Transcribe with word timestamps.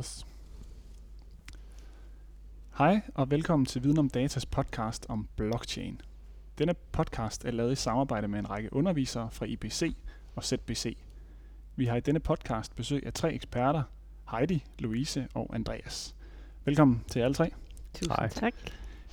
Yes. 0.00 0.26
Hej 2.78 3.00
og 3.14 3.30
velkommen 3.30 3.66
til 3.66 3.82
Viden 3.82 3.98
om 3.98 4.08
Datas 4.08 4.46
podcast 4.46 5.06
om 5.08 5.28
blockchain. 5.36 6.00
Denne 6.58 6.74
podcast 6.92 7.44
er 7.44 7.50
lavet 7.50 7.72
i 7.72 7.74
samarbejde 7.74 8.28
med 8.28 8.38
en 8.38 8.50
række 8.50 8.72
undervisere 8.72 9.28
fra 9.32 9.46
IBC 9.46 9.96
og 10.36 10.44
ZBC. 10.44 10.96
Vi 11.76 11.86
har 11.86 11.96
i 11.96 12.00
denne 12.00 12.20
podcast 12.20 12.76
besøg 12.76 13.06
af 13.06 13.12
tre 13.12 13.34
eksperter, 13.34 13.82
Heidi, 14.30 14.64
Louise 14.78 15.28
og 15.34 15.54
Andreas. 15.54 16.16
Velkommen 16.64 17.04
til 17.08 17.20
alle 17.20 17.34
tre. 17.34 17.50
Tusind 17.94 18.14
Hej. 18.16 18.28
tak. 18.28 18.54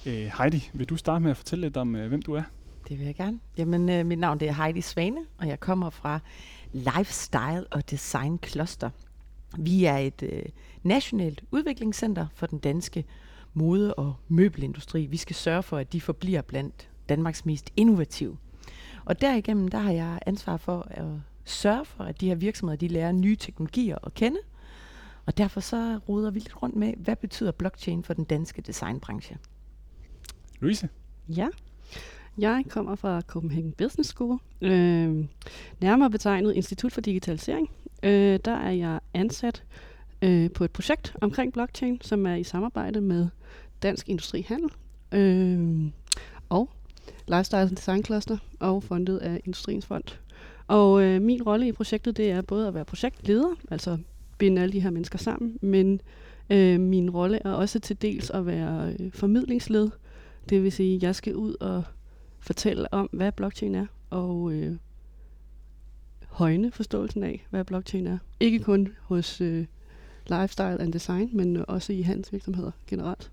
Øh, 0.05 0.31
Heidi, 0.37 0.69
vil 0.73 0.89
du 0.89 0.95
starte 0.95 1.23
med 1.23 1.31
at 1.31 1.37
fortælle 1.37 1.65
lidt 1.65 1.77
om, 1.77 1.95
øh, 1.95 2.07
hvem 2.07 2.21
du 2.21 2.33
er? 2.33 2.43
Det 2.89 2.99
vil 2.99 3.05
jeg 3.05 3.15
gerne. 3.15 3.39
Jamen, 3.57 3.89
øh, 3.89 4.05
mit 4.05 4.19
navn 4.19 4.39
det 4.39 4.47
er 4.47 4.63
Heidi 4.63 4.81
Svane, 4.81 5.25
og 5.37 5.47
jeg 5.47 5.59
kommer 5.59 5.89
fra 5.89 6.19
Lifestyle 6.71 7.67
og 7.71 7.89
Design 7.89 8.39
Cluster. 8.45 8.89
Vi 9.57 9.85
er 9.85 9.97
et 9.97 10.23
øh, 10.23 10.43
nationalt 10.83 11.43
udviklingscenter 11.51 12.27
for 12.35 12.47
den 12.47 12.59
danske 12.59 13.05
mode- 13.53 13.93
og 13.93 14.15
møbelindustri. 14.27 15.05
Vi 15.05 15.17
skal 15.17 15.35
sørge 15.35 15.63
for, 15.63 15.77
at 15.77 15.93
de 15.93 16.01
forbliver 16.01 16.41
blandt 16.41 16.89
Danmarks 17.09 17.45
mest 17.45 17.73
innovative. 17.75 18.37
Og 19.05 19.21
derigennem, 19.21 19.67
der 19.67 19.77
har 19.77 19.91
jeg 19.91 20.19
ansvar 20.25 20.57
for 20.57 20.87
at 20.91 21.05
sørge 21.45 21.85
for, 21.85 22.03
at 22.03 22.21
de 22.21 22.27
her 22.27 22.35
virksomheder, 22.35 22.77
de 22.77 22.87
lærer 22.87 23.11
nye 23.11 23.35
teknologier 23.35 23.97
at 24.03 24.13
kende. 24.13 24.37
Og 25.25 25.37
derfor 25.37 25.59
så 25.59 25.99
roder 26.09 26.31
vi 26.31 26.39
lidt 26.39 26.63
rundt 26.63 26.75
med, 26.75 26.93
hvad 26.97 27.15
betyder 27.15 27.51
blockchain 27.51 28.03
for 28.03 28.13
den 28.13 28.23
danske 28.23 28.61
designbranche? 28.61 29.37
Louise? 30.59 30.89
Ja, 31.29 31.47
jeg 32.37 32.63
kommer 32.69 32.95
fra 32.95 33.21
Copenhagen 33.21 33.71
Business 33.71 34.09
School, 34.09 34.39
øh, 34.61 35.25
nærmere 35.81 36.09
betegnet 36.09 36.53
Institut 36.53 36.91
for 36.91 37.01
Digitalisering. 37.01 37.69
Øh, 38.03 38.39
der 38.45 38.51
er 38.51 38.71
jeg 38.71 38.99
ansat 39.13 39.63
øh, 40.21 40.51
på 40.51 40.63
et 40.63 40.71
projekt 40.71 41.15
omkring 41.21 41.53
blockchain, 41.53 42.01
som 42.01 42.25
er 42.25 42.35
i 42.35 42.43
samarbejde 42.43 43.01
med 43.01 43.27
Dansk 43.83 44.09
Industri 44.09 44.41
Handel 44.41 44.69
øh, 45.11 45.91
og 46.49 46.69
Lifestyle 47.27 47.69
Design 47.69 48.03
Cluster 48.03 48.37
og 48.59 48.83
fundet 48.83 49.17
af 49.17 49.41
Industriens 49.45 49.85
Fond. 49.85 50.17
Og 50.67 51.03
øh, 51.03 51.21
min 51.21 51.43
rolle 51.43 51.67
i 51.67 51.71
projektet, 51.71 52.17
det 52.17 52.31
er 52.31 52.41
både 52.41 52.67
at 52.67 52.73
være 52.73 52.85
projektleder, 52.85 53.55
altså 53.71 53.97
binde 54.37 54.61
alle 54.61 54.73
de 54.73 54.79
her 54.79 54.89
mennesker 54.89 55.17
sammen, 55.17 55.57
men 55.61 56.01
øh, 56.49 56.79
min 56.79 57.09
rolle 57.09 57.39
er 57.45 57.51
også 57.51 57.79
til 57.79 58.01
dels 58.01 58.29
at 58.29 58.45
være 58.45 58.95
øh, 58.99 59.11
formidlingsled, 59.11 59.89
det 60.49 60.63
vil 60.63 60.71
sige, 60.71 60.95
at 60.95 61.03
jeg 61.03 61.15
skal 61.15 61.35
ud 61.35 61.55
og 61.59 61.83
fortælle 62.39 62.93
om, 62.93 63.09
hvad 63.11 63.31
blockchain 63.31 63.75
er, 63.75 63.85
og 64.09 64.51
øh, 64.51 64.75
højne 66.37 66.71
forståelsen 66.71 67.23
af, 67.23 67.47
hvad 67.49 67.63
blockchain 67.63 68.07
er. 68.07 68.17
Ikke 68.39 68.59
kun 68.59 68.89
hos 69.01 69.41
øh, 69.41 69.65
lifestyle 70.27 70.81
and 70.81 70.93
design, 70.93 71.29
men 71.33 71.65
også 71.67 71.93
i 71.93 72.01
hans 72.01 72.33
virksomheder 72.33 72.71
generelt. 72.87 73.31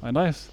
Og 0.00 0.08
Andreas? 0.08 0.52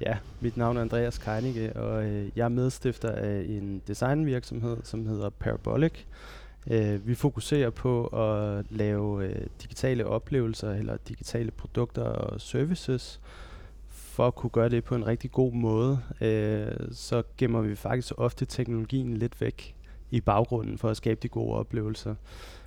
Ja, 0.00 0.16
mit 0.40 0.56
navn 0.56 0.76
er 0.76 0.80
Andreas 0.80 1.18
Keinicke, 1.18 1.76
og 1.76 2.04
øh, 2.04 2.28
jeg 2.36 2.44
er 2.44 2.48
medstifter 2.48 3.10
af 3.10 3.44
en 3.48 3.82
designvirksomhed, 3.86 4.76
som 4.82 5.06
hedder 5.06 5.30
Parabolic. 5.30 5.92
Øh, 6.70 7.06
vi 7.06 7.14
fokuserer 7.14 7.70
på 7.70 8.06
at 8.06 8.66
lave 8.70 9.26
øh, 9.26 9.46
digitale 9.62 10.06
oplevelser 10.06 10.70
eller 10.70 10.96
digitale 11.08 11.50
produkter 11.50 12.02
og 12.02 12.40
services. 12.40 13.20
For 13.88 14.26
at 14.26 14.34
kunne 14.34 14.50
gøre 14.50 14.68
det 14.68 14.84
på 14.84 14.94
en 14.94 15.06
rigtig 15.06 15.32
god 15.32 15.52
måde, 15.52 16.00
øh, 16.20 16.66
så 16.92 17.22
gemmer 17.38 17.60
vi 17.60 17.74
faktisk 17.74 18.12
ofte 18.16 18.44
teknologien 18.44 19.16
lidt 19.16 19.40
væk 19.40 19.74
i 20.12 20.20
baggrunden 20.20 20.78
for 20.78 20.88
at 20.88 20.96
skabe 20.96 21.20
de 21.22 21.28
gode 21.28 21.54
oplevelser. 21.54 22.14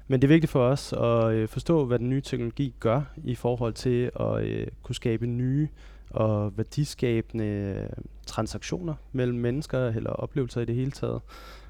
Men 0.08 0.22
det 0.22 0.28
er 0.28 0.34
vigtigt 0.34 0.52
for 0.52 0.64
os 0.68 0.94
at 0.94 1.34
øh, 1.34 1.48
forstå, 1.48 1.86
hvad 1.86 2.00
den 2.00 2.10
nye 2.10 2.22
teknologi 2.22 2.76
gør 2.80 3.02
i 3.24 3.36
forhold 3.36 3.74
til 3.74 4.12
at 4.20 4.44
øh, 4.44 4.68
kunne 4.84 4.96
skabe 4.96 5.28
nye 5.28 5.68
og 6.10 6.58
værdiskabende 6.58 7.46
øh, 7.46 7.90
transaktioner 8.26 8.94
mellem 9.12 9.38
mennesker 9.38 9.88
eller 9.88 10.10
oplevelser 10.10 10.62
i 10.62 10.66
det 10.66 10.76
hele 10.76 10.92
taget. 10.92 11.22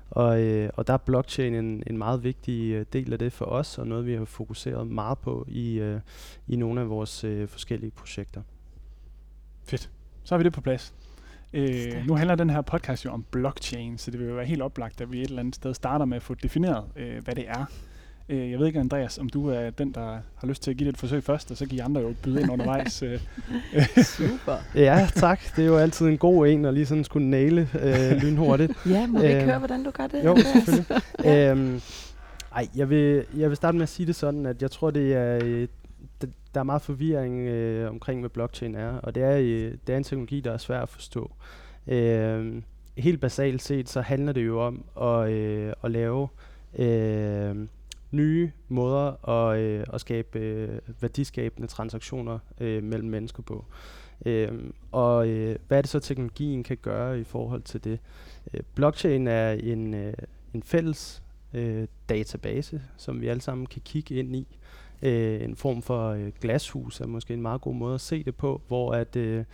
Og, 0.10 0.42
øh, 0.42 0.70
og 0.74 0.88
der 0.88 0.94
er 0.94 0.98
blockchain 0.98 1.56
en, 1.56 1.84
en 1.88 1.98
meget 1.98 2.24
vigtig 2.24 2.72
øh, 2.72 2.86
del 2.94 3.14
af 3.14 3.20
det 3.20 3.34
for 3.34 3.46
os, 3.46 3.78
og 3.78 3.88
noget 3.88 4.06
vi 4.06 4.14
har 4.14 4.26
fokuseret 4.26 4.88
meget 4.88 5.18
på 5.18 5.46
i, 5.48 5.80
øh, 5.80 6.00
i 6.48 6.56
nogle 6.56 6.82
af 6.82 6.90
vores 6.90 7.24
øh, 7.24 7.48
forskellige 7.48 7.92
projekter. 7.92 8.42
Fedt. 9.64 9.90
Så 10.24 10.36
har 10.36 10.38
vi 10.38 10.44
det 10.44 10.54
på 10.54 10.62
plads. 10.62 10.94
Øh, 11.56 12.08
nu 12.08 12.16
handler 12.16 12.36
den 12.36 12.50
her 12.50 12.62
podcast 12.62 13.06
jo 13.06 13.12
om 13.12 13.26
blockchain, 13.32 13.98
så 13.98 14.12
det 14.12 14.20
vil 14.20 14.28
jo 14.28 14.36
være 14.36 14.46
helt 14.46 14.62
oplagt, 14.62 15.02
at 15.02 15.12
vi 15.12 15.22
et 15.22 15.28
eller 15.28 15.40
andet 15.40 15.56
sted 15.56 15.74
starter 15.74 16.06
med 16.06 16.18
at 16.18 16.24
få 16.24 16.34
defineret, 16.34 16.84
øh, 16.96 17.24
hvad 17.24 17.36
det 17.36 17.46
er. 17.48 17.66
Øh, 18.30 18.52
jeg 18.52 18.60
ved 18.60 18.68
ikke, 18.68 18.80
Andreas, 18.80 19.18
om 19.18 19.30
du 19.30 19.50
er 19.50 19.70
den, 19.70 19.92
der 19.92 20.18
har 20.36 20.48
lyst 20.48 20.64
til 20.64 20.72
at 20.72 20.78
give 20.78 20.88
det 20.88 20.94
et 20.94 21.00
forsøg 21.00 21.24
først, 21.24 21.52
og 21.52 21.58
så 21.58 21.66
kan 21.66 21.76
I 21.76 21.80
andre 21.80 22.02
jo 22.02 22.14
byde 22.24 22.42
ind 22.42 22.52
undervejs. 22.52 23.04
Øh, 23.04 23.20
Super. 24.18 24.58
Ja, 24.76 25.08
tak. 25.16 25.40
Det 25.56 25.62
er 25.62 25.68
jo 25.68 25.78
altid 25.78 26.08
en 26.08 26.18
god 26.18 26.48
en 26.48 26.66
at 26.66 26.74
lige 26.74 26.86
sådan 26.86 27.04
skulle 27.04 27.28
næle 27.28 27.70
øh, 27.82 28.12
lynhurtigt. 28.22 28.72
Ja, 28.90 29.08
må 29.08 29.20
vi 29.20 29.26
ikke 29.28 29.40
Øh, 29.40 29.46
høre, 29.46 29.60
hvordan 29.60 29.84
du 29.84 29.92
gør 29.92 30.08
det? 30.08 30.26
Jo, 30.26 30.38
selvfølgelig. 30.38 30.86
øhm, 31.52 31.82
ej, 32.56 32.68
jeg 32.76 32.90
vil, 32.90 33.24
jeg 33.38 33.50
vil 33.50 33.56
starte 33.58 33.78
med 33.78 33.84
at 33.84 33.90
sige 33.90 34.06
det 34.06 34.16
sådan, 34.16 34.46
at 34.46 34.62
jeg 34.62 34.72
tror, 34.72 34.92
det 34.92 35.14
er, 35.14 35.40
øh, 35.44 35.68
der 36.56 36.62
er 36.62 36.64
meget 36.64 36.82
forvirring 36.82 37.40
øh, 37.40 37.90
omkring, 37.90 38.20
hvad 38.20 38.30
blockchain 38.30 38.76
er, 38.76 38.98
og 38.98 39.16
det 39.16 39.24
er, 39.24 39.38
øh, 39.38 39.78
det 39.88 39.94
er 39.94 39.98
en 39.98 40.04
teknologi, 40.04 40.42
der 40.42 40.52
er 40.52 40.58
svær 40.58 40.82
at 40.82 40.90
forstå. 40.90 41.32
Øh, 41.88 42.62
helt 42.98 43.22
basalt 43.22 43.62
set, 43.62 43.90
så 43.90 44.02
handler 44.02 44.34
det 44.34 44.46
jo 44.46 44.62
om 44.62 44.86
at, 45.02 45.30
øh, 45.30 45.74
at 45.84 45.92
lave 45.92 46.28
øh, 46.78 47.68
nye 48.12 48.52
måder 48.68 49.30
at, 49.30 49.60
øh, 49.60 49.86
at 49.94 50.02
skabe 50.02 50.40
øh, 50.40 50.80
værdiskabende 51.02 51.68
transaktioner 51.68 52.40
øh, 52.62 52.84
mellem 52.84 53.10
mennesker 53.10 53.44
på. 53.44 53.66
Øh, 54.26 54.52
og 54.92 55.28
øh, 55.28 55.56
hvad 55.68 55.78
er 55.78 55.82
det 55.82 55.90
så, 55.90 56.00
teknologien 56.00 56.64
kan 56.64 56.78
gøre 56.78 57.20
i 57.20 57.24
forhold 57.24 57.62
til 57.62 57.84
det? 57.84 58.00
Øh, 58.54 58.62
blockchain 58.76 59.28
er 59.28 59.52
en, 59.52 59.94
øh, 59.94 60.14
en 60.54 60.64
fælles 60.64 61.24
øh, 61.54 61.88
database, 62.10 62.82
som 62.98 63.22
vi 63.22 63.28
alle 63.28 63.42
sammen 63.42 63.66
kan 63.66 63.82
kigge 63.86 64.16
ind 64.16 64.36
i. 64.36 64.58
Øh, 65.06 65.42
en 65.42 65.56
form 65.56 65.82
for 65.82 66.10
øh, 66.10 66.32
glashus 66.42 67.02
er 67.02 67.08
måske 67.08 67.34
en 67.34 67.42
meget 67.42 67.62
god 67.62 67.76
måde 67.76 67.96
at 67.96 68.02
se 68.02 68.24
det 68.24 68.36
på, 68.36 68.62
hvor 68.68 68.94
at 68.94 69.16
øh, 69.16 69.46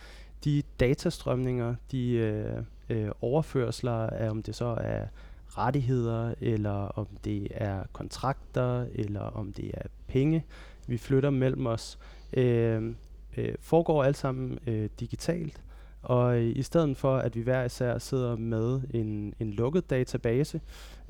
de 0.44 0.62
datastrømninger, 0.80 1.74
de 1.90 2.12
øh, 2.12 2.62
øh, 2.88 3.10
overførsler 3.20 3.92
af, 3.92 4.30
om 4.30 4.42
det 4.42 4.54
så 4.54 4.76
er 4.80 5.06
rettigheder, 5.48 6.34
eller 6.40 6.70
om 6.70 7.06
det 7.24 7.48
er 7.50 7.82
kontrakter, 7.92 8.86
eller 8.94 9.20
om 9.20 9.52
det 9.52 9.70
er 9.74 9.88
penge, 10.06 10.44
vi 10.86 10.98
flytter 10.98 11.30
mellem 11.30 11.66
os, 11.66 11.98
øh, 12.32 12.94
øh, 13.36 13.54
foregår 13.60 14.04
alt 14.04 14.16
sammen 14.16 14.58
øh, 14.66 14.88
digitalt. 15.00 15.62
Og 16.02 16.36
øh, 16.36 16.56
i 16.56 16.62
stedet 16.62 16.96
for, 16.96 17.16
at 17.16 17.36
vi 17.36 17.40
hver 17.40 17.64
især 17.64 17.98
sidder 17.98 18.36
med 18.36 18.80
en, 18.90 19.34
en 19.40 19.50
lukket 19.50 19.90
database, 19.90 20.60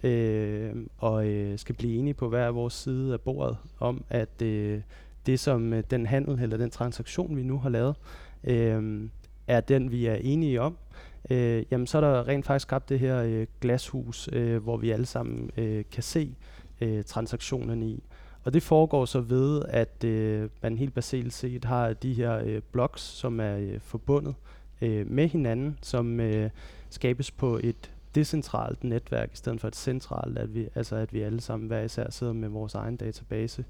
øh, 0.03 0.72
og 0.98 1.26
øh, 1.26 1.58
skal 1.58 1.75
blive 1.75 1.98
enige 1.98 2.14
på 2.14 2.28
hver 2.28 2.48
vores 2.48 2.75
side 2.75 3.12
af 3.12 3.20
bordet 3.20 3.56
om, 3.80 4.04
at 4.10 4.42
øh, 4.42 4.80
det 5.26 5.41
som 5.41 5.72
øh, 5.72 5.84
den 5.91 6.06
handel 6.06 6.42
eller 6.42 6.56
den 6.56 6.70
transaktion, 6.70 7.36
vi 7.36 7.42
nu 7.42 7.58
har 7.58 7.69
lavet, 7.69 7.97
øh, 8.44 9.08
er 9.47 9.60
den, 9.60 9.91
vi 9.91 10.06
er 10.06 10.14
enige 10.14 10.60
om, 10.60 10.76
øh, 11.30 11.64
jamen 11.70 11.86
så 11.86 11.98
er 11.98 12.00
der 12.00 12.28
rent 12.28 12.47
faktisk 12.47 12.62
skabt 12.62 12.88
det 12.88 12.98
her 12.98 13.22
øh, 13.22 13.47
glashus, 13.60 14.28
øh, 14.32 14.62
hvor 14.62 14.76
vi 14.76 14.91
alle 14.91 15.06
sammen 15.06 15.50
øh, 15.56 15.84
kan 15.92 16.03
se 16.03 16.34
øh, 16.80 17.04
transaktionerne 17.04 17.86
i. 17.86 18.03
Og 18.44 18.54
det 18.54 18.62
foregår 18.62 19.04
så 19.04 19.20
ved, 19.20 19.62
at 19.69 20.04
øh, 20.04 20.48
man 20.62 20.78
helt 20.78 20.94
basalt 20.94 21.32
set 21.32 21.64
har 21.64 21.92
de 21.92 22.12
her 22.14 22.42
øh, 22.44 22.60
blocks, 22.72 23.03
som 23.03 23.41
er 23.41 23.56
øh, 23.56 23.80
forbundet 23.80 24.34
øh, 24.38 24.51
med 25.06 25.28
hinanden, 25.28 25.78
som 25.82 26.20
øh, 26.20 26.50
skabes 26.91 27.31
på 27.31 27.60
et 27.62 27.93
decentralt 28.15 28.84
netværk 28.84 29.32
i 29.32 29.37
stedet 29.37 29.60
for 29.60 29.69
et 29.69 29.76
centralt, 29.76 30.38
at 30.38 30.54
vi, 30.54 30.69
altså 30.75 30.97
at 30.97 31.12
vi 31.12 31.21
alle 31.21 31.41
sammen 31.41 31.66
hver 31.66 31.83
især 31.83 32.10
sidder 32.10 32.33
med 32.33 32.48
vores 32.48 32.74
egen 32.74 32.97
database, 32.97 33.65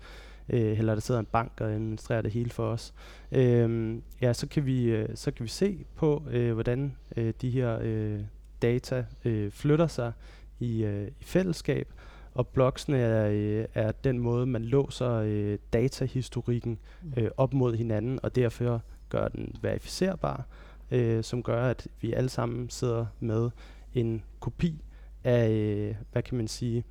øh, 0.48 0.78
eller 0.78 0.94
der 0.94 1.00
sidder 1.00 1.20
en 1.20 1.26
bank 1.26 1.52
og 1.60 1.70
administrerer 1.72 2.22
det 2.22 2.30
hele 2.32 2.50
for 2.50 2.66
os. 2.66 2.94
Øh, 3.32 3.96
ja, 4.20 4.32
så 4.32 4.48
kan 4.48 4.66
vi 4.66 4.84
øh, 4.84 5.08
så 5.14 5.30
kan 5.30 5.44
vi 5.44 5.50
se 5.50 5.84
på, 5.96 6.22
øh, 6.30 6.52
hvordan 6.52 6.96
øh, 7.16 7.34
de 7.40 7.50
her 7.50 7.78
øh, 7.82 8.20
data 8.62 9.04
øh, 9.24 9.50
flytter 9.50 9.86
sig 9.86 10.12
i, 10.60 10.84
øh, 10.84 11.08
i 11.20 11.24
fællesskab, 11.24 11.92
og 12.34 12.48
blocksene 12.48 12.98
er, 12.98 13.28
øh, 13.30 13.64
er 13.74 13.92
den 13.92 14.18
måde, 14.18 14.46
man 14.46 14.64
låser 14.64 15.12
øh, 15.12 15.58
datahistorikken 15.72 16.78
øh, 17.16 17.30
op 17.36 17.54
mod 17.54 17.76
hinanden, 17.76 18.18
og 18.22 18.36
derfor 18.36 18.82
gør 19.08 19.28
den 19.28 19.54
verificerbar, 19.62 20.46
øh, 20.92 21.24
som 21.24 21.42
gør, 21.42 21.64
at 21.64 21.88
vi 22.00 22.12
alle 22.12 22.28
sammen 22.28 22.70
sidder 22.70 23.06
med 23.20 23.50
en 23.94 24.22
kopi 24.40 24.84
af, 25.24 25.50
øh, 25.50 25.94
hvad 26.12 26.22
kan 26.22 26.36
man 26.36 26.48
sige, 26.48 26.84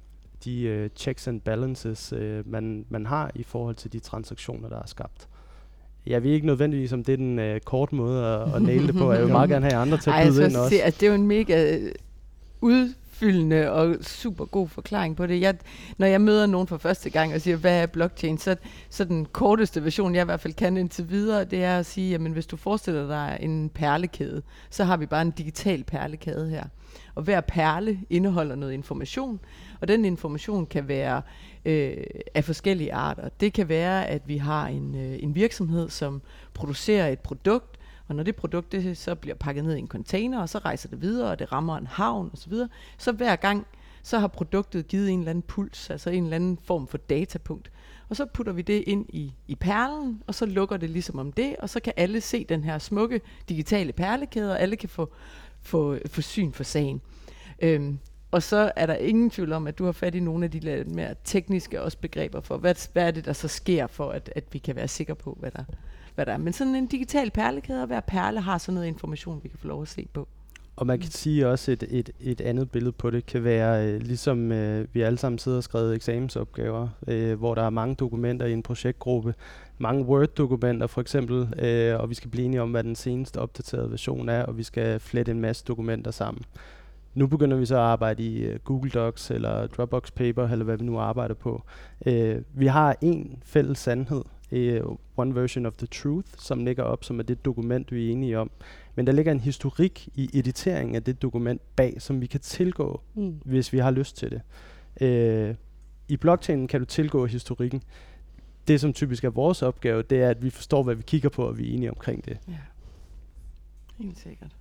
de 0.43 0.61
øh, 0.61 0.89
checks 0.95 1.27
and 1.27 1.41
balances, 1.41 2.13
øh, 2.13 2.51
man, 2.51 2.85
man 2.89 3.05
har 3.05 3.31
i 3.35 3.43
forhold 3.43 3.75
til 3.75 3.93
de 3.93 3.99
transaktioner, 3.99 4.69
der 4.69 4.79
er 4.79 4.87
skabt. 4.87 5.27
Jeg 6.05 6.23
ved 6.23 6.31
ikke 6.31 6.47
nødvendigvis, 6.47 6.93
om 6.93 7.03
det 7.03 7.13
er 7.13 7.17
den 7.17 7.39
øh, 7.39 7.59
korte 7.59 7.95
måde 7.95 8.25
at, 8.25 8.55
at 8.55 8.61
næle 8.61 8.87
det 8.87 8.95
på. 8.95 9.11
Jeg 9.11 9.21
vil 9.21 9.31
meget 9.39 9.49
gerne 9.49 9.65
have 9.65 9.81
andre 9.81 9.97
til 9.97 10.09
at 10.09 10.27
byde 10.27 10.45
ind 10.45 10.55
også 10.55 10.69
sige, 10.69 10.83
at 10.83 10.93
det 10.99 11.03
er 11.03 11.07
jo 11.07 11.15
en 11.15 11.27
mega 11.27 11.79
udfyldende 12.61 13.71
og 13.71 13.95
super 14.01 14.45
god 14.45 14.67
forklaring 14.67 15.15
på 15.15 15.27
det. 15.27 15.41
Jeg, 15.41 15.55
når 15.97 16.07
jeg 16.07 16.21
møder 16.21 16.45
nogen 16.45 16.67
for 16.67 16.77
første 16.77 17.09
gang 17.09 17.33
og 17.33 17.41
siger, 17.41 17.57
hvad 17.57 17.81
er 17.81 17.85
blockchain, 17.85 18.37
så, 18.37 18.55
så 18.89 19.03
den 19.03 19.25
korteste 19.25 19.83
version, 19.83 20.15
jeg 20.15 20.21
i 20.21 20.25
hvert 20.25 20.39
fald 20.39 20.53
kan 20.53 20.77
indtil 20.77 21.09
videre, 21.09 21.45
det 21.45 21.63
er 21.63 21.79
at 21.79 21.85
sige, 21.85 22.11
jamen 22.11 22.31
hvis 22.31 22.45
du 22.45 22.57
forestiller 22.57 23.07
dig 23.07 23.37
en 23.41 23.69
perlekæde, 23.69 24.41
så 24.69 24.83
har 24.83 24.97
vi 24.97 25.05
bare 25.05 25.21
en 25.21 25.31
digital 25.31 25.83
perlekæde 25.83 26.49
her. 26.49 26.63
Og 27.15 27.23
hver 27.23 27.41
perle 27.41 27.99
indeholder 28.09 28.55
noget 28.55 28.73
information, 28.73 29.39
og 29.81 29.87
den 29.87 30.05
information 30.05 30.65
kan 30.65 30.87
være 30.87 31.21
øh, 31.65 31.97
af 32.33 32.43
forskellige 32.43 32.93
arter. 32.93 33.29
Det 33.39 33.53
kan 33.53 33.69
være, 33.69 34.07
at 34.07 34.21
vi 34.27 34.37
har 34.37 34.67
en, 34.67 34.95
øh, 34.95 35.23
en 35.23 35.35
virksomhed, 35.35 35.89
som 35.89 36.21
producerer 36.53 37.07
et 37.07 37.19
produkt, 37.19 37.77
og 38.11 38.15
når 38.15 38.23
det 38.23 38.35
produkt 38.35 38.71
det 38.71 38.97
så 38.97 39.15
bliver 39.15 39.35
pakket 39.35 39.63
ned 39.63 39.75
i 39.75 39.79
en 39.79 39.87
container, 39.87 40.41
og 40.41 40.49
så 40.49 40.57
rejser 40.57 40.89
det 40.89 41.01
videre, 41.01 41.31
og 41.31 41.39
det 41.39 41.51
rammer 41.51 41.77
en 41.77 41.87
havn 41.87 42.29
osv., 42.33 42.51
så, 42.51 42.67
så 42.97 43.11
hver 43.11 43.35
gang, 43.35 43.67
så 44.03 44.19
har 44.19 44.27
produktet 44.27 44.87
givet 44.87 45.09
en 45.09 45.19
eller 45.19 45.29
anden 45.29 45.41
puls, 45.41 45.89
altså 45.89 46.09
en 46.09 46.23
eller 46.23 46.35
anden 46.35 46.57
form 46.63 46.87
for 46.87 46.97
datapunkt. 46.97 47.71
Og 48.09 48.15
så 48.15 48.25
putter 48.25 48.53
vi 48.53 48.61
det 48.61 48.83
ind 48.87 49.05
i, 49.09 49.33
i 49.47 49.55
perlen, 49.55 50.23
og 50.27 50.35
så 50.35 50.45
lukker 50.45 50.77
det 50.77 50.89
ligesom 50.89 51.19
om 51.19 51.31
det, 51.31 51.55
og 51.55 51.69
så 51.69 51.79
kan 51.79 51.93
alle 51.97 52.21
se 52.21 52.43
den 52.43 52.63
her 52.63 52.77
smukke 52.77 53.21
digitale 53.49 53.93
perlekæde, 53.93 54.51
og 54.51 54.61
alle 54.61 54.75
kan 54.75 54.89
få, 54.89 55.11
få, 55.61 55.97
få 56.05 56.21
syn 56.21 56.51
for 56.51 56.63
sagen. 56.63 57.01
Øhm, 57.59 57.99
og 58.31 58.43
så 58.43 58.71
er 58.75 58.85
der 58.85 58.95
ingen 58.95 59.29
tvivl 59.29 59.53
om, 59.53 59.67
at 59.67 59.77
du 59.77 59.85
har 59.85 59.91
fat 59.91 60.15
i 60.15 60.19
nogle 60.19 60.45
af 60.45 60.51
de 60.51 60.59
lidt 60.59 60.95
mere 60.95 61.15
tekniske 61.23 61.81
også 61.81 61.97
begreber 61.97 62.41
for, 62.41 62.57
hvad, 62.57 62.75
hvad 62.93 63.07
er 63.07 63.11
det, 63.11 63.25
der 63.25 63.33
så 63.33 63.47
sker 63.47 63.87
for, 63.87 64.09
at, 64.09 64.33
at 64.35 64.43
vi 64.51 64.59
kan 64.59 64.75
være 64.75 64.87
sikre 64.87 65.15
på, 65.15 65.37
hvad 65.39 65.51
der, 65.51 65.63
hvad 66.15 66.25
der 66.25 66.33
er. 66.33 66.37
Men 66.37 66.53
sådan 66.53 66.75
en 66.75 66.87
digital 66.87 67.31
perlekæde, 67.31 67.81
og 67.81 67.87
hver 67.87 67.99
perle 67.99 68.41
har 68.41 68.57
sådan 68.57 68.73
noget 68.73 68.87
information, 68.87 69.39
vi 69.43 69.49
kan 69.49 69.59
få 69.59 69.67
lov 69.67 69.81
at 69.81 69.87
se 69.87 70.07
på. 70.13 70.27
Og 70.75 70.87
man 70.87 70.99
kan 70.99 71.11
sige 71.11 71.47
også, 71.47 71.71
et, 71.71 71.83
et, 71.89 72.09
et 72.19 72.41
andet 72.41 72.71
billede 72.71 72.91
på 72.91 73.09
det 73.09 73.25
kan 73.25 73.43
være, 73.43 73.87
øh, 73.87 74.01
ligesom 74.01 74.51
øh, 74.51 74.87
vi 74.93 75.01
alle 75.01 75.17
sammen 75.17 75.39
sidder 75.39 75.57
og 75.57 75.63
skrevet 75.63 75.95
eksamensopgaver, 75.95 76.87
øh, 77.07 77.39
hvor 77.39 77.55
der 77.55 77.61
er 77.63 77.69
mange 77.69 77.95
dokumenter 77.95 78.45
i 78.45 78.53
en 78.53 78.63
projektgruppe, 78.63 79.33
mange 79.77 80.05
Word-dokumenter 80.05 80.87
for 80.87 81.01
eksempel, 81.01 81.65
øh, 81.65 81.99
og 81.99 82.09
vi 82.09 82.15
skal 82.15 82.29
blive 82.29 82.45
enige 82.45 82.61
om, 82.61 82.71
hvad 82.71 82.83
den 82.83 82.95
seneste 82.95 83.37
opdaterede 83.37 83.91
version 83.91 84.29
er, 84.29 84.43
og 84.43 84.57
vi 84.57 84.63
skal 84.63 84.99
flette 84.99 85.31
en 85.31 85.39
masse 85.39 85.65
dokumenter 85.67 86.11
sammen. 86.11 86.43
Nu 87.13 87.27
begynder 87.27 87.57
vi 87.57 87.65
så 87.65 87.75
at 87.75 87.81
arbejde 87.81 88.23
i 88.23 88.43
øh, 88.43 88.59
Google 88.59 88.91
Docs 88.91 89.31
eller 89.31 89.67
Dropbox 89.67 90.11
Paper, 90.11 90.47
eller 90.47 90.65
hvad 90.65 90.77
vi 90.77 90.85
nu 90.85 90.99
arbejder 90.99 91.35
på. 91.35 91.63
Øh, 92.05 92.41
vi 92.53 92.67
har 92.67 92.95
en 93.01 93.39
fælles 93.45 93.79
sandhed, 93.79 94.21
uh, 94.51 94.97
one 95.15 95.35
version 95.35 95.65
of 95.65 95.73
the 95.73 95.87
truth, 95.87 96.27
som 96.37 96.65
ligger 96.65 96.83
op, 96.83 97.03
som 97.03 97.19
er 97.19 97.23
det 97.23 97.45
dokument, 97.45 97.91
vi 97.91 98.07
er 98.07 98.11
enige 98.11 98.39
om. 98.39 98.51
Men 98.95 99.07
der 99.07 99.13
ligger 99.13 99.31
en 99.31 99.39
historik 99.39 100.09
i 100.15 100.29
editeringen 100.33 100.95
af 100.95 101.03
det 101.03 101.21
dokument 101.21 101.61
bag, 101.75 102.01
som 102.01 102.21
vi 102.21 102.25
kan 102.25 102.39
tilgå, 102.39 103.01
mm. 103.15 103.41
hvis 103.45 103.73
vi 103.73 103.77
har 103.77 103.91
lyst 103.91 104.17
til 104.17 104.31
det. 104.31 104.41
Uh, 105.01 105.55
I 106.07 106.17
blockchainen 106.17 106.67
kan 106.67 106.79
du 106.79 106.85
tilgå 106.85 107.25
historikken. 107.25 107.83
Det, 108.67 108.81
som 108.81 108.93
typisk 108.93 109.23
er 109.23 109.29
vores 109.29 109.61
opgave, 109.61 110.01
det 110.01 110.21
er, 110.21 110.29
at 110.29 110.43
vi 110.43 110.49
forstår, 110.49 110.83
hvad 110.83 110.95
vi 110.95 111.03
kigger 111.07 111.29
på, 111.29 111.47
og 111.47 111.57
vi 111.57 111.69
er 111.69 111.73
enige 111.73 111.89
omkring 111.89 112.25
det. 112.25 112.37
Ja, 112.47 112.53
helt 113.97 114.19
sikkert. 114.19 114.55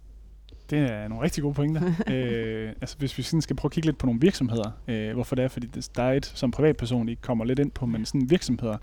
Det 0.70 0.78
er 0.78 1.08
nogle 1.08 1.24
rigtig 1.24 1.42
gode 1.42 1.54
pointer. 1.54 1.82
øh, 2.14 2.72
altså 2.80 2.96
hvis 2.98 3.18
vi 3.18 3.22
sådan 3.22 3.42
skal 3.42 3.56
prøve 3.56 3.68
at 3.68 3.72
kigge 3.72 3.86
lidt 3.86 3.98
på 3.98 4.06
nogle 4.06 4.20
virksomheder, 4.20 4.70
øh, 4.88 5.14
hvorfor 5.14 5.36
det 5.36 5.44
er, 5.44 5.48
fordi 5.48 5.66
det, 5.66 5.90
der 5.96 6.02
er 6.02 6.12
et, 6.12 6.26
som 6.26 6.50
privatperson, 6.50 7.08
I 7.08 7.14
kommer 7.14 7.44
lidt 7.44 7.58
ind 7.58 7.70
på, 7.70 7.86
men 7.86 8.04
sådan 8.04 8.30
virksomheder. 8.30 8.76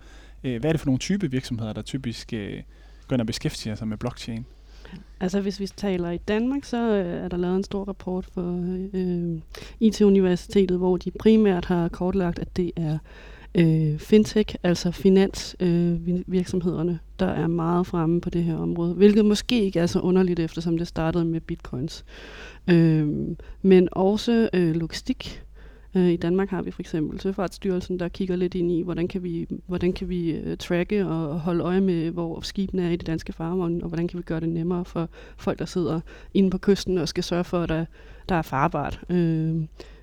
Øh, 0.44 0.60
hvad 0.60 0.70
er 0.70 0.74
det 0.74 0.80
for 0.80 0.88
nogle 0.88 1.00
type 1.00 1.32
virksomheder, 1.32 1.74
der 1.74 1.82
typisk 1.82 2.34
øh, 2.34 2.64
går 3.08 3.14
ind 3.14 3.22
og 3.22 3.28
beskæftiger 3.28 3.76
sig 3.76 3.88
med 3.88 3.98
blockchain? 3.98 4.46
Altså 5.20 5.42
hvis 5.42 5.60
vi 5.60 5.68
taler 5.68 6.12
i 6.12 6.18
Danmark, 6.18 6.64
så 6.64 6.78
øh, 6.78 7.24
er 7.24 7.28
der 7.28 7.38
lavet 7.38 7.56
en 7.56 7.64
stor 7.64 7.84
rapport 7.84 8.26
for 8.34 8.80
øh, 8.94 9.40
IT-universitetet, 9.80 10.78
hvor 10.78 10.98
de 10.98 11.12
primært 11.12 11.66
har 11.66 11.90
kortlagt, 11.90 12.40
at 12.40 12.58
det 12.58 12.72
er 12.76 12.98
øh, 13.56 14.00
fintech, 14.00 14.56
altså 14.64 14.92
finansvirksomhederne, 14.92 16.92
øh, 16.92 16.98
der 17.20 17.28
er 17.28 17.48
meget 17.48 17.88
fremme 17.88 18.22
på 18.22 18.30
det 18.30 18.44
her 18.44 18.56
område, 18.56 18.94
hvilket 18.94 19.26
måske 19.26 19.64
ikke 19.64 19.80
er 19.80 19.86
så 19.86 20.00
underligt, 20.00 20.40
eftersom 20.40 20.78
det 20.78 20.88
startede 20.88 21.26
med 21.26 21.42
bitcoins. 21.42 22.06
Øh, 22.68 23.08
men 23.62 23.90
også 23.92 24.50
øh, 24.54 24.76
logistik. 24.76 25.44
Øh, 25.96 26.10
I 26.10 26.16
Danmark 26.16 26.50
har 26.50 26.62
vi 26.62 26.72
for 26.72 26.82
eksempel 26.82 27.20
Søfartsstyrelsen, 27.20 28.00
der 28.00 28.08
kigger 28.08 28.36
lidt 28.36 28.56
ind 28.56 28.72
i, 28.72 28.82
hvordan 28.82 29.08
kan 29.08 29.24
vi, 29.24 29.48
hvordan 29.68 29.94
kan 29.94 30.10
vi 30.10 30.32
øh, 30.32 30.58
tracke 30.58 31.08
og 31.08 31.40
holde 31.40 31.64
øje 31.64 31.82
med, 31.82 32.12
hvor 32.12 32.42
skibene 32.42 32.84
er 32.84 32.90
i 32.90 32.96
det 32.96 33.08
danske 33.08 33.34
farvand, 33.34 33.82
og 33.82 33.88
hvordan 33.88 34.08
kan 34.08 34.18
vi 34.18 34.24
gøre 34.24 34.40
det 34.40 34.50
nemmere 34.50 34.86
for 34.86 35.10
folk, 35.38 35.60
der 35.60 35.66
sidder 35.66 36.00
inde 36.34 36.50
på 36.50 36.58
kysten 36.58 36.98
og 36.98 37.08
skal 37.08 37.24
sørge 37.24 37.44
for, 37.44 37.62
at 37.62 37.70
der, 37.70 37.86
der 38.30 38.36
er 38.36 38.42
farbart. 38.42 39.02
Øh, 39.10 39.56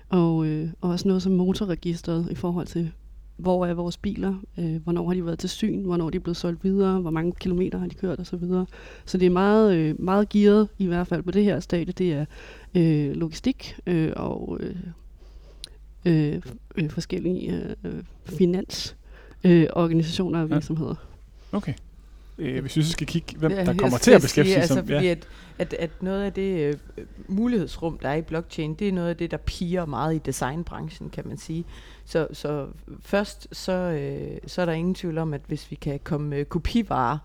og, 0.09 0.45
øh, 0.45 0.69
og 0.81 0.89
også 0.89 1.07
noget 1.07 1.23
som 1.23 1.31
motorregistret 1.31 2.27
i 2.31 2.35
forhold 2.35 2.67
til 2.67 2.91
hvor 3.37 3.65
er 3.65 3.73
vores 3.73 3.97
biler, 3.97 4.35
øh, 4.59 4.83
hvornår 4.83 5.07
har 5.07 5.13
de 5.13 5.25
været 5.25 5.39
til 5.39 5.49
syn, 5.49 5.83
hvornår 5.83 6.05
er 6.05 6.09
de 6.09 6.19
blevet 6.19 6.37
solgt 6.37 6.63
videre, 6.63 7.01
hvor 7.01 7.11
mange 7.11 7.33
kilometer 7.39 7.77
har 7.77 7.87
de 7.87 7.95
kørt 7.95 8.19
osv. 8.19 8.25
Så, 8.25 8.37
videre. 8.37 8.65
så 9.05 9.17
det 9.17 9.25
er 9.25 9.29
meget, 9.29 9.75
øh, 9.75 9.95
meget 9.99 10.29
gearet, 10.29 10.67
i 10.77 10.87
hvert 10.87 11.07
fald 11.07 11.23
på 11.23 11.31
det 11.31 11.43
her 11.43 11.59
stadie, 11.59 11.93
det 11.97 12.13
er 12.13 12.25
øh, 12.75 13.15
logistik 13.15 13.79
øh, 13.87 14.11
og 14.15 14.57
øh, 14.59 14.75
øh, 16.05 16.41
øh, 16.75 16.89
forskellige 16.89 17.75
øh, 17.83 18.03
finansorganisationer 18.25 20.39
øh, 20.39 20.43
og 20.43 20.49
virksomheder. 20.49 20.95
Ja. 21.53 21.57
Okay. 21.57 21.73
Øh, 22.37 22.61
hvis 22.61 22.77
vi 22.77 22.83
så 22.83 22.91
skal 22.91 23.07
kigge, 23.07 23.37
hvem 23.37 23.51
der 23.51 23.73
kommer 23.73 23.97
til 23.97 24.11
at 24.11 24.21
beskæftige 24.21 24.53
sig. 24.53 24.61
Altså, 24.61 24.75
fordi 24.75 24.93
ja. 24.93 25.11
at, 25.11 25.27
at, 25.57 25.73
at 25.73 25.89
noget 26.01 26.23
af 26.23 26.33
det 26.33 26.59
øh, 26.59 26.73
mulighedsrum, 27.27 27.97
der 27.97 28.09
er 28.09 28.15
i 28.15 28.21
blockchain, 28.21 28.73
det 28.73 28.87
er 28.87 28.91
noget 28.91 29.09
af 29.09 29.17
det, 29.17 29.31
der 29.31 29.37
piger 29.37 29.85
meget 29.85 30.15
i 30.15 30.17
designbranchen, 30.17 31.09
kan 31.09 31.27
man 31.27 31.37
sige. 31.37 31.65
Så, 32.05 32.27
så 32.33 32.67
først 33.01 33.47
så, 33.51 33.71
øh, 33.71 34.37
så 34.47 34.61
er 34.61 34.65
der 34.65 34.73
ingen 34.73 34.95
tvivl 34.95 35.17
om, 35.17 35.33
at 35.33 35.41
hvis 35.47 35.71
vi 35.71 35.75
kan 35.75 35.99
komme 36.03 36.35
øh, 36.35 36.45
kopivarer, 36.45 37.17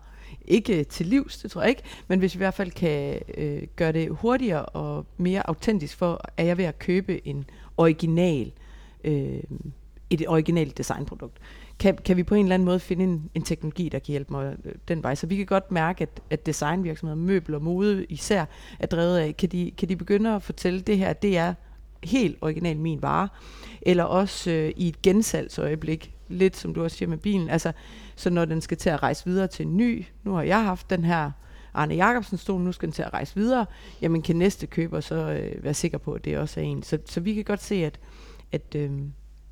ikke 0.47 0.83
til 0.83 1.05
livs, 1.05 1.37
det 1.37 1.51
tror 1.51 1.61
jeg 1.61 1.69
ikke, 1.69 1.83
men 2.07 2.19
hvis 2.19 2.35
vi 2.35 2.37
i 2.37 2.43
hvert 2.43 2.53
fald 2.53 2.71
kan 2.71 3.19
øh, 3.37 3.63
gøre 3.75 3.91
det 3.91 4.09
hurtigere 4.09 4.65
og 4.65 5.05
mere 5.17 5.49
autentisk 5.49 5.97
for, 5.97 6.21
at 6.37 6.45
jeg 6.45 6.57
ved 6.57 6.65
at 6.65 6.79
købe 6.79 7.27
en 7.27 7.45
original, 7.77 8.51
øh, 9.03 9.43
et 10.09 10.27
originalt 10.27 10.77
designprodukt, 10.77 11.37
kan, 11.79 11.97
kan 11.97 12.17
vi 12.17 12.23
på 12.23 12.35
en 12.35 12.45
eller 12.45 12.53
anden 12.53 12.65
måde 12.65 12.79
finde 12.79 13.03
en, 13.03 13.29
en 13.35 13.41
teknologi, 13.41 13.89
der 13.89 13.99
kan 13.99 14.11
hjælpe 14.11 14.33
mig 14.33 14.55
øh, 14.65 14.73
den 14.87 15.03
vej. 15.03 15.15
Så 15.15 15.27
vi 15.27 15.35
kan 15.35 15.45
godt 15.45 15.71
mærke, 15.71 16.01
at, 16.01 16.21
at 16.29 16.45
designvirksomheder, 16.45 17.21
møbel 17.21 17.55
og 17.55 17.61
mode 17.61 18.05
især, 18.05 18.45
er 18.79 18.87
drevet 18.87 19.17
af, 19.17 19.37
kan 19.37 19.49
de, 19.49 19.71
kan 19.77 19.89
de 19.89 19.95
begynde 19.95 20.35
at 20.35 20.43
fortælle, 20.43 20.81
det 20.81 20.97
her, 20.97 21.13
det 21.13 21.37
er 21.37 21.53
helt 22.03 22.37
original 22.41 22.77
min 22.77 23.01
vare, 23.01 23.27
eller 23.81 24.03
også 24.03 24.51
øh, 24.51 24.71
i 24.75 24.87
et 24.87 25.01
gensalgsøjeblik, 25.01 26.13
lidt 26.27 26.57
som 26.57 26.73
du 26.73 26.83
også 26.83 26.97
siger 26.97 27.09
med 27.09 27.17
bilen, 27.17 27.49
altså, 27.49 27.71
så 28.15 28.29
når 28.29 28.45
den 28.45 28.61
skal 28.61 28.77
til 28.77 28.89
at 28.89 29.03
rejse 29.03 29.25
videre 29.25 29.47
til 29.47 29.65
en 29.65 29.77
ny, 29.77 30.05
nu 30.23 30.33
har 30.33 30.43
jeg 30.43 30.63
haft 30.63 30.89
den 30.89 31.05
her 31.05 31.31
Arne 31.73 31.95
Jacobsen 31.95 32.37
stol, 32.37 32.61
nu 32.61 32.71
skal 32.71 32.87
den 32.87 32.93
til 32.93 33.03
at 33.03 33.13
rejse 33.13 33.35
videre, 33.35 33.65
jamen 34.01 34.21
kan 34.21 34.35
næste 34.35 34.67
køber 34.67 34.99
så 34.99 35.15
øh, 35.15 35.63
være 35.63 35.73
sikker 35.73 35.97
på, 35.97 36.13
at 36.13 36.25
det 36.25 36.37
også 36.37 36.59
er 36.59 36.63
en. 36.63 36.83
Så, 36.83 36.97
så 37.05 37.19
vi 37.19 37.33
kan 37.33 37.43
godt 37.43 37.63
se, 37.63 37.75
at, 37.75 37.99
at 38.51 38.75
øh, 38.75 38.91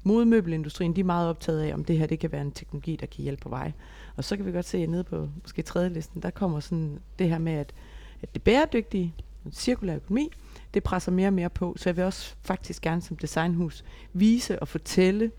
modemøbelindustrien, 0.03 0.95
de 0.95 0.99
er 0.99 1.05
meget 1.05 1.29
optaget 1.29 1.61
af, 1.61 1.73
om 1.73 1.85
det 1.85 1.97
her 1.97 2.07
det 2.07 2.19
kan 2.19 2.31
være 2.31 2.41
en 2.41 2.51
teknologi, 2.51 2.95
der 2.95 3.05
kan 3.05 3.23
hjælpe 3.23 3.41
på 3.41 3.49
vej. 3.49 3.71
Og 4.15 4.23
så 4.23 4.35
kan 4.35 4.45
vi 4.45 4.51
godt 4.51 4.65
se, 4.65 4.77
at 4.77 4.89
nede 4.89 5.03
på 5.03 5.29
måske 5.41 5.61
tredje 5.61 5.89
listen, 5.89 6.21
der 6.21 6.29
kommer 6.29 6.59
sådan 6.59 6.99
det 7.19 7.29
her 7.29 7.37
med, 7.37 7.53
at, 7.53 7.73
at 8.21 8.33
det 8.33 8.43
bæredygtige, 8.43 9.13
cirkulær 9.51 9.95
økonomi, 9.95 10.29
det 10.73 10.83
presser 10.83 11.11
mere 11.11 11.27
og 11.27 11.33
mere 11.33 11.49
på. 11.49 11.75
Så 11.77 11.89
jeg 11.89 11.97
vil 11.97 12.05
også 12.05 12.35
faktisk 12.41 12.81
gerne 12.81 13.01
som 13.01 13.17
designhus 13.17 13.83
vise 14.13 14.59
og 14.59 14.67
fortælle 14.67 15.31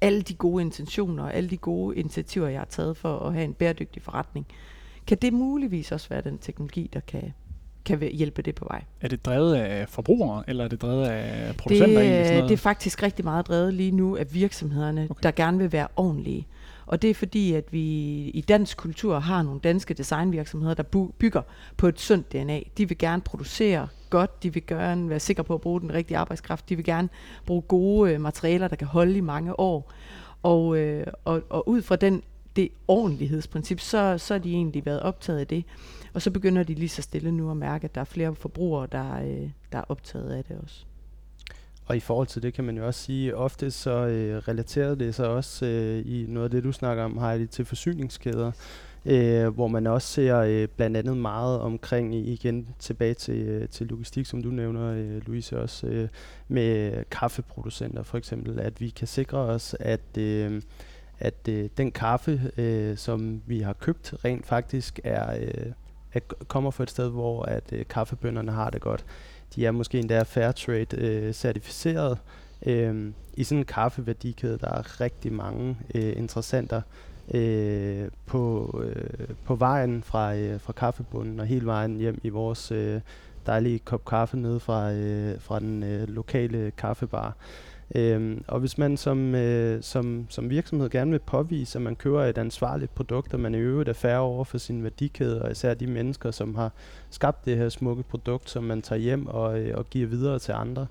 alle 0.00 0.22
de 0.22 0.34
gode 0.34 0.62
intentioner 0.62 1.22
og 1.22 1.34
alle 1.34 1.50
de 1.50 1.56
gode 1.56 1.96
initiativer, 1.96 2.48
jeg 2.48 2.60
har 2.60 2.66
taget 2.66 2.96
for 2.96 3.18
at 3.18 3.32
have 3.32 3.44
en 3.44 3.54
bæredygtig 3.54 4.02
forretning. 4.02 4.46
Kan 5.06 5.18
det 5.22 5.32
muligvis 5.32 5.92
også 5.92 6.08
være 6.08 6.20
den 6.20 6.38
teknologi, 6.38 6.90
der 6.92 7.00
kan 7.00 7.32
kan 7.98 8.08
hjælpe 8.12 8.42
det 8.42 8.54
på 8.54 8.66
vej. 8.70 8.82
Er 9.00 9.08
det 9.08 9.24
drevet 9.24 9.54
af 9.54 9.88
forbrugere, 9.88 10.42
eller 10.46 10.64
er 10.64 10.68
det 10.68 10.82
drevet 10.82 11.06
af 11.06 11.56
producenter? 11.56 12.00
Det, 12.00 12.26
sådan 12.26 12.36
noget? 12.36 12.48
det 12.48 12.54
er 12.54 12.58
faktisk 12.58 13.02
rigtig 13.02 13.24
meget 13.24 13.48
drevet 13.48 13.74
lige 13.74 13.90
nu 13.90 14.16
af 14.16 14.34
virksomhederne, 14.34 15.06
okay. 15.10 15.22
der 15.22 15.30
gerne 15.30 15.58
vil 15.58 15.72
være 15.72 15.88
ordentlige. 15.96 16.46
Og 16.86 17.02
det 17.02 17.10
er 17.10 17.14
fordi, 17.14 17.54
at 17.54 17.64
vi 17.72 17.80
i 18.34 18.44
dansk 18.48 18.76
kultur 18.76 19.18
har 19.18 19.42
nogle 19.42 19.60
danske 19.60 19.94
designvirksomheder, 19.94 20.74
der 20.74 21.08
bygger 21.18 21.42
på 21.76 21.88
et 21.88 22.00
sundt 22.00 22.32
DNA. 22.32 22.60
De 22.78 22.88
vil 22.88 22.98
gerne 22.98 23.22
producere 23.22 23.88
godt, 24.10 24.42
de 24.42 24.54
vil 24.54 24.66
gerne 24.66 25.08
være 25.08 25.20
sikre 25.20 25.44
på 25.44 25.54
at 25.54 25.60
bruge 25.60 25.80
den 25.80 25.94
rigtige 25.94 26.18
arbejdskraft, 26.18 26.68
de 26.68 26.76
vil 26.76 26.84
gerne 26.84 27.08
bruge 27.46 27.62
gode 27.62 28.12
øh, 28.12 28.20
materialer, 28.20 28.68
der 28.68 28.76
kan 28.76 28.86
holde 28.86 29.16
i 29.16 29.20
mange 29.20 29.60
år. 29.60 29.92
Og, 30.42 30.76
øh, 30.76 31.06
og, 31.24 31.42
og 31.50 31.68
ud 31.68 31.82
fra 31.82 31.96
den, 31.96 32.22
det 32.56 32.68
ordentlighedsprincip, 32.88 33.80
så, 33.80 34.18
så 34.18 34.34
har 34.34 34.38
de 34.38 34.52
egentlig 34.52 34.86
været 34.86 35.00
optaget 35.00 35.38
af 35.38 35.46
det. 35.46 35.64
Og 36.14 36.22
så 36.22 36.30
begynder 36.30 36.62
de 36.62 36.74
lige 36.74 36.88
så 36.88 37.02
stille 37.02 37.32
nu 37.32 37.50
at 37.50 37.56
mærke, 37.56 37.84
at 37.84 37.94
der 37.94 38.00
er 38.00 38.04
flere 38.04 38.34
forbrugere, 38.34 38.88
der, 38.92 39.20
øh, 39.22 39.50
der 39.72 39.78
er 39.78 39.84
optaget 39.88 40.30
af 40.30 40.44
det 40.44 40.58
også. 40.62 40.84
Og 41.86 41.96
i 41.96 42.00
forhold 42.00 42.26
til 42.26 42.42
det 42.42 42.54
kan 42.54 42.64
man 42.64 42.76
jo 42.76 42.86
også 42.86 43.00
sige, 43.00 43.36
ofte 43.36 43.70
så 43.70 43.90
øh, 43.90 44.36
relaterer 44.36 44.94
det 44.94 45.14
sig 45.14 45.28
også 45.28 45.66
øh, 45.66 46.02
i 46.06 46.26
noget 46.28 46.44
af 46.44 46.50
det, 46.50 46.64
du 46.64 46.72
snakker 46.72 47.04
om, 47.04 47.18
Heidi, 47.18 47.46
til 47.46 47.64
forsyningskæder. 47.64 48.52
øh, 49.06 49.48
hvor 49.48 49.68
man 49.68 49.86
også 49.86 50.08
ser 50.08 50.38
øh, 50.38 50.68
blandt 50.68 50.96
andet 50.96 51.16
meget 51.16 51.60
omkring, 51.60 52.14
igen 52.14 52.68
tilbage 52.78 53.14
til, 53.14 53.36
øh, 53.36 53.68
til 53.68 53.86
logistik, 53.86 54.26
som 54.26 54.42
du 54.42 54.48
nævner, 54.48 54.92
øh, 54.92 55.26
Louise, 55.26 55.58
også 55.58 55.86
øh, 55.86 56.08
med 56.48 57.04
kaffeproducenter 57.10 58.02
for 58.02 58.18
eksempel, 58.18 58.60
at 58.60 58.80
vi 58.80 58.88
kan 58.88 59.06
sikre 59.06 59.38
os, 59.38 59.76
at 59.80 60.18
øh, 60.18 60.62
at 61.20 61.48
øh, 61.48 61.68
den 61.76 61.92
kaffe, 61.92 62.50
øh, 62.56 62.96
som 62.96 63.42
vi 63.46 63.60
har 63.60 63.72
købt, 63.72 64.14
rent 64.24 64.46
faktisk 64.46 65.00
er, 65.04 65.38
øh, 65.40 65.72
at 66.12 66.22
kommer 66.48 66.70
fra 66.70 66.82
et 66.82 66.90
sted, 66.90 67.10
hvor 67.10 67.42
at 67.42 67.72
øh, 67.72 67.84
kaffebønderne 67.88 68.52
har 68.52 68.70
det 68.70 68.80
godt. 68.80 69.04
De 69.54 69.66
er 69.66 69.70
måske 69.70 69.98
endda 69.98 70.22
fair 70.22 70.52
trade 70.52 70.96
øh, 70.96 71.32
certificeret. 71.32 72.18
Øh, 72.66 73.12
I 73.34 73.44
sådan 73.44 73.58
en 73.58 73.64
kaffeværdikæde, 73.64 74.58
der 74.58 74.68
er 74.68 75.00
rigtig 75.00 75.32
mange 75.32 75.76
øh, 75.94 76.16
interessenter 76.16 76.82
øh, 77.34 78.08
på, 78.26 78.74
øh, 78.84 79.28
på 79.44 79.54
vejen 79.54 80.02
fra, 80.02 80.34
øh, 80.34 80.60
fra 80.60 80.72
kaffebunden 80.72 81.40
og 81.40 81.46
hele 81.46 81.66
vejen 81.66 81.96
hjem 81.96 82.20
i 82.22 82.28
vores 82.28 82.72
øh, 82.72 83.00
dejlige 83.46 83.78
kop 83.78 84.04
kaffe 84.04 84.36
nede 84.36 84.60
fra, 84.60 84.92
øh, 84.92 85.40
fra 85.40 85.60
den 85.60 85.82
øh, 85.82 86.08
lokale 86.08 86.72
kaffebar. 86.76 87.36
Øhm, 87.94 88.44
og 88.48 88.60
hvis 88.60 88.78
man 88.78 88.96
som, 88.96 89.34
øh, 89.34 89.82
som, 89.82 90.26
som 90.28 90.50
virksomhed 90.50 90.90
gerne 90.90 91.10
vil 91.10 91.18
påvise, 91.18 91.78
at 91.78 91.82
man 91.82 91.96
køber 91.96 92.24
et 92.24 92.38
ansvarligt 92.38 92.94
produkt, 92.94 93.34
og 93.34 93.40
man 93.40 93.54
i 93.54 93.58
øvrigt 93.58 93.88
er 93.88 93.92
færre 93.92 94.20
over 94.20 94.44
for 94.44 94.58
sin 94.58 94.82
værdikæde, 94.82 95.42
og 95.42 95.50
især 95.50 95.74
de 95.74 95.86
mennesker, 95.86 96.30
som 96.30 96.54
har 96.54 96.72
skabt 97.10 97.44
det 97.44 97.56
her 97.56 97.68
smukke 97.68 98.02
produkt, 98.02 98.50
som 98.50 98.64
man 98.64 98.82
tager 98.82 99.00
hjem 99.00 99.26
og, 99.26 99.60
øh, 99.60 99.78
og 99.78 99.90
giver 99.90 100.06
videre 100.06 100.38
til 100.38 100.52
andre, 100.52 100.86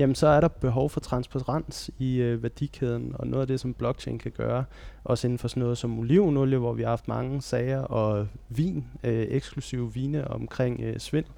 jamen 0.00 0.14
så 0.14 0.26
er 0.26 0.40
der 0.40 0.48
behov 0.48 0.90
for 0.90 1.00
transparens 1.00 1.90
i 1.98 2.16
øh, 2.16 2.42
værdikæden, 2.42 3.12
og 3.14 3.26
noget 3.26 3.40
af 3.40 3.46
det, 3.46 3.60
som 3.60 3.74
blockchain 3.74 4.18
kan 4.18 4.32
gøre, 4.32 4.64
også 5.04 5.26
inden 5.26 5.38
for 5.38 5.48
sådan 5.48 5.60
noget 5.62 5.78
som 5.78 5.98
olivenolie, 5.98 6.58
hvor 6.58 6.72
vi 6.72 6.82
har 6.82 6.88
haft 6.88 7.08
mange 7.08 7.42
sager, 7.42 7.80
og 7.80 8.26
vin, 8.48 8.84
øh, 9.04 9.26
eksklusive 9.28 9.94
vine 9.94 10.28
omkring 10.28 10.80
øh, 10.80 10.98
svindel, 10.98 11.32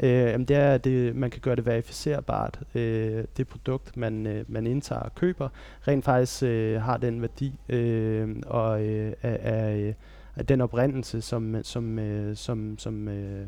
øh, 0.00 0.10
jamen 0.10 0.48
det 0.48 0.56
er, 0.56 0.74
at 0.74 0.84
det, 0.84 1.16
man 1.16 1.30
kan 1.30 1.40
gøre 1.40 1.56
det 1.56 1.66
verificerbart, 1.66 2.60
øh, 2.74 3.24
det 3.36 3.48
produkt, 3.48 3.96
man, 3.96 4.26
øh, 4.26 4.44
man 4.48 4.66
indtager 4.66 5.00
og 5.00 5.14
køber, 5.14 5.48
rent 5.88 6.04
faktisk 6.04 6.42
øh, 6.42 6.82
har 6.82 6.96
den 6.96 7.22
værdi 7.22 7.58
øh, 7.68 8.36
og 8.46 8.82
øh, 8.84 9.12
er, 9.22 9.36
er, 9.40 9.76
øh, 9.76 9.94
er 10.36 10.42
den 10.42 10.60
oprindelse, 10.60 11.20
som, 11.20 11.56
som, 11.62 11.98
øh, 11.98 12.36
som, 12.36 12.78
som, 12.78 13.08
øh, 13.08 13.46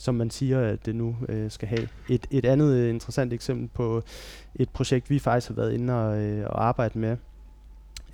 som 0.00 0.14
man 0.14 0.30
siger, 0.30 0.60
at 0.60 0.86
det 0.86 0.94
nu 0.94 1.16
øh, 1.28 1.50
skal 1.50 1.68
have. 1.68 1.88
Et, 2.08 2.26
et 2.30 2.44
andet 2.44 2.74
øh, 2.74 2.90
interessant 2.90 3.32
eksempel 3.32 3.68
på 3.74 4.02
et 4.54 4.68
projekt, 4.70 5.10
vi 5.10 5.18
faktisk 5.18 5.48
har 5.48 5.54
været 5.54 5.72
inde 5.72 6.06
og, 6.06 6.22
øh, 6.22 6.46
og 6.46 6.64
arbejde 6.64 6.98
med, 6.98 7.16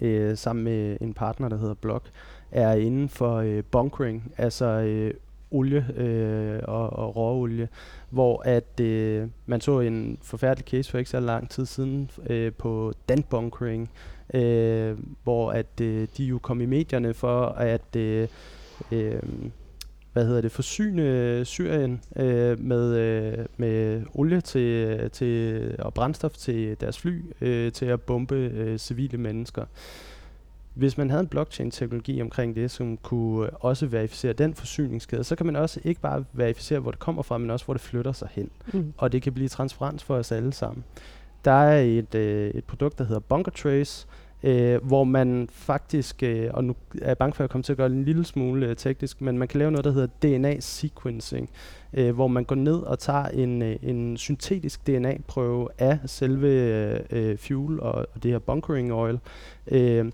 øh, 0.01 0.37
sammen 0.37 0.65
med 0.65 0.97
en 1.01 1.15
partner, 1.15 1.49
der 1.49 1.57
hedder 1.57 1.75
Block, 1.75 2.11
er 2.51 2.73
inden 2.73 3.09
for 3.09 3.37
øh, 3.37 3.65
bunkering, 3.71 4.33
altså 4.37 4.65
øh, 4.67 5.15
olie 5.51 5.87
øh, 5.97 6.61
og, 6.65 6.93
og 6.93 7.17
råolie, 7.17 7.69
hvor 8.11 8.43
at 8.45 8.81
øh, 8.81 9.29
man 9.47 9.61
så 9.61 9.81
en 9.81 10.19
forfærdelig 10.23 10.67
case 10.67 10.91
for 10.91 10.99
ikke 10.99 11.11
så 11.11 11.21
lang 11.21 11.51
tid 11.51 11.67
siden 11.67 12.11
øh, 12.31 12.53
på 12.53 12.93
danbunkering, 13.09 13.91
øh, 14.35 14.99
hvor 15.25 15.53
at 15.53 15.81
øh, 15.81 16.09
de 16.17 16.25
jo 16.25 16.39
kom 16.39 16.61
i 16.61 16.67
medierne 16.67 17.15
for 17.15 17.47
at 17.47 17.97
øh, 17.97 18.29
øh, 18.93 19.23
hvad 20.17 20.27
hedder 20.27 20.41
det, 20.41 20.53
forsyne 20.53 21.45
Syrien 21.45 22.01
øh, 22.17 22.61
med, 22.61 22.97
øh, 22.97 23.47
med 23.57 24.03
olie 24.15 24.41
til, 24.41 25.11
til, 25.11 25.75
og 25.79 25.95
brændstof 25.95 26.33
til 26.33 26.81
deres 26.81 26.99
fly 26.99 27.25
øh, 27.41 27.73
til 27.73 27.87
at 27.87 28.01
bombe 28.01 28.35
øh, 28.35 28.79
civile 28.79 29.19
mennesker. 29.19 29.65
Hvis 30.75 30.99
man 30.99 31.11
havde 31.11 31.21
en 31.21 31.29
blockchain-teknologi 31.29 32.23
omkring 32.23 32.57
det, 32.57 32.71
som 32.71 32.97
kunne 32.97 33.51
også 33.51 33.87
verificere 33.87 34.33
den 34.33 34.55
forsyningskæde, 34.55 35.25
så 35.25 35.37
kan 35.37 35.47
man 35.47 35.57
også 35.57 35.81
ikke 35.85 36.01
bare 36.01 36.25
verificere, 36.33 36.79
hvor 36.81 36.91
det 36.91 37.01
kommer 37.01 37.23
fra, 37.23 37.39
men 37.39 37.51
også, 37.51 37.65
hvor 37.65 37.75
det 37.75 37.81
flytter 37.81 38.13
sig 38.13 38.29
hen. 38.33 38.51
Mm. 38.73 38.93
Og 38.97 39.13
det 39.13 39.23
kan 39.23 39.33
blive 39.33 39.49
transparent 39.49 40.03
for 40.03 40.17
os 40.17 40.33
alle 40.33 40.53
sammen. 40.53 40.85
Der 41.45 41.53
er 41.53 41.81
et, 41.83 42.15
øh, 42.15 42.51
et 42.51 42.65
produkt, 42.65 42.99
der 42.99 43.05
hedder 43.05 43.21
Bunker 43.21 43.53
Trace, 43.53 44.07
øh, 44.43 44.85
hvor 44.85 45.05
man 45.05 45.49
faktisk, 45.53 46.23
øh, 46.23 46.51
og 46.55 46.65
nu 46.65 46.77
er 47.03 47.07
jeg 47.07 47.19
bange 47.19 47.35
for, 47.35 47.41
at 47.41 47.45
jeg 47.45 47.51
kommer 47.51 47.63
til 47.63 47.73
at 47.73 47.77
gøre 47.77 47.89
det 47.89 47.95
en 47.95 48.05
lille 48.05 48.25
smule 48.25 48.67
øh, 48.67 48.77
teknisk, 48.77 49.21
men 49.21 49.39
man 49.39 49.49
kan 49.49 49.59
lave 49.59 49.71
noget, 49.71 49.85
der 49.85 49.91
hedder 49.91 50.07
DNA-sequencing, 50.23 51.51
øh, 51.93 52.15
hvor 52.15 52.29
man 52.29 52.45
går 52.45 52.55
ned 52.55 52.77
og 52.77 52.99
tager 52.99 53.25
en, 53.25 53.63
øh, 53.63 53.77
en 53.83 54.17
syntetisk 54.17 54.87
DNA-prøve 54.87 55.69
af 55.79 55.99
selve 56.07 56.49
øh, 57.11 57.39
fuel 57.39 57.81
og, 57.81 57.93
og 57.93 58.23
det 58.23 58.31
her 58.31 58.39
bunkering 58.39 58.93
oil. 58.93 59.19
Øh, 59.69 60.11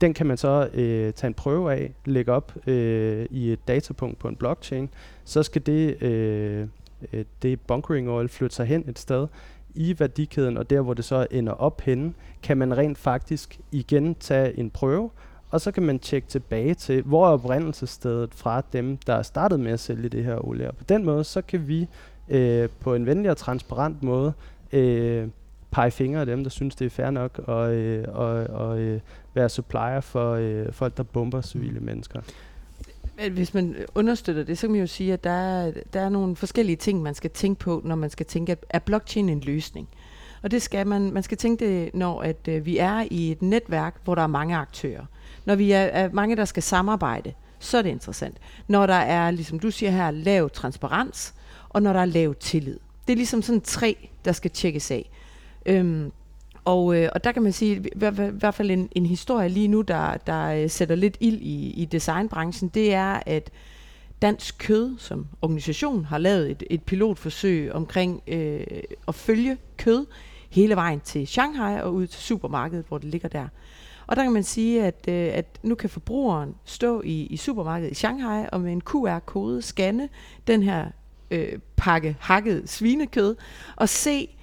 den 0.00 0.14
kan 0.14 0.26
man 0.26 0.36
så 0.36 0.68
øh, 0.74 1.12
tage 1.12 1.28
en 1.28 1.34
prøve 1.34 1.72
af, 1.72 1.92
lægge 2.04 2.32
op 2.32 2.52
øh, 2.66 3.26
i 3.30 3.52
et 3.52 3.68
datapunkt 3.68 4.18
på 4.18 4.28
en 4.28 4.36
blockchain. 4.36 4.88
Så 5.24 5.42
skal 5.42 5.66
det, 5.66 6.02
øh, 6.02 6.66
øh 7.12 7.24
det 7.42 7.60
bunkering 7.60 8.10
oil 8.10 8.28
flytte 8.28 8.56
sig 8.56 8.66
hen 8.66 8.84
et 8.88 8.98
sted, 8.98 9.26
i 9.74 9.94
værdikæden, 9.98 10.56
og 10.56 10.70
der 10.70 10.80
hvor 10.80 10.94
det 10.94 11.04
så 11.04 11.26
ender 11.30 11.52
op 11.52 11.80
henne, 11.80 12.12
kan 12.42 12.58
man 12.58 12.76
rent 12.76 12.98
faktisk 12.98 13.60
igen 13.72 14.14
tage 14.14 14.58
en 14.58 14.70
prøve, 14.70 15.10
og 15.50 15.60
så 15.60 15.72
kan 15.72 15.82
man 15.82 15.98
tjekke 15.98 16.28
tilbage 16.28 16.74
til, 16.74 17.02
hvor 17.02 17.26
er 17.26 17.30
oprindelsesstedet 17.30 18.34
fra 18.34 18.62
dem, 18.72 18.96
der 18.96 19.14
er 19.14 19.22
startet 19.22 19.60
med 19.60 19.72
at 19.72 19.80
sælge 19.80 20.08
det 20.08 20.24
her 20.24 20.48
olie. 20.48 20.68
Og 20.68 20.76
på 20.76 20.84
den 20.84 21.04
måde, 21.04 21.24
så 21.24 21.42
kan 21.42 21.68
vi 21.68 21.88
øh, 22.28 22.68
på 22.80 22.94
en 22.94 23.06
venlig 23.06 23.30
og 23.30 23.36
transparent 23.36 24.02
måde 24.02 24.32
øh, 24.72 25.28
pege 25.70 25.90
fingre 25.90 26.20
af 26.20 26.26
dem, 26.26 26.42
der 26.42 26.50
synes, 26.50 26.74
det 26.74 26.84
er 26.84 26.90
fair 26.90 27.10
nok 27.10 27.40
at 27.48 27.70
øh, 27.70 28.04
og, 28.08 28.28
og, 28.44 28.78
øh, 28.78 29.00
være 29.34 29.48
supplier 29.48 30.00
for 30.00 30.32
øh, 30.32 30.72
folk, 30.72 30.96
der 30.96 31.02
bomber 31.02 31.40
civile 31.40 31.80
mennesker 31.80 32.20
hvis 33.30 33.54
man 33.54 33.76
understøtter 33.94 34.44
det, 34.44 34.58
så 34.58 34.66
kan 34.66 34.70
man 34.70 34.80
jo 34.80 34.86
sige, 34.86 35.12
at 35.12 35.24
der 35.24 35.30
er, 35.30 35.72
der 35.92 36.00
er 36.00 36.08
nogle 36.08 36.36
forskellige 36.36 36.76
ting, 36.76 37.02
man 37.02 37.14
skal 37.14 37.30
tænke 37.30 37.58
på, 37.58 37.82
når 37.84 37.94
man 37.94 38.10
skal 38.10 38.26
tænke, 38.26 38.52
at 38.52 38.64
er 38.70 38.78
blockchain 38.78 39.28
en 39.28 39.40
løsning? 39.40 39.88
Og 40.42 40.50
det 40.50 40.62
skal 40.62 40.86
man, 40.86 41.12
man 41.12 41.22
skal 41.22 41.38
tænke 41.38 41.66
det, 41.66 41.94
når 41.94 42.22
at, 42.22 42.48
øh, 42.48 42.66
vi 42.66 42.78
er 42.78 43.04
i 43.10 43.32
et 43.32 43.42
netværk, 43.42 43.96
hvor 44.04 44.14
der 44.14 44.22
er 44.22 44.26
mange 44.26 44.56
aktører. 44.56 45.04
Når 45.44 45.54
vi 45.54 45.72
er, 45.72 45.80
er 45.80 46.10
mange, 46.12 46.36
der 46.36 46.44
skal 46.44 46.62
samarbejde, 46.62 47.32
så 47.58 47.78
er 47.78 47.82
det 47.82 47.90
interessant. 47.90 48.36
Når 48.68 48.86
der 48.86 48.94
er, 48.94 49.30
ligesom 49.30 49.58
du 49.58 49.70
siger 49.70 49.90
her, 49.90 50.10
lav 50.10 50.50
transparens, 50.50 51.34
og 51.68 51.82
når 51.82 51.92
der 51.92 52.00
er 52.00 52.04
lav 52.04 52.34
tillid. 52.34 52.78
Det 53.06 53.12
er 53.12 53.16
ligesom 53.16 53.42
sådan 53.42 53.60
tre, 53.60 54.08
der 54.24 54.32
skal 54.32 54.50
tjekkes 54.50 54.90
af. 54.90 55.10
Øhm, 55.66 56.12
og, 56.64 56.96
øh, 56.96 57.08
og 57.14 57.24
der 57.24 57.32
kan 57.32 57.42
man 57.42 57.52
sige, 57.52 57.76
i 57.76 57.98
hvert 58.32 58.54
fald 58.54 58.70
en, 58.70 58.88
en 58.92 59.06
historie 59.06 59.48
lige 59.48 59.68
nu, 59.68 59.80
der, 59.80 60.16
der 60.16 60.46
øh, 60.46 60.70
sætter 60.70 60.94
lidt 60.94 61.16
ild 61.20 61.40
i, 61.40 61.70
i 61.70 61.84
designbranchen, 61.84 62.68
det 62.68 62.94
er, 62.94 63.20
at 63.26 63.50
Dansk 64.22 64.58
Kød 64.58 64.98
som 64.98 65.26
organisation 65.42 66.04
har 66.04 66.18
lavet 66.18 66.50
et, 66.50 66.62
et 66.70 66.82
pilotforsøg 66.82 67.72
omkring 67.72 68.22
øh, 68.26 68.66
at 69.08 69.14
følge 69.14 69.56
kød 69.76 70.06
hele 70.50 70.76
vejen 70.76 71.00
til 71.00 71.26
Shanghai 71.26 71.80
og 71.80 71.94
ud 71.94 72.06
til 72.06 72.20
supermarkedet, 72.20 72.84
hvor 72.88 72.98
det 72.98 73.08
ligger 73.08 73.28
der. 73.28 73.48
Og 74.06 74.16
der 74.16 74.22
kan 74.22 74.32
man 74.32 74.42
sige, 74.42 74.84
at, 74.84 75.04
øh, 75.08 75.30
at 75.32 75.58
nu 75.62 75.74
kan 75.74 75.90
forbrugeren 75.90 76.54
stå 76.64 77.02
i, 77.04 77.26
i 77.26 77.36
supermarkedet 77.36 77.92
i 77.92 77.94
Shanghai 77.94 78.46
og 78.52 78.60
med 78.60 78.72
en 78.72 78.80
QR-kode 78.80 79.62
scanne 79.62 80.08
den 80.46 80.62
her 80.62 80.86
øh, 81.30 81.58
pakke 81.76 82.16
hakket 82.20 82.68
svinekød 82.70 83.36
og 83.76 83.88
se 83.88 84.36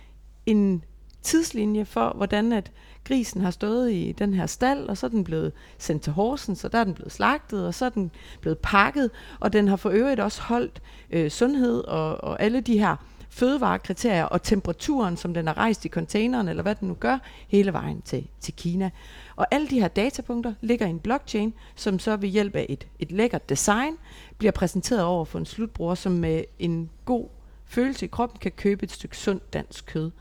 en 0.45 0.83
tidslinje 1.21 1.85
for, 1.85 2.13
hvordan 2.15 2.53
at 2.53 2.71
grisen 3.03 3.41
har 3.41 3.51
stået 3.51 3.91
i 3.91 4.11
den 4.11 4.33
her 4.33 4.45
stald, 4.45 4.89
og 4.89 4.97
så 4.97 5.05
er 5.05 5.09
den 5.09 5.23
blevet 5.23 5.51
sendt 5.77 6.03
til 6.03 6.13
Horsen, 6.13 6.55
så 6.55 6.67
der 6.67 6.77
er 6.77 6.83
den 6.83 6.93
blevet 6.93 7.11
slagtet, 7.11 7.67
og 7.67 7.73
så 7.73 7.85
er 7.85 7.89
den 7.89 8.11
blevet 8.41 8.57
pakket, 8.57 9.11
og 9.39 9.53
den 9.53 9.67
har 9.67 9.75
for 9.75 9.89
øvrigt 9.89 10.19
også 10.19 10.41
holdt 10.41 10.81
øh, 11.11 11.31
sundhed 11.31 11.83
og, 11.83 12.23
og 12.23 12.41
alle 12.41 12.61
de 12.61 12.79
her 12.79 12.95
fødevarekriterier 13.29 14.23
og 14.23 14.43
temperaturen, 14.43 15.17
som 15.17 15.33
den 15.33 15.47
har 15.47 15.57
rejst 15.57 15.85
i 15.85 15.89
containeren, 15.89 16.47
eller 16.47 16.63
hvad 16.63 16.75
den 16.75 16.87
nu 16.87 16.93
gør, 16.93 17.17
hele 17.47 17.73
vejen 17.73 18.01
til, 18.01 18.27
til 18.39 18.53
Kina. 18.53 18.89
Og 19.35 19.47
alle 19.51 19.67
de 19.67 19.79
her 19.79 19.87
datapunkter 19.87 20.53
ligger 20.61 20.87
i 20.87 20.89
en 20.89 20.99
blockchain, 20.99 21.53
som 21.75 21.99
så 21.99 22.15
ved 22.15 22.29
hjælp 22.29 22.55
af 22.55 22.65
et, 22.69 22.87
et 22.99 23.11
lækkert 23.11 23.49
design 23.49 23.97
bliver 24.37 24.51
præsenteret 24.51 25.03
over 25.03 25.25
for 25.25 25.39
en 25.39 25.45
slutbruger, 25.45 25.95
som 25.95 26.11
med 26.11 26.43
en 26.59 26.89
god 27.05 27.27
følelse 27.65 28.05
i 28.05 28.09
kroppen 28.09 28.39
kan 28.39 28.51
købe 28.51 28.83
et 28.83 28.91
stykke 28.91 29.17
sundt 29.17 29.53
dansk 29.53 29.85
kød. 29.85 30.11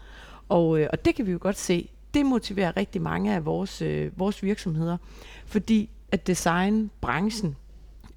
Og, 0.49 0.81
øh, 0.81 0.88
og 0.93 1.05
det 1.05 1.14
kan 1.14 1.26
vi 1.26 1.33
jo 1.33 1.38
godt 1.40 1.59
se, 1.59 1.88
det 2.14 2.26
motiverer 2.26 2.76
rigtig 2.76 3.02
mange 3.02 3.35
af 3.35 3.45
vores, 3.45 3.83
øh, 3.83 4.19
vores 4.19 4.43
virksomheder, 4.43 4.97
fordi 5.47 5.90
at 6.12 6.26
designbranchen 6.26 7.57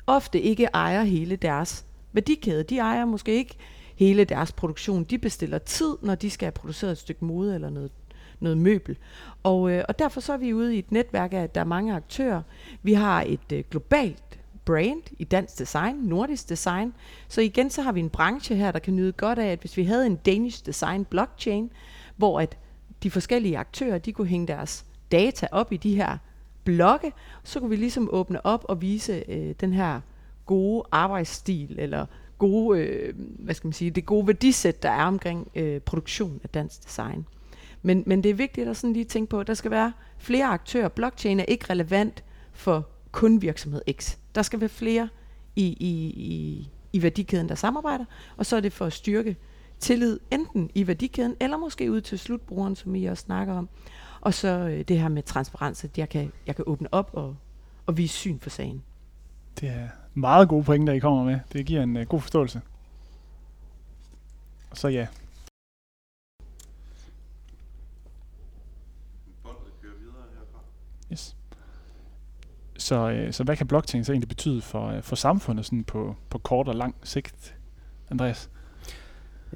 ofte 0.07 0.41
ikke 0.41 0.67
ejer 0.73 1.03
hele 1.03 1.35
deres 1.35 1.85
værdikæde. 2.13 2.63
De 2.63 2.77
ejer 2.77 3.05
måske 3.05 3.33
ikke 3.33 3.55
hele 3.95 4.23
deres 4.23 4.51
produktion. 4.51 5.03
De 5.03 5.17
bestiller 5.17 5.57
tid, 5.57 5.97
når 6.01 6.15
de 6.15 6.29
skal 6.29 6.45
have 6.45 6.51
produceret 6.51 6.91
et 6.91 6.97
stykke 6.97 7.25
mode 7.25 7.55
eller 7.55 7.69
noget, 7.69 7.91
noget 8.39 8.57
møbel. 8.57 8.97
Og, 9.43 9.71
øh, 9.71 9.83
og 9.87 9.99
derfor 9.99 10.21
så 10.21 10.33
er 10.33 10.37
vi 10.37 10.53
ude 10.53 10.75
i 10.75 10.79
et 10.79 10.91
netværk 10.91 11.33
af, 11.33 11.37
at 11.37 11.55
der 11.55 11.61
er 11.61 11.65
mange 11.65 11.93
aktører. 11.93 12.41
Vi 12.83 12.93
har 12.93 13.21
et 13.27 13.51
øh, 13.53 13.63
globalt 13.71 14.39
brand 14.65 15.01
i 15.19 15.23
dansk 15.23 15.59
design, 15.59 15.95
nordisk 15.95 16.49
design. 16.49 16.93
Så 17.27 17.41
igen, 17.41 17.69
så 17.69 17.81
har 17.81 17.91
vi 17.91 17.99
en 17.99 18.09
branche 18.09 18.55
her, 18.55 18.71
der 18.71 18.79
kan 18.79 18.95
nyde 18.95 19.11
godt 19.11 19.39
af, 19.39 19.51
at 19.51 19.59
hvis 19.59 19.77
vi 19.77 19.83
havde 19.83 20.05
en 20.05 20.15
Danish 20.15 20.65
design 20.65 21.05
blockchain, 21.05 21.71
hvor 22.21 22.39
at 22.39 22.57
de 23.03 23.11
forskellige 23.11 23.57
aktører, 23.57 23.97
de 23.97 24.13
kunne 24.13 24.27
hænge 24.27 24.47
deres 24.47 24.85
data 25.11 25.47
op 25.51 25.71
i 25.73 25.77
de 25.77 25.95
her 25.95 26.17
blokke, 26.63 27.13
så 27.43 27.59
kunne 27.59 27.69
vi 27.69 27.75
ligesom 27.75 28.09
åbne 28.11 28.45
op 28.45 28.65
og 28.67 28.81
vise 28.81 29.23
øh, 29.27 29.55
den 29.61 29.73
her 29.73 30.01
gode 30.45 30.83
arbejdsstil, 30.91 31.75
eller 31.79 32.05
gode, 32.37 32.79
øh, 32.79 33.13
hvad 33.17 33.55
skal 33.55 33.67
man 33.67 33.73
sige, 33.73 33.91
det 33.91 34.05
gode 34.05 34.27
værdisæt, 34.27 34.83
der 34.83 34.89
er 34.89 35.05
omkring 35.05 35.51
øh, 35.55 35.81
produktion 35.81 36.39
af 36.43 36.49
dansk 36.49 36.83
design. 36.85 37.25
Men, 37.81 38.03
men 38.05 38.23
det 38.23 38.29
er 38.29 38.33
vigtigt 38.33 38.69
at 38.69 38.77
sådan 38.77 38.93
lige 38.93 39.05
tænke 39.05 39.29
på, 39.29 39.39
at 39.39 39.47
der 39.47 39.53
skal 39.53 39.71
være 39.71 39.93
flere 40.17 40.45
aktører. 40.45 40.87
Blockchain 40.87 41.39
er 41.39 41.45
ikke 41.45 41.65
relevant 41.69 42.23
for 42.53 42.87
kun 43.11 43.41
virksomhed 43.41 43.81
X. 43.99 44.17
Der 44.35 44.41
skal 44.41 44.59
være 44.59 44.69
flere 44.69 45.09
i, 45.55 45.65
i, 45.65 45.93
i, 46.15 46.69
i 46.93 47.03
værdikæden, 47.03 47.49
der 47.49 47.55
samarbejder, 47.55 48.05
og 48.37 48.45
så 48.45 48.55
er 48.55 48.59
det 48.59 48.73
for 48.73 48.85
at 48.85 48.93
styrke 48.93 49.35
tillid 49.81 50.19
enten 50.31 50.69
i 50.75 50.87
værdikæden, 50.87 51.35
eller 51.39 51.57
måske 51.57 51.91
ud 51.91 52.01
til 52.01 52.19
slutbrugeren, 52.19 52.75
som 52.75 52.95
I 52.95 53.05
også 53.05 53.23
snakker 53.23 53.53
om. 53.53 53.69
Og 54.21 54.33
så 54.33 54.47
øh, 54.47 54.83
det 54.87 54.99
her 54.99 55.09
med 55.09 55.23
transparens, 55.23 55.83
at 55.83 55.97
jeg 55.97 56.09
kan, 56.09 56.31
jeg 56.47 56.55
kan 56.55 56.65
åbne 56.67 56.87
op 56.91 57.09
og, 57.13 57.35
og 57.85 57.97
vise 57.97 58.13
syn 58.13 58.39
for 58.39 58.49
sagen. 58.49 58.83
Det 59.59 59.69
er 59.69 59.87
meget 60.13 60.49
gode 60.49 60.63
pointer, 60.63 60.93
I 60.93 60.99
kommer 60.99 61.23
med. 61.23 61.39
Det 61.53 61.65
giver 61.65 61.83
en 61.83 61.97
uh, 61.97 62.03
god 62.03 62.21
forståelse. 62.21 62.61
Og 64.71 64.77
så 64.77 64.87
ja. 64.87 65.07
Yes. 71.11 71.35
Så, 72.77 73.09
øh, 73.09 73.33
så 73.33 73.43
hvad 73.43 73.57
kan 73.57 73.67
blockchain 73.67 74.03
så 74.03 74.11
egentlig 74.11 74.29
betyde 74.29 74.61
for, 74.61 74.87
øh, 74.87 75.03
for 75.03 75.15
samfundet 75.15 75.65
sådan 75.65 75.83
på, 75.83 76.15
på 76.29 76.37
kort 76.37 76.67
og 76.67 76.75
lang 76.75 76.95
sigt, 77.03 77.55
Andreas? 78.11 78.49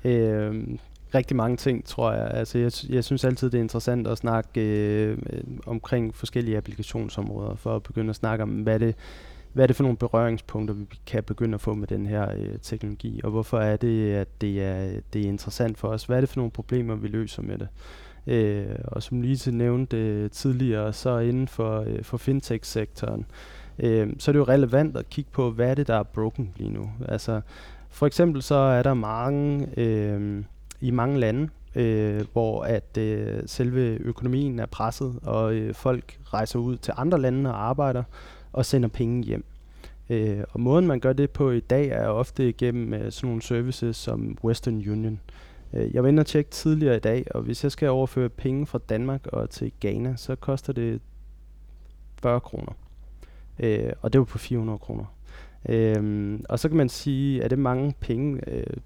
Øh, 0.04 0.78
rigtig 1.16 1.38
mange 1.38 1.58
ting, 1.58 1.86
tror 1.86 2.12
jeg. 2.12 2.32
Altså, 2.32 2.58
jeg, 2.58 2.72
jeg 2.90 3.04
synes 3.04 3.25
altid, 3.25 3.50
det 3.50 3.58
er 3.58 3.62
interessant 3.62 4.08
at 4.08 4.18
snakke 4.18 4.62
øh, 4.62 5.18
omkring 5.66 6.16
forskellige 6.16 6.58
applikationsområder, 6.58 7.56
for 7.56 7.75
at 7.75 7.84
begynde 7.84 8.10
at 8.10 8.16
snakke 8.16 8.44
om, 8.44 8.50
hvad 8.50 8.80
det, 8.80 8.96
hvad 9.54 9.64
er 9.64 9.68
det 9.68 9.75
for 9.75 9.84
nogle 9.84 9.98
berøringspunkter, 9.98 10.75
vi 10.75 10.86
kan 11.06 11.24
begynde 11.24 11.56
at 11.56 11.62
få 11.62 11.74
med 11.74 11.88
den 11.88 12.06
her 12.06 12.32
øh, 12.38 12.60
teknologi, 12.62 13.22
og 13.24 13.32
hvorfor 13.32 13.60
er 13.60 13.78
det, 13.78 14.14
at 14.14 14.42
det 14.42 14.64
er, 14.64 15.00
det 15.14 15.22
er 15.22 15.30
interessant 15.30 15.78
for 15.78 15.88
os? 15.88 16.06
Hvad 16.06 16.18
er 16.18 16.22
det 16.22 16.30
for 16.30 16.38
nogle 16.38 16.52
problemer, 16.52 16.96
vi 16.96 17.08
løser 17.08 17.42
med 17.42 17.58
det? 17.58 17.68
Øh, 18.28 18.75
og 18.84 19.04
som 19.04 19.22
Lise 19.22 19.52
nævnte 19.52 19.98
øh, 19.98 20.30
tidligere, 20.30 20.94
så 20.94 21.18
inden 21.18 21.48
for, 21.48 21.80
øh, 21.88 22.04
for 22.04 22.18
fintech-sektoren, 22.18 23.25
øh, 23.80 24.10
så 24.20 24.32
er 24.32 24.34
det 24.34 24.40
jo 24.40 24.44
relevant 24.44 24.98
at 24.98 25.10
kigge 25.10 25.32
på, 25.34 25.52
hvad 25.52 25.70
er 25.70 25.75
det, 25.75 25.88
der 25.88 25.96
er 25.96 26.04
broken 26.04 26.54
lige 26.58 26.70
nu. 26.70 26.90
Altså, 27.08 27.42
for 27.96 28.06
eksempel 28.06 28.42
så 28.42 28.56
er 28.56 28.84
der 28.84 28.94
mange 28.94 29.68
øh, 29.78 30.44
i 30.82 30.92
mange 30.92 31.20
lande, 31.20 31.50
øh, 31.75 32.25
hvor 32.34 32.64
at 32.64 32.98
øh, 32.98 33.44
selve 33.46 33.82
økonomien 33.82 34.60
er 34.60 34.66
presset, 34.66 35.20
og 35.24 35.54
øh, 35.54 35.74
folk 35.74 36.20
rejser 36.34 36.60
ud 36.60 36.78
til 36.78 36.94
andre 36.98 37.22
lande 37.22 37.50
og 37.50 37.64
arbejder 37.64 38.04
og 38.54 38.66
sender 38.66 38.90
penge 38.90 39.24
hjem. 39.24 39.46
Øh, 40.10 40.44
og 40.52 40.60
måden 40.60 40.88
man 40.88 41.00
gør 41.00 41.14
det 41.14 41.32
på 41.32 41.52
i 41.52 41.60
dag 41.60 41.88
er 41.88 42.08
ofte 42.08 42.50
igennem 42.50 42.94
øh, 42.94 43.12
sådan 43.12 43.28
nogle 43.28 43.42
services 43.42 43.98
som 43.98 44.38
Western 44.44 44.75
Union. 44.75 45.20
Øh, 45.74 45.96
jeg 45.96 46.04
var 46.04 46.10
inde 46.10 46.20
og 46.20 46.25
tjekke 46.25 46.52
tidligere 46.52 46.96
i 46.96 47.00
dag, 47.00 47.25
og 47.32 47.42
hvis 47.42 47.64
jeg 47.64 47.72
skal 47.72 47.90
overføre 47.90 48.30
penge 48.30 48.66
fra 48.66 48.80
Danmark 48.90 49.28
og 49.28 49.50
til 49.50 49.72
Ghana, 49.82 50.16
så 50.16 50.36
koster 50.36 50.74
det 50.74 51.02
40 52.22 52.40
kroner. 52.40 52.72
Øh, 53.60 53.92
og 54.02 54.14
det 54.14 54.20
var 54.20 54.25
på 54.25 54.38
400 54.38 54.80
kroner. 54.80 55.14
Øhm, 55.69 56.45
og 56.50 56.60
så 56.60 56.67
kan 56.67 56.77
man 56.77 56.89
sige, 56.89 57.41
er 57.41 57.48
det 57.48 57.60
mange 57.60 57.93
penge? 58.00 58.39
Øh, 58.48 58.77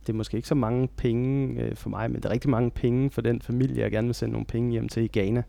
det 0.00 0.08
er 0.08 0.16
måske 0.16 0.36
ikke 0.36 0.48
så 0.48 0.54
mange 0.54 0.88
penge 0.96 1.60
øh, 1.62 1.76
for 1.76 1.90
mig, 1.90 2.10
men 2.10 2.16
det 2.16 2.24
er 2.24 2.30
rigtig 2.30 2.50
mange 2.50 2.70
penge 2.70 3.10
for 3.10 3.20
den 3.20 3.42
familie, 3.42 3.82
jeg 3.82 3.90
gerne 3.90 4.08
vil 4.08 4.14
sende 4.14 4.32
nogle 4.32 4.46
penge 4.46 4.70
hjem 4.70 4.88
til 4.88 5.02
i 5.02 5.10
Ghana. 5.12 5.42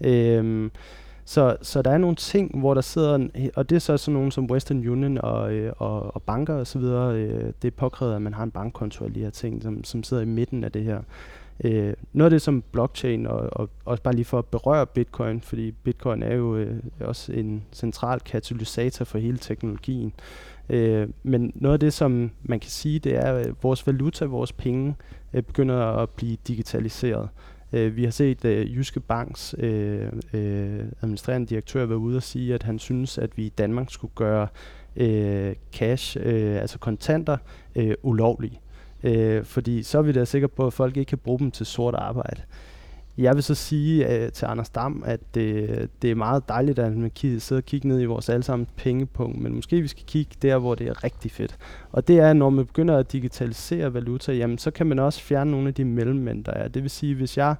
Øhm, 0.00 0.70
så, 1.24 1.56
så 1.62 1.82
der 1.82 1.90
er 1.90 1.98
nogle 1.98 2.16
ting, 2.16 2.58
hvor 2.58 2.74
der 2.74 2.80
sidder, 2.80 3.14
en, 3.14 3.30
og 3.56 3.70
det 3.70 3.76
er 3.76 3.80
så 3.80 3.96
sådan 3.96 4.14
nogle 4.14 4.32
som 4.32 4.50
Western 4.50 4.88
Union 4.88 5.18
og, 5.18 5.52
øh, 5.52 5.72
og, 5.76 6.14
og 6.14 6.22
banker 6.22 6.54
og 6.54 6.66
så 6.66 6.78
videre, 6.78 7.16
øh, 7.16 7.52
det 7.62 7.68
er 7.68 7.76
påkrævet, 7.76 8.14
at 8.14 8.22
man 8.22 8.34
har 8.34 8.42
en 8.42 8.50
bankkonto 8.50 9.04
og 9.04 9.14
de 9.14 9.20
her 9.20 9.30
ting, 9.30 9.62
som, 9.62 9.84
som 9.84 10.02
sidder 10.02 10.22
i 10.22 10.26
midten 10.26 10.64
af 10.64 10.72
det 10.72 10.84
her. 10.84 11.00
Øh, 11.64 11.94
noget 12.12 12.26
af 12.26 12.30
det 12.30 12.42
som 12.42 12.64
blockchain, 12.72 13.26
og, 13.26 13.48
og 13.52 13.70
også 13.84 14.02
bare 14.02 14.14
lige 14.14 14.24
for 14.24 14.38
at 14.38 14.46
berøre 14.46 14.86
bitcoin, 14.86 15.40
fordi 15.40 15.70
bitcoin 15.70 16.22
er 16.22 16.34
jo 16.34 16.56
øh, 16.56 16.76
også 17.00 17.32
en 17.32 17.64
central 17.72 18.20
katalysator 18.20 19.04
for 19.04 19.18
hele 19.18 19.38
teknologien. 19.38 20.12
Øh, 20.70 21.08
men 21.22 21.52
noget 21.54 21.72
af 21.72 21.80
det, 21.80 21.92
som 21.92 22.30
man 22.42 22.60
kan 22.60 22.70
sige, 22.70 22.98
det 22.98 23.16
er, 23.16 23.32
at 23.32 23.54
vores 23.62 23.86
valuta, 23.86 24.24
vores 24.24 24.52
penge, 24.52 24.94
øh, 25.32 25.42
begynder 25.42 25.76
at 25.76 26.10
blive 26.10 26.36
digitaliseret. 26.48 27.28
Øh, 27.72 27.96
vi 27.96 28.04
har 28.04 28.10
set 28.10 28.44
uh, 28.44 28.76
Jyske 28.76 29.00
Banks 29.00 29.54
uh, 29.58 29.64
uh, 29.64 29.70
administrerende 31.02 31.46
direktør 31.46 31.86
være 31.86 31.98
ude 31.98 32.16
og 32.16 32.22
sige, 32.22 32.54
at 32.54 32.62
han 32.62 32.78
synes, 32.78 33.18
at 33.18 33.36
vi 33.36 33.46
i 33.46 33.48
Danmark 33.48 33.90
skulle 33.90 34.12
gøre 34.14 34.48
uh, 34.96 35.56
cash, 35.72 36.16
uh, 36.16 36.56
altså 36.60 36.78
kontanter, 36.78 37.36
uh, 37.76 37.92
ulovlige. 38.02 38.60
Øh, 39.04 39.44
fordi 39.44 39.82
så 39.82 39.98
er 39.98 40.02
vi 40.02 40.12
da 40.12 40.24
sikre 40.24 40.48
på, 40.48 40.66
at 40.66 40.72
folk 40.72 40.96
ikke 40.96 41.08
kan 41.08 41.18
bruge 41.18 41.38
dem 41.38 41.50
til 41.50 41.66
sort 41.66 41.94
arbejde. 41.94 42.42
Jeg 43.18 43.34
vil 43.34 43.42
så 43.42 43.54
sige 43.54 44.24
øh, 44.24 44.32
til 44.32 44.46
Anders 44.46 44.70
Dam, 44.70 45.02
at 45.06 45.20
det, 45.34 45.88
det 46.02 46.10
er 46.10 46.14
meget 46.14 46.48
dejligt, 46.48 46.78
at 46.78 46.96
man 46.96 47.10
kan 47.20 47.40
sidde 47.40 47.58
og 47.58 47.64
kigge 47.64 47.88
ned 47.88 48.00
i 48.00 48.04
vores 48.04 48.28
allesammen 48.28 48.68
pengepunkt, 48.76 49.40
men 49.40 49.54
måske 49.54 49.80
vi 49.80 49.88
skal 49.88 50.04
kigge 50.06 50.32
der, 50.42 50.58
hvor 50.58 50.74
det 50.74 50.88
er 50.88 51.04
rigtig 51.04 51.30
fedt. 51.30 51.56
Og 51.92 52.08
det 52.08 52.18
er, 52.18 52.32
når 52.32 52.50
man 52.50 52.66
begynder 52.66 52.96
at 52.96 53.12
digitalisere 53.12 53.94
valuta, 53.94 54.32
jamen 54.32 54.58
så 54.58 54.70
kan 54.70 54.86
man 54.86 54.98
også 54.98 55.20
fjerne 55.20 55.50
nogle 55.50 55.68
af 55.68 55.74
de 55.74 55.84
mellemmænd, 55.84 56.44
der 56.44 56.52
er. 56.52 56.68
Det 56.68 56.82
vil 56.82 56.90
sige, 56.90 57.14
hvis 57.14 57.36
jeg 57.36 57.54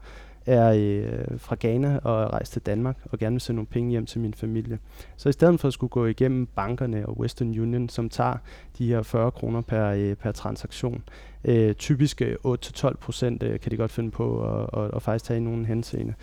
er 0.47 0.73
øh, 0.77 1.39
fra 1.39 1.57
Ghana 1.61 1.99
og 2.05 2.23
er 2.23 2.29
rejst 2.29 2.53
til 2.53 2.63
Danmark 2.63 2.97
og 3.05 3.19
gerne 3.19 3.35
vil 3.35 3.41
sende 3.41 3.57
nogle 3.57 3.67
penge 3.67 3.91
hjem 3.91 4.07
til 4.07 4.21
min 4.21 4.35
familie. 4.35 4.79
Så 5.17 5.29
i 5.29 5.33
stedet 5.33 5.61
for 5.61 5.69
at 5.69 5.75
skulle 5.75 5.91
gå 5.91 6.07
igennem 6.07 6.47
bankerne 6.47 7.07
og 7.07 7.21
Western 7.21 7.61
Union, 7.61 7.89
som 7.89 8.09
tager 8.09 8.37
de 8.79 8.89
her 8.89 9.03
40 9.03 9.31
kroner 9.31 9.61
per, 9.61 9.89
øh, 9.89 10.15
per 10.15 10.33
transaktion, 10.33 11.03
øh, 11.45 11.75
typisk 11.75 12.23
øh, 12.23 12.37
8-12 12.47 12.97
procent 12.97 13.43
øh, 13.43 13.61
kan 13.61 13.73
de 13.73 13.77
godt 13.77 13.91
finde 13.91 14.11
på 14.11 14.45
at, 14.45 14.83
at, 14.83 14.91
at 14.97 15.03
faktisk 15.03 15.25
tage 15.25 15.37
i 15.37 15.41
nogle 15.41 15.67
henseende. 15.67 16.15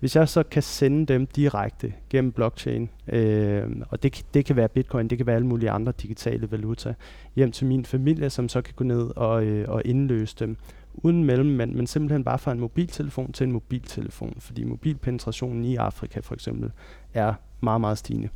Hvis 0.00 0.16
jeg 0.16 0.28
så 0.28 0.42
kan 0.42 0.62
sende 0.62 1.06
dem 1.06 1.26
direkte 1.26 1.92
gennem 2.10 2.32
blockchain, 2.32 2.90
øh, 3.08 3.62
og 3.88 4.02
det, 4.02 4.26
det 4.34 4.44
kan 4.44 4.56
være 4.56 4.68
bitcoin, 4.68 5.08
det 5.08 5.18
kan 5.18 5.26
være 5.26 5.36
alle 5.36 5.46
mulige 5.46 5.70
andre 5.70 5.92
digitale 6.02 6.50
valuta, 6.50 6.94
hjem 7.36 7.52
til 7.52 7.66
min 7.66 7.84
familie, 7.84 8.30
som 8.30 8.48
så 8.48 8.62
kan 8.62 8.74
gå 8.76 8.84
ned 8.84 9.10
og, 9.16 9.44
øh, 9.44 9.68
og 9.68 9.82
indløse 9.84 10.36
dem 10.38 10.56
uden 10.94 11.24
mellemmand, 11.24 11.74
men 11.74 11.86
simpelthen 11.86 12.24
bare 12.24 12.38
fra 12.38 12.52
en 12.52 12.60
mobiltelefon 12.60 13.32
til 13.32 13.44
en 13.44 13.52
mobiltelefon, 13.52 14.36
fordi 14.38 14.64
mobilpenetrationen 14.64 15.64
i 15.64 15.76
Afrika 15.76 16.20
for 16.20 16.34
eksempel 16.34 16.70
er 17.14 17.34
meget, 17.60 17.80
meget 17.80 17.98
stigende. 17.98 18.28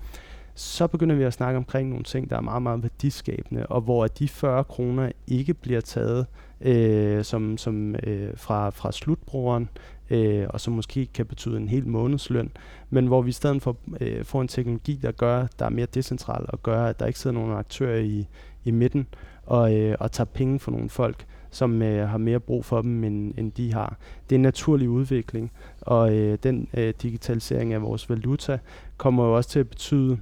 Så 0.59 0.87
begynder 0.87 1.17
vi 1.17 1.23
at 1.23 1.33
snakke 1.33 1.57
omkring 1.57 1.89
nogle 1.89 2.05
ting, 2.05 2.31
der 2.31 2.37
er 2.37 2.41
meget, 2.41 2.63
meget 2.63 2.83
værdiskabende, 2.83 3.67
og 3.67 3.81
hvor 3.81 4.07
de 4.07 4.29
40 4.29 4.65
kroner 4.65 5.13
ikke 5.27 5.55
bliver 5.55 5.81
taget 5.81 6.27
øh, 6.61 7.25
som, 7.25 7.59
som 7.59 7.95
øh, 7.95 8.31
fra, 8.37 8.71
fra 8.71 8.93
slutbrugeren, 8.93 9.69
øh, 10.11 10.47
og 10.51 10.61
som 10.61 10.73
måske 10.73 11.07
kan 11.07 11.27
betyde 11.27 11.57
en 11.57 11.69
hel 11.69 11.87
månedsløn, 11.87 12.51
men 12.91 13.07
hvor 13.07 13.23
vi 13.23 13.29
i 13.29 13.33
stedet 13.33 13.63
for 13.63 13.77
øh, 14.01 14.25
får 14.25 14.43
en 14.43 14.49
teknologi, 14.49 14.99
der 15.03 15.13
gør, 15.13 15.47
der 15.59 15.65
er 15.65 15.71
mere 15.71 15.87
decentral, 15.87 16.45
og 16.49 16.63
gør, 16.63 16.85
at 16.85 17.01
der 17.01 17.07
ikke 17.07 17.19
sidder 17.19 17.35
nogen 17.35 17.57
aktører 17.57 17.99
i, 17.99 18.29
i 18.65 18.71
midten, 18.71 19.07
og, 19.47 19.77
øh, 19.77 19.97
og 20.01 20.13
tager 20.13 20.29
penge 20.35 20.59
fra 20.59 20.73
nogle 20.73 20.89
folk, 20.89 21.27
som 21.51 21.83
øh, 21.83 22.09
har 22.09 22.19
mere 22.19 22.41
brug 22.41 22.65
for 22.65 22.83
dem, 22.83 23.05
end, 23.05 23.35
end 23.39 23.53
de 23.53 23.73
har. 23.73 23.97
Det 24.31 24.37
er 24.37 24.39
en 24.39 24.43
naturlig 24.43 24.89
udvikling, 24.89 25.53
og 25.81 26.15
øh, 26.15 26.39
den 26.43 26.69
øh, 26.75 26.95
digitalisering 27.03 27.73
af 27.73 27.83
vores 27.83 28.11
valuta 28.11 28.59
kommer 28.97 29.25
jo 29.25 29.37
også 29.37 29.51
til 29.51 29.61
at 29.61 29.69
betyde, 29.69 30.19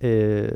øh, 0.00 0.52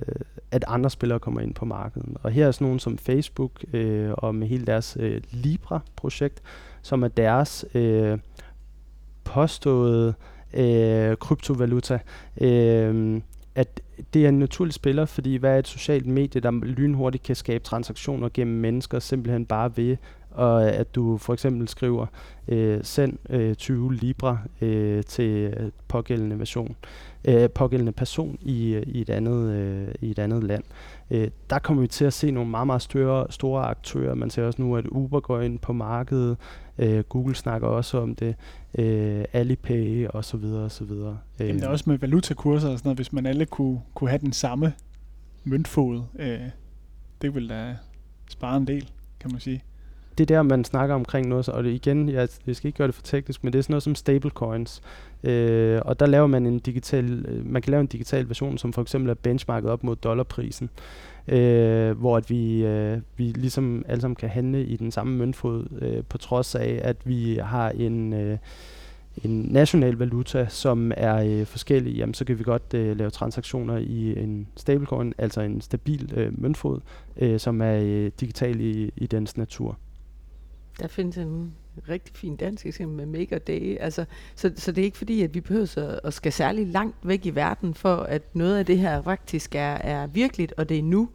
at 0.51 0.64
andre 0.68 0.90
spillere 0.90 1.18
kommer 1.18 1.40
ind 1.40 1.55
på 1.55 1.64
markedet. 1.64 2.16
Og 2.23 2.31
her 2.31 2.47
er 2.47 2.51
sådan 2.51 2.64
nogen 2.64 2.79
som 2.79 2.99
Facebook, 2.99 3.64
øh, 3.73 4.11
og 4.12 4.35
med 4.35 4.47
hele 4.47 4.66
deres 4.66 4.97
øh, 5.01 5.21
Libra-projekt, 5.31 6.42
som 6.83 7.03
er 7.03 7.09
deres 7.09 7.64
øh, 7.75 8.18
påståede 9.25 10.14
øh, 10.55 11.16
kryptovaluta, 11.16 11.99
øh, 12.40 13.21
at 13.55 13.81
det 14.14 14.25
er 14.25 14.29
en 14.29 14.38
naturlig 14.38 14.75
spiller, 14.75 15.05
fordi 15.05 15.37
hvad 15.37 15.55
er 15.55 15.59
et 15.59 15.68
socialt 15.68 16.07
medie, 16.07 16.40
der 16.40 16.51
lynhurtigt 16.51 17.25
kan 17.25 17.37
skabe 17.37 17.64
transaktioner 17.64 18.29
gennem 18.35 18.57
mennesker, 18.57 18.99
simpelthen 18.99 19.47
bare 19.47 19.77
ved, 19.77 19.97
og 20.35 20.71
at 20.71 20.95
du 20.95 21.16
for 21.16 21.33
eksempel 21.33 21.68
skriver, 21.68 22.07
øh, 22.49 22.81
send 22.83 23.18
øh, 23.31 23.55
20 23.55 23.95
libra 23.95 24.38
øh, 24.61 25.05
til 25.05 25.31
øh, 25.31 25.71
pågældende 25.88 26.38
version, 26.38 26.77
øh, 27.25 27.51
pågældende 27.51 27.92
person 27.92 28.38
i, 28.40 28.75
øh, 28.75 28.83
i, 28.87 29.01
et 29.01 29.11
andet, 29.11 29.51
øh, 29.51 29.88
i 30.01 30.11
et 30.11 30.18
andet 30.18 30.45
land. 30.45 30.64
Øh, 31.11 31.31
der 31.51 31.59
kommer 31.59 31.81
vi 31.81 31.88
til 31.88 32.05
at 32.05 32.12
se 32.12 32.31
nogle 32.31 32.51
meget, 32.51 32.66
meget 32.66 32.83
større, 32.83 33.27
store 33.31 33.64
aktører. 33.64 34.14
Man 34.14 34.31
ser 34.31 34.47
også 34.47 34.62
nu, 34.62 34.77
at 34.77 34.87
Uber 34.87 35.21
går 35.21 35.40
ind 35.40 35.59
på 35.59 35.73
markedet, 35.73 36.37
øh, 36.79 37.01
Google 37.01 37.35
snakker 37.35 37.68
også 37.68 37.99
om 37.99 38.14
det, 38.14 38.35
øh, 38.79 39.25
Alipay 39.33 40.07
og 40.07 40.25
så 40.25 40.37
videre 40.37 40.64
og 40.64 40.71
så 40.71 40.85
videre. 40.85 41.18
Øh. 41.40 41.47
Jamen, 41.49 41.61
der 41.61 41.66
er 41.66 41.73
også 41.73 41.85
med 41.90 41.99
valutakurser 41.99 42.68
og 42.68 42.79
sådan 42.79 42.88
noget, 42.88 42.99
hvis 42.99 43.12
man 43.12 43.27
alle 43.27 43.47
kunne, 43.47 43.81
kunne 43.95 44.11
have 44.11 44.21
den 44.21 44.33
samme 44.33 44.73
møntfod, 45.45 46.03
øh, 46.18 46.40
det 47.23 47.35
ville 47.35 47.49
da 47.49 47.77
spare 48.29 48.57
en 48.57 48.66
del, 48.66 48.90
kan 49.21 49.31
man 49.33 49.40
sige 49.40 49.62
det 50.18 50.31
er 50.31 50.37
der, 50.37 50.42
man 50.42 50.64
snakker 50.64 50.94
omkring 50.94 51.29
noget, 51.29 51.48
og 51.48 51.64
det 51.64 51.70
igen, 51.70 52.09
jeg, 52.09 52.29
jeg 52.46 52.57
skal 52.57 52.68
ikke 52.68 52.77
gøre 52.77 52.87
det 52.87 52.94
for 52.94 53.03
teknisk, 53.03 53.44
men 53.44 53.53
det 53.53 53.59
er 53.59 53.62
sådan 53.62 53.72
noget 53.72 53.83
som 53.83 53.94
stablecoins. 53.94 54.83
Øh, 55.25 55.81
og 55.85 56.01
der 56.01 56.07
laver 56.07 56.27
man 56.27 56.46
en 56.46 56.59
digital, 56.59 57.25
øh, 57.29 57.46
man 57.46 57.62
kan 57.62 57.70
lave 57.70 57.81
en 57.81 57.87
digital 57.87 58.29
version, 58.29 58.59
som 58.59 58.72
for 58.72 58.83
eksempel 58.83 59.11
er 59.11 59.14
benchmarket 59.14 59.70
op 59.70 59.85
mod 59.85 59.96
dollarprisen, 59.96 60.70
øh, 61.29 61.98
hvor 61.98 62.16
at 62.16 62.31
vi, 62.31 62.64
øh, 62.64 62.98
vi 63.16 63.25
ligesom 63.25 63.85
alle 63.88 64.01
sammen 64.01 64.16
kan 64.16 64.29
handle 64.29 64.64
i 64.64 64.77
den 64.77 64.90
samme 64.90 65.18
møntfod, 65.18 65.66
øh, 65.83 66.05
på 66.09 66.18
trods 66.18 66.55
af, 66.55 66.81
at 66.83 66.96
vi 67.05 67.40
har 67.42 67.70
en... 67.70 68.12
Øh, 68.12 68.38
en 69.25 69.40
national 69.51 69.94
valuta, 69.94 70.46
som 70.48 70.92
er 70.96 71.16
øh, 71.16 71.46
forskellig, 71.46 71.94
jamen 71.94 72.14
så 72.14 72.25
kan 72.25 72.38
vi 72.38 72.44
godt 72.44 72.75
øh, 72.75 72.96
lave 72.96 73.11
transaktioner 73.11 73.77
i 73.77 74.22
en 74.22 74.48
stablecoin, 74.57 75.14
altså 75.18 75.40
en 75.40 75.61
stabil 75.61 76.12
øh, 76.16 76.42
møntfod, 76.42 76.81
øh, 77.16 77.40
som 77.40 77.61
er 77.61 77.81
øh, 77.83 78.11
digital 78.20 78.61
i, 78.61 78.90
i 78.96 79.07
dens 79.07 79.37
natur. 79.37 79.79
Der 80.81 80.89
findes 80.89 81.19
en 81.19 81.53
rigtig 81.89 82.17
fin 82.17 82.37
dansk 82.37 82.67
eksempel 82.67 82.97
med 82.97 83.07
Make 83.07 83.39
Day. 83.39 83.77
Altså, 83.81 84.05
så, 84.35 84.53
så 84.57 84.73
det 84.73 84.81
er 84.83 84.85
ikke 84.85 84.99
fordi, 84.99 85.23
at 85.23 85.35
vi 85.35 85.41
behøver 85.41 85.79
at, 85.79 86.01
at 86.05 86.15
skal 86.15 86.33
særlig 86.33 86.67
langt 86.67 86.97
væk 87.03 87.27
i 87.27 87.31
verden, 87.31 87.75
for 87.75 87.97
at 87.97 88.23
noget 88.35 88.59
af 88.59 88.67
det 88.67 88.79
her 88.79 89.03
faktisk 89.03 89.55
er, 89.55 89.75
er 89.75 90.07
virkeligt, 90.07 90.55
og 90.57 90.69
det 90.69 90.79
er 90.79 90.83
nu. 90.83 91.09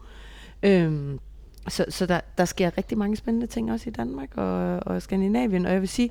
Øhm, 0.63 1.20
så 1.67 1.86
så 1.89 2.06
der, 2.06 2.20
der 2.38 2.46
sker 2.46 2.78
rigtig 2.78 2.98
mange 2.98 3.17
spændende 3.17 3.48
ting 3.48 3.72
også 3.72 3.89
i 3.89 3.93
Danmark 3.93 4.38
og, 4.38 4.80
og 4.88 5.02
Skandinavien, 5.02 5.65
og 5.65 5.72
jeg 5.72 5.82
vil 5.82 5.89
sige, 5.89 6.10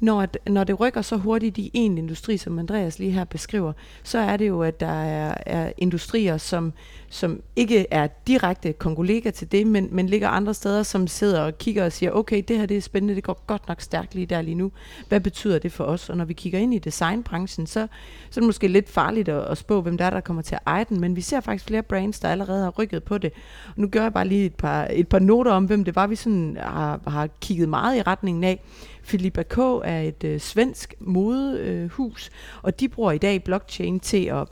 når, 0.00 0.26
når 0.46 0.64
det 0.64 0.80
rykker 0.80 1.02
så 1.02 1.16
hurtigt 1.16 1.58
i 1.58 1.70
en 1.74 1.98
industri, 1.98 2.36
som 2.36 2.58
Andreas 2.58 2.98
lige 2.98 3.10
her 3.10 3.24
beskriver, 3.24 3.72
så 4.02 4.18
er 4.18 4.36
det 4.36 4.48
jo, 4.48 4.62
at 4.62 4.80
der 4.80 4.86
er, 4.86 5.34
er 5.46 5.72
industrier, 5.78 6.38
som, 6.38 6.72
som 7.10 7.42
ikke 7.56 7.86
er 7.90 8.08
direkte 8.26 8.72
kongolega 8.72 9.30
til 9.30 9.52
det, 9.52 9.66
men, 9.66 9.88
men 9.90 10.08
ligger 10.08 10.28
andre 10.28 10.54
steder, 10.54 10.82
som 10.82 11.06
sidder 11.06 11.40
og 11.40 11.58
kigger 11.58 11.84
og 11.84 11.92
siger, 11.92 12.12
okay, 12.12 12.42
det 12.48 12.58
her 12.58 12.66
det 12.66 12.76
er 12.76 12.80
spændende, 12.80 13.14
det 13.14 13.24
går 13.24 13.44
godt 13.46 13.68
nok 13.68 13.80
stærkt 13.80 14.14
lige 14.14 14.26
der 14.26 14.42
lige 14.42 14.54
nu. 14.54 14.72
Hvad 15.08 15.20
betyder 15.20 15.58
det 15.58 15.72
for 15.72 15.84
os? 15.84 16.10
Og 16.10 16.16
når 16.16 16.24
vi 16.24 16.32
kigger 16.32 16.58
ind 16.58 16.74
i 16.74 16.78
designbranchen, 16.78 17.66
så, 17.66 17.86
så 18.30 18.40
er 18.40 18.42
det 18.42 18.46
måske 18.46 18.68
lidt 18.68 18.88
farligt 18.88 19.28
at, 19.28 19.44
at 19.44 19.58
spå, 19.58 19.80
hvem 19.80 19.98
der 19.98 20.04
er, 20.04 20.10
der 20.10 20.20
kommer 20.20 20.42
til 20.42 20.54
at 20.54 20.60
eje 20.66 20.84
den, 20.88 21.00
men 21.00 21.16
vi 21.16 21.20
ser 21.20 21.40
faktisk 21.40 21.66
flere 21.66 21.82
brands, 21.82 22.20
der 22.20 22.28
allerede 22.28 22.62
har 22.62 22.70
rykket 22.70 23.02
på 23.02 23.18
det. 23.18 23.32
Og 23.66 23.74
nu 23.76 23.88
gør 23.88 24.02
jeg 24.02 24.12
bare 24.12 24.28
lige 24.28 24.44
et 24.44 24.54
par, 24.54 24.88
et 24.92 25.08
par 25.08 25.18
noter 25.18 25.52
om, 25.52 25.64
hvem 25.64 25.84
det 25.84 25.96
var, 25.96 26.06
vi 26.06 26.16
sådan 26.16 26.56
har, 26.60 27.00
har 27.06 27.28
kigget 27.40 27.68
meget 27.68 27.96
i 27.96 28.02
retningen 28.02 28.44
af. 28.44 28.60
Filippa 29.02 29.42
K. 29.42 29.58
er 29.84 30.00
et 30.00 30.24
øh, 30.24 30.40
svensk 30.40 30.94
modehus, 31.00 32.30
øh, 32.32 32.60
og 32.62 32.80
de 32.80 32.88
bruger 32.88 33.12
i 33.12 33.18
dag 33.18 33.44
blockchain 33.44 34.00
til 34.00 34.24
at 34.24 34.48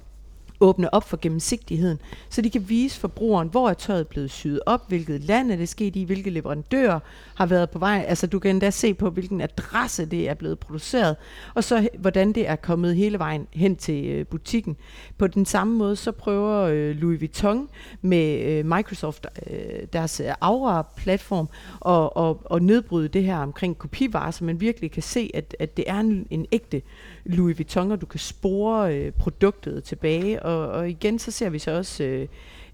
åbne 0.61 0.95
op 0.95 1.09
for 1.09 1.19
gennemsigtigheden, 1.23 1.99
så 2.29 2.43
de 2.43 2.51
kan 2.51 2.69
vise 2.69 3.01
forbrugeren, 3.01 3.49
hvor 3.49 3.71
er 3.71 3.75
tøjet 3.75 4.09
blevet 4.09 4.31
syet 4.31 4.61
op, 4.67 4.89
hvilket 4.89 5.25
land 5.25 5.53
er 5.53 5.57
det 5.57 5.69
sket 5.69 5.97
i, 5.97 6.05
hvilke 6.05 6.31
leverandører 6.31 7.01
har 7.35 7.47
været 7.47 7.71
på 7.71 7.79
vej. 7.79 8.05
Altså 8.09 8.27
du 8.27 8.39
kan 8.39 8.51
endda 8.51 8.71
se 8.71 8.95
på, 8.95 9.11
hvilken 9.11 9.41
adresse 9.41 10.07
det 10.07 10.29
er 10.29 10.35
blevet 10.35 10.59
produceret, 10.59 11.17
og 11.55 11.65
så 11.65 11.89
hvordan 11.99 12.33
det 12.33 12.49
er 12.49 12.57
kommet 12.57 12.97
hele 12.97 13.19
vejen 13.19 13.47
hen 13.53 13.77
til 13.77 14.05
øh, 14.07 14.27
butikken. 14.27 14.77
På 15.19 15.27
den 15.27 15.47
samme 15.47 15.77
måde, 15.77 15.97
så 15.97 16.13
prøver 16.13 16.61
øh, 16.61 16.97
Louis 16.97 17.21
Vuitton 17.21 17.69
med 18.03 18.41
øh, 18.41 18.67
Microsoft, 18.67 19.27
øh, 19.51 19.87
deres 19.93 20.21
øh, 20.21 20.33
Aura-platform, 20.41 21.49
at, 21.87 22.11
at, 22.25 22.57
at 22.57 22.63
nedbryde 22.63 23.09
det 23.09 23.25
her 23.25 23.39
omkring 23.39 23.79
kopivarer, 23.79 24.31
så 24.31 24.45
man 24.45 24.61
virkelig 24.61 24.91
kan 24.91 25.03
se, 25.03 25.31
at, 25.35 25.57
at 25.59 25.77
det 25.77 25.85
er 25.89 26.01
en, 26.01 26.27
en 26.31 26.47
ægte 26.53 26.83
Louis 27.25 27.59
Vuitton, 27.59 27.93
og 27.93 28.01
du 28.01 28.07
kan 28.07 28.21
spore 28.21 28.97
øh, 28.97 29.13
produktet 29.13 29.85
tilbage. 29.85 30.47
Og, 30.49 30.69
og 30.69 30.91
igen, 30.91 31.19
så 31.19 31.31
ser 31.31 31.51
vi 31.51 31.59
så 31.59 31.71
også 31.71 32.05
øh, 32.05 32.29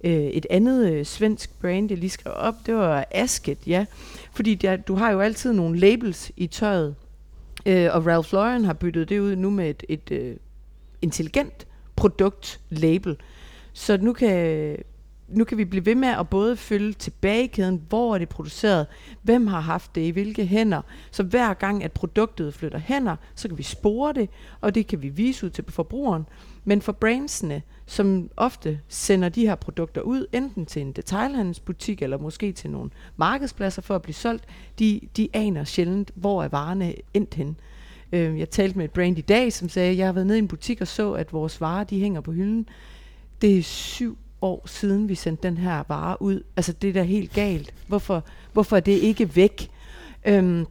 øh, 0.04 0.12
et 0.12 0.46
andet 0.50 0.92
øh, 0.92 1.04
svensk 1.04 1.60
brand, 1.60 1.90
jeg 1.90 1.98
lige 1.98 2.10
skrev 2.10 2.34
op, 2.36 2.54
det 2.66 2.74
var 2.74 3.04
Asket, 3.10 3.58
ja. 3.66 3.86
Fordi 4.32 4.54
der, 4.54 4.76
du 4.76 4.94
har 4.94 5.10
jo 5.10 5.20
altid 5.20 5.52
nogle 5.52 5.78
labels 5.78 6.32
i 6.36 6.46
tøjet, 6.46 6.94
øh, 7.66 7.88
og 7.92 8.06
Ralph 8.06 8.32
Lauren 8.32 8.64
har 8.64 8.72
byttet 8.72 9.08
det 9.08 9.20
ud 9.20 9.36
nu 9.36 9.50
med 9.50 9.70
et, 9.70 9.84
et 9.88 10.10
øh, 10.10 10.36
intelligent 11.02 11.66
produktlabel. 11.96 13.16
Så 13.72 13.96
nu 13.96 14.12
kan 14.12 14.76
nu 15.28 15.44
kan 15.44 15.58
vi 15.58 15.64
blive 15.64 15.86
ved 15.86 15.94
med 15.94 16.08
at 16.08 16.28
både 16.28 16.56
følge 16.56 16.92
tilbage 16.92 17.44
i 17.44 17.46
kæden, 17.46 17.82
hvor 17.88 18.14
er 18.14 18.18
det 18.18 18.28
produceret, 18.28 18.86
hvem 19.22 19.46
har 19.46 19.60
haft 19.60 19.94
det 19.94 20.00
i 20.00 20.10
hvilke 20.10 20.46
hænder. 20.46 20.82
Så 21.10 21.22
hver 21.22 21.54
gang, 21.54 21.84
at 21.84 21.92
produktet 21.92 22.54
flytter 22.54 22.78
hænder, 22.78 23.16
så 23.34 23.48
kan 23.48 23.58
vi 23.58 23.62
spore 23.62 24.12
det, 24.12 24.28
og 24.60 24.74
det 24.74 24.86
kan 24.86 25.02
vi 25.02 25.08
vise 25.08 25.46
ud 25.46 25.50
til 25.50 25.64
forbrugeren. 25.68 26.26
Men 26.64 26.82
for 26.82 26.92
brandsene, 26.92 27.62
som 27.86 28.30
ofte 28.36 28.80
sender 28.88 29.28
de 29.28 29.46
her 29.46 29.54
produkter 29.54 30.00
ud, 30.00 30.26
enten 30.32 30.66
til 30.66 30.82
en 30.82 30.92
detailhandelsbutik 30.92 32.02
eller 32.02 32.18
måske 32.18 32.52
til 32.52 32.70
nogle 32.70 32.90
markedspladser 33.16 33.82
for 33.82 33.94
at 33.94 34.02
blive 34.02 34.14
solgt, 34.14 34.44
de, 34.78 35.00
de 35.16 35.28
aner 35.32 35.64
sjældent, 35.64 36.10
hvor 36.14 36.42
er 36.42 36.48
varerne 36.48 36.94
endt 37.14 37.34
hen. 37.34 37.56
Øh, 38.12 38.38
jeg 38.38 38.50
talte 38.50 38.78
med 38.78 38.84
et 38.84 38.90
brand 38.90 39.18
i 39.18 39.20
dag, 39.20 39.52
som 39.52 39.68
sagde, 39.68 39.90
at 39.90 39.96
jeg 39.96 40.06
har 40.06 40.12
været 40.12 40.26
nede 40.26 40.38
i 40.38 40.42
en 40.42 40.48
butik 40.48 40.80
og 40.80 40.88
så, 40.88 41.12
at 41.12 41.32
vores 41.32 41.60
varer 41.60 41.84
de 41.84 42.00
hænger 42.00 42.20
på 42.20 42.32
hylden. 42.32 42.68
Det 43.42 43.58
er 43.58 43.62
syv 43.62 44.18
år 44.42 44.62
siden, 44.66 45.08
vi 45.08 45.14
sendte 45.14 45.48
den 45.48 45.58
her 45.58 45.84
vare 45.88 46.22
ud. 46.22 46.42
Altså, 46.56 46.72
det 46.72 46.88
er 46.88 46.92
da 46.92 47.02
helt 47.02 47.32
galt. 47.32 47.74
Hvorfor, 47.86 48.24
hvorfor 48.52 48.76
er 48.76 48.80
det 48.80 48.92
ikke 48.92 49.36
væk? 49.36 49.70
Øhm, 50.24 50.66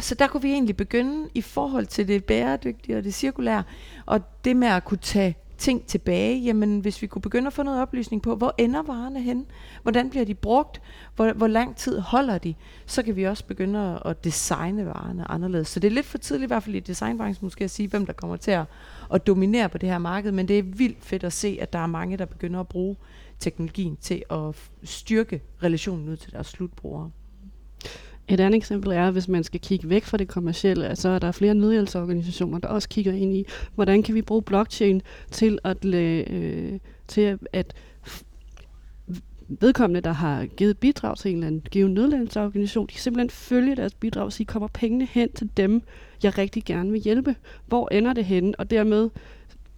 så 0.00 0.14
der 0.14 0.26
kunne 0.26 0.42
vi 0.42 0.52
egentlig 0.52 0.76
begynde 0.76 1.28
i 1.34 1.40
forhold 1.40 1.86
til 1.86 2.08
det 2.08 2.24
bæredygtige 2.24 2.98
og 2.98 3.04
det 3.04 3.14
cirkulære, 3.14 3.62
og 4.06 4.20
det 4.44 4.56
med 4.56 4.68
at 4.68 4.84
kunne 4.84 4.98
tage 4.98 5.36
ting 5.58 5.86
tilbage, 5.86 6.38
jamen 6.38 6.80
hvis 6.80 7.02
vi 7.02 7.06
kunne 7.06 7.22
begynde 7.22 7.46
at 7.46 7.52
få 7.52 7.62
noget 7.62 7.82
oplysning 7.82 8.22
på, 8.22 8.36
hvor 8.36 8.54
ender 8.58 8.82
varerne 8.82 9.22
hen? 9.22 9.46
Hvordan 9.82 10.10
bliver 10.10 10.24
de 10.24 10.34
brugt? 10.34 10.80
Hvor, 11.16 11.32
hvor 11.32 11.46
lang 11.46 11.76
tid 11.76 11.98
holder 11.98 12.38
de? 12.38 12.54
Så 12.86 13.02
kan 13.02 13.16
vi 13.16 13.24
også 13.24 13.44
begynde 13.44 13.78
at, 13.78 14.10
at 14.10 14.24
designe 14.24 14.86
varerne 14.86 15.30
anderledes. 15.30 15.68
Så 15.68 15.80
det 15.80 15.88
er 15.88 15.92
lidt 15.92 16.06
for 16.06 16.18
tidligt, 16.18 16.46
i 16.46 16.52
hvert 16.52 16.62
fald 16.62 16.76
i 16.76 16.80
designbranchen 16.80 17.46
måske 17.46 17.64
at 17.64 17.70
sige, 17.70 17.88
hvem 17.88 18.06
der 18.06 18.12
kommer 18.12 18.36
til 18.36 18.50
at, 18.50 18.64
at 19.12 19.26
dominere 19.26 19.68
på 19.68 19.78
det 19.78 19.88
her 19.88 19.98
marked, 19.98 20.32
men 20.32 20.48
det 20.48 20.58
er 20.58 20.62
vildt 20.62 21.04
fedt 21.04 21.24
at 21.24 21.32
se, 21.32 21.58
at 21.60 21.72
der 21.72 21.78
er 21.78 21.86
mange, 21.86 22.16
der 22.16 22.24
begynder 22.24 22.60
at 22.60 22.68
bruge 22.68 22.96
teknologien 23.40 23.96
til 23.96 24.22
at 24.30 24.70
styrke 24.84 25.42
relationen 25.62 26.08
ud 26.08 26.16
til 26.16 26.32
deres 26.32 26.46
slutbrugere. 26.46 27.10
Et 28.28 28.40
andet 28.40 28.58
eksempel 28.58 28.92
er, 28.92 29.10
hvis 29.10 29.28
man 29.28 29.44
skal 29.44 29.60
kigge 29.60 29.88
væk 29.88 30.04
fra 30.04 30.16
det 30.16 30.28
kommercielle, 30.28 30.96
så 30.96 31.08
er 31.08 31.18
der 31.18 31.32
flere 31.32 31.54
nødhjælpsorganisationer, 31.54 32.58
der 32.58 32.68
også 32.68 32.88
kigger 32.88 33.12
ind 33.12 33.34
i, 33.34 33.44
hvordan 33.74 34.02
kan 34.02 34.14
vi 34.14 34.22
bruge 34.22 34.42
blockchain 34.42 35.02
til 35.30 35.58
at, 35.64 35.84
øh, 35.84 36.78
til 37.08 37.38
at 37.52 37.74
vedkommende, 39.48 40.00
der 40.00 40.12
har 40.12 40.46
givet 40.46 40.78
bidrag 40.78 41.16
til 41.16 41.30
en 41.30 41.36
eller 41.36 41.46
anden 41.46 41.62
givet 41.70 41.90
nødhjælpsorganisation, 41.90 42.86
de 42.86 42.92
kan 42.92 43.00
simpelthen 43.00 43.30
følge 43.30 43.76
deres 43.76 43.94
bidrag 43.94 44.24
og 44.24 44.32
sige, 44.32 44.46
kommer 44.46 44.68
pengene 44.68 45.08
hen 45.10 45.32
til 45.32 45.50
dem, 45.56 45.82
jeg 46.22 46.38
rigtig 46.38 46.64
gerne 46.64 46.92
vil 46.92 47.00
hjælpe? 47.00 47.36
Hvor 47.66 47.88
ender 47.92 48.12
det 48.12 48.24
henne? 48.24 48.54
Og 48.58 48.70
dermed 48.70 49.10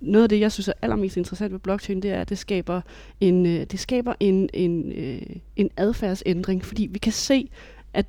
noget 0.01 0.23
af 0.23 0.29
det, 0.29 0.41
jeg 0.41 0.53
synes 0.53 0.69
er 0.69 0.73
allermest 0.83 1.17
interessant 1.17 1.53
ved 1.53 1.61
blockchain, 1.61 2.03
det 2.03 2.11
er, 2.11 2.21
at 2.21 2.29
det 2.29 2.39
skaber 2.39 2.81
en, 3.21 3.47
øh, 3.47 3.65
det 3.65 3.81
skaber 3.81 4.15
en, 4.21 4.49
en, 4.55 4.93
øh, 4.93 5.23
en 5.57 5.71
adfærdsændring, 5.77 6.65
fordi 6.65 6.89
vi 6.91 6.99
kan 6.99 7.13
se, 7.13 7.51
at 7.95 8.07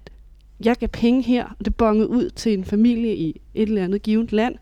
jeg 0.66 0.76
gav 0.76 0.90
penge 0.90 1.22
her, 1.22 1.56
og 1.60 1.66
det 1.66 1.76
bongede 1.76 2.10
ud 2.10 2.30
til 2.30 2.54
en 2.54 2.66
familie 2.66 3.16
i 3.16 3.42
et 3.54 3.70
eller 3.70 3.84
andet 3.84 4.02
givet 4.02 4.32
land. 4.32 4.56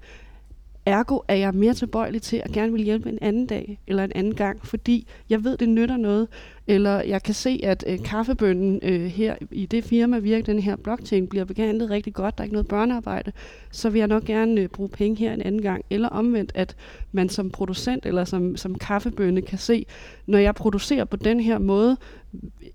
Ergo 0.85 1.19
er 1.27 1.35
jeg 1.35 1.53
mere 1.53 1.73
tilbøjelig 1.73 2.21
til 2.21 2.37
at 2.37 2.51
gerne 2.51 2.71
vil 2.71 2.83
hjælpe 2.83 3.09
en 3.09 3.19
anden 3.21 3.45
dag 3.45 3.79
eller 3.87 4.03
en 4.03 4.11
anden 4.15 4.35
gang, 4.35 4.65
fordi 4.65 5.07
jeg 5.29 5.43
ved, 5.43 5.57
det 5.57 5.69
nytter 5.69 5.97
noget, 5.97 6.27
eller 6.67 7.01
jeg 7.01 7.23
kan 7.23 7.33
se, 7.33 7.59
at 7.63 7.83
øh, 7.87 8.03
kaffebønnen 8.03 8.79
øh, 8.83 9.05
her 9.05 9.35
i 9.51 9.65
det 9.65 9.83
firma 9.83 10.19
via 10.19 10.41
den 10.41 10.59
her 10.59 10.75
blockchain 10.75 11.27
bliver 11.27 11.45
behandlet 11.45 11.89
rigtig 11.89 12.13
godt, 12.13 12.37
der 12.37 12.41
er 12.41 12.45
ikke 12.45 12.53
noget 12.53 12.67
børnearbejde, 12.67 13.31
så 13.71 13.89
vil 13.89 13.99
jeg 13.99 14.07
nok 14.07 14.23
gerne 14.23 14.61
øh, 14.61 14.67
bruge 14.67 14.89
penge 14.89 15.17
her 15.17 15.33
en 15.33 15.41
anden 15.41 15.61
gang. 15.61 15.85
Eller 15.89 16.09
omvendt, 16.09 16.51
at 16.55 16.75
man 17.11 17.29
som 17.29 17.49
producent 17.49 18.05
eller 18.05 18.25
som, 18.25 18.55
som 18.55 18.75
kaffebønne 18.75 19.41
kan 19.41 19.57
se, 19.57 19.85
når 20.25 20.37
jeg 20.37 20.55
producerer 20.55 21.05
på 21.05 21.17
den 21.17 21.39
her 21.39 21.57
måde, 21.57 21.97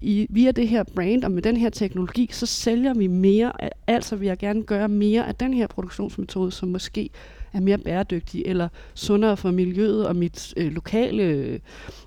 i, 0.01 0.27
via 0.31 0.51
det 0.51 0.69
her 0.69 0.83
brand 0.83 1.25
og 1.25 1.31
med 1.31 1.43
den 1.43 1.57
her 1.57 1.71
teknologi, 1.71 2.29
så 2.33 2.47
sælger 2.47 2.95
vi 2.95 3.07
mere. 3.07 3.53
Altså 3.87 4.17
vil 4.17 4.27
jeg 4.27 4.39
gerne 4.39 4.63
gøre 4.63 4.89
mere 4.89 5.29
af 5.29 5.35
den 5.35 5.55
her 5.55 5.67
produktionsmetode, 5.67 6.51
som 6.51 6.69
måske 6.69 7.11
er 7.53 7.61
mere 7.61 7.79
bæredygtig 7.79 8.43
eller 8.47 8.69
sundere 8.95 9.37
for 9.37 9.51
miljøet 9.51 10.07
og 10.07 10.17
mit 10.17 10.55
øh, 10.57 10.73
lokale, 10.73 11.61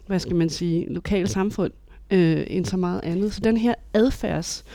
hvad 0.08 0.20
skal 0.20 0.36
man 0.36 0.50
sige, 0.50 0.94
lokale 0.94 1.28
samfund 1.28 1.72
øh, 2.12 2.44
end 2.48 2.66
så 2.66 2.78
meget 2.78 3.02
andet. 3.04 3.34
Så 3.34 3.42
den 3.44 3.58
her 3.58 3.74
adfærds 3.94 4.66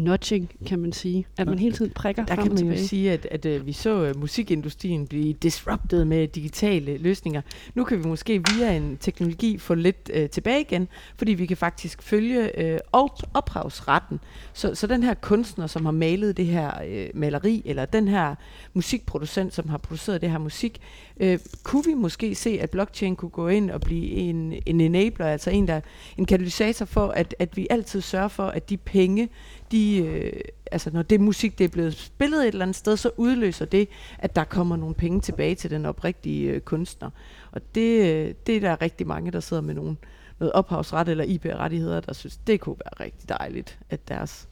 nudging, 0.00 0.50
kan 0.66 0.78
man 0.78 0.92
sige. 0.92 1.26
At 1.38 1.46
man 1.46 1.58
hele 1.58 1.76
tiden 1.76 1.90
prikker 1.90 2.24
Der 2.24 2.34
frem 2.34 2.42
kan 2.42 2.48
man 2.52 2.56
tilbage. 2.58 2.80
jo 2.80 2.86
sige, 2.86 3.12
at, 3.12 3.26
at, 3.30 3.46
at 3.46 3.66
vi 3.66 3.72
så 3.72 4.10
uh, 4.10 4.20
musikindustrien 4.20 5.06
blive 5.06 5.32
disrupted 5.32 6.04
med 6.04 6.28
digitale 6.28 6.98
løsninger. 6.98 7.40
Nu 7.74 7.84
kan 7.84 7.98
vi 8.04 8.08
måske 8.08 8.42
via 8.54 8.76
en 8.76 8.96
teknologi 9.00 9.58
få 9.58 9.74
lidt 9.74 10.10
uh, 10.16 10.26
tilbage 10.30 10.60
igen, 10.60 10.88
fordi 11.16 11.32
vi 11.34 11.46
kan 11.46 11.56
faktisk 11.56 12.02
følge 12.02 12.50
uh, 12.58 12.78
op- 12.92 13.22
ophavsretten. 13.34 14.20
Så, 14.52 14.74
så 14.74 14.86
den 14.86 15.02
her 15.02 15.14
kunstner, 15.14 15.66
som 15.66 15.84
har 15.84 15.92
malet 15.92 16.36
det 16.36 16.46
her 16.46 16.70
uh, 16.82 17.20
maleri, 17.20 17.62
eller 17.64 17.84
den 17.84 18.08
her 18.08 18.34
musikproducent, 18.74 19.54
som 19.54 19.68
har 19.68 19.78
produceret 19.78 20.20
det 20.20 20.30
her 20.30 20.38
musik, 20.38 20.80
uh, 21.24 21.34
kunne 21.62 21.84
vi 21.84 21.94
måske 21.94 22.34
se, 22.34 22.58
at 22.60 22.70
blockchain 22.70 23.16
kunne 23.16 23.30
gå 23.30 23.48
ind 23.48 23.70
og 23.70 23.80
blive 23.80 24.10
en, 24.10 24.54
en 24.66 24.80
enabler, 24.80 25.26
altså 25.26 25.50
en, 25.50 25.68
der, 25.68 25.80
en 26.18 26.24
katalysator 26.26 26.84
for, 26.86 27.08
at, 27.08 27.34
at 27.38 27.56
vi 27.56 27.66
altid 27.70 28.00
sørger 28.00 28.28
for, 28.28 28.46
at 28.46 28.70
de 28.70 28.76
penge, 28.76 29.28
de, 29.72 29.98
øh, 29.98 30.40
altså 30.72 30.90
når 30.90 31.02
det 31.02 31.20
musik 31.20 31.58
det 31.58 31.64
er 31.64 31.68
blevet 31.68 31.94
spillet 31.94 32.40
et 32.40 32.48
eller 32.48 32.62
andet 32.62 32.76
sted, 32.76 32.96
så 32.96 33.10
udløser 33.16 33.64
det, 33.64 33.88
at 34.18 34.36
der 34.36 34.44
kommer 34.44 34.76
nogle 34.76 34.94
penge 34.94 35.20
tilbage 35.20 35.54
til 35.54 35.70
den 35.70 35.86
oprigtige 35.86 36.50
øh, 36.50 36.60
kunstner. 36.60 37.10
Og 37.52 37.60
det, 37.74 38.00
øh, 38.00 38.34
det 38.46 38.56
er 38.56 38.60
der 38.60 38.82
rigtig 38.82 39.06
mange, 39.06 39.30
der 39.30 39.40
sidder 39.40 39.62
med 39.62 39.74
nogle, 39.74 39.96
noget 40.38 40.52
ophavsret 40.52 41.08
eller 41.08 41.24
IP-rettigheder, 41.24 42.00
der 42.00 42.12
synes, 42.12 42.36
det 42.36 42.60
kunne 42.60 42.76
være 42.84 43.06
rigtig 43.06 43.28
dejligt, 43.28 43.78
at 43.90 44.08
deres 44.08 44.48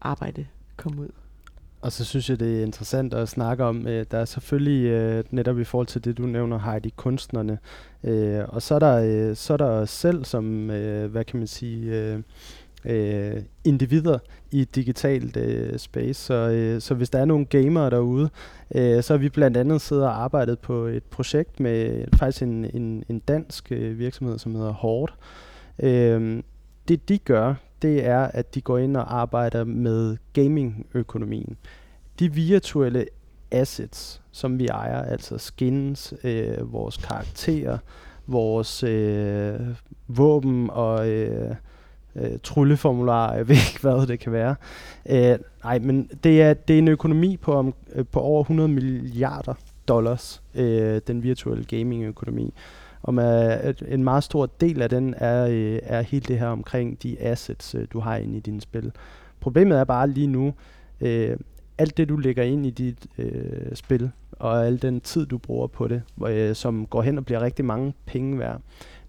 arbejde 0.00 0.46
kom 0.76 0.98
ud. 0.98 1.08
Og 1.82 1.92
så 1.92 2.04
synes 2.04 2.30
jeg, 2.30 2.40
det 2.40 2.58
er 2.58 2.62
interessant 2.62 3.14
at 3.14 3.28
snakke 3.28 3.64
om, 3.64 3.86
øh, 3.86 4.06
der 4.10 4.18
er 4.18 4.24
selvfølgelig 4.24 4.86
øh, 4.86 5.24
netop 5.30 5.58
i 5.58 5.64
forhold 5.64 5.86
til 5.86 6.04
det, 6.04 6.18
du 6.18 6.22
nævner, 6.22 6.58
Heidi, 6.58 6.92
kunstnerne. 6.96 7.58
Øh, 8.04 8.44
og 8.48 8.62
så 8.62 8.74
er, 8.74 8.78
der, 8.78 9.28
øh, 9.30 9.36
så 9.36 9.52
er 9.52 9.56
der 9.56 9.66
os 9.66 9.90
selv 9.90 10.24
som, 10.24 10.70
øh, 10.70 11.10
hvad 11.10 11.24
kan 11.24 11.38
man 11.38 11.46
sige, 11.46 12.00
øh, 12.00 12.22
øh, 12.84 13.42
individer 13.64 14.18
i 14.50 14.64
digitalt 14.64 15.36
øh, 15.36 15.78
space. 15.78 16.14
Så, 16.14 16.34
øh, 16.34 16.80
så 16.80 16.94
hvis 16.94 17.10
der 17.10 17.18
er 17.18 17.24
nogle 17.24 17.44
gamere 17.44 17.90
derude, 17.90 18.30
øh, 18.74 19.02
så 19.02 19.12
har 19.12 19.18
vi 19.18 19.28
blandt 19.28 19.56
andet 19.56 19.80
siddet 19.80 20.04
og 20.04 20.22
arbejdet 20.22 20.58
på 20.58 20.84
et 20.84 21.02
projekt 21.02 21.60
med 21.60 22.04
faktisk 22.16 22.42
en, 22.42 22.64
en, 22.74 23.04
en 23.08 23.18
dansk 23.18 23.72
øh, 23.72 23.98
virksomhed, 23.98 24.38
som 24.38 24.54
hedder 24.54 24.72
Horde. 24.72 25.12
Øh, 25.82 26.42
det 26.88 27.08
de 27.08 27.18
gør, 27.18 27.54
det 27.82 28.06
er, 28.06 28.20
at 28.20 28.54
de 28.54 28.60
går 28.60 28.78
ind 28.78 28.96
og 28.96 29.20
arbejder 29.20 29.64
med 29.64 30.16
gaming-økonomien. 30.32 31.56
De 32.18 32.32
virtuelle 32.32 33.06
assets, 33.50 34.22
som 34.32 34.58
vi 34.58 34.66
ejer, 34.66 35.02
altså 35.02 35.38
skins, 35.38 36.14
øh, 36.24 36.72
vores 36.72 36.96
karakterer, 36.96 37.78
vores 38.26 38.82
øh, 38.82 39.60
våben 40.08 40.70
og 40.70 41.08
øh, 41.08 41.54
øh, 42.16 42.38
trylleformular, 42.42 43.34
jeg 43.34 43.48
ved 43.48 43.56
ikke, 43.56 43.80
hvad 43.82 44.06
det 44.06 44.20
kan 44.20 44.32
være. 44.32 44.54
Øh, 45.10 45.38
nej, 45.64 45.78
men 45.78 46.10
det 46.24 46.42
er, 46.42 46.54
det 46.54 46.74
er 46.74 46.78
en 46.78 46.88
økonomi 46.88 47.36
på, 47.36 47.52
om, 47.52 47.74
øh, 47.94 48.04
på 48.12 48.20
over 48.20 48.42
100 48.42 48.68
milliarder 48.68 49.54
dollars, 49.88 50.42
øh, 50.54 51.00
den 51.06 51.22
virtuelle 51.22 51.64
gaming-økonomi. 51.64 52.54
Og 53.02 53.14
med, 53.14 53.74
en 53.88 54.04
meget 54.04 54.24
stor 54.24 54.46
del 54.46 54.82
af 54.82 54.88
den 54.88 55.14
er, 55.16 55.46
øh, 55.46 55.78
er 55.82 56.02
hele 56.02 56.24
det 56.28 56.38
her 56.38 56.46
omkring 56.46 57.02
de 57.02 57.20
assets, 57.20 57.74
øh, 57.74 57.86
du 57.92 58.00
har 58.00 58.16
inde 58.16 58.36
i 58.36 58.40
dine 58.40 58.60
spil. 58.60 58.92
Problemet 59.40 59.78
er 59.78 59.84
bare 59.84 60.08
lige 60.08 60.26
nu, 60.26 60.54
øh, 61.00 61.36
alt 61.78 61.96
det 61.96 62.08
du 62.08 62.16
lægger 62.16 62.42
ind 62.42 62.66
i 62.66 62.70
dit 62.70 63.06
øh, 63.18 63.74
spil, 63.74 64.10
og 64.32 64.66
al 64.66 64.82
den 64.82 65.00
tid 65.00 65.26
du 65.26 65.38
bruger 65.38 65.66
på 65.66 65.88
det, 65.88 66.02
øh, 66.26 66.54
som 66.54 66.86
går 66.86 67.02
hen 67.02 67.18
og 67.18 67.24
bliver 67.24 67.40
rigtig 67.40 67.64
mange 67.64 67.94
penge 68.06 68.38
værd. 68.38 68.60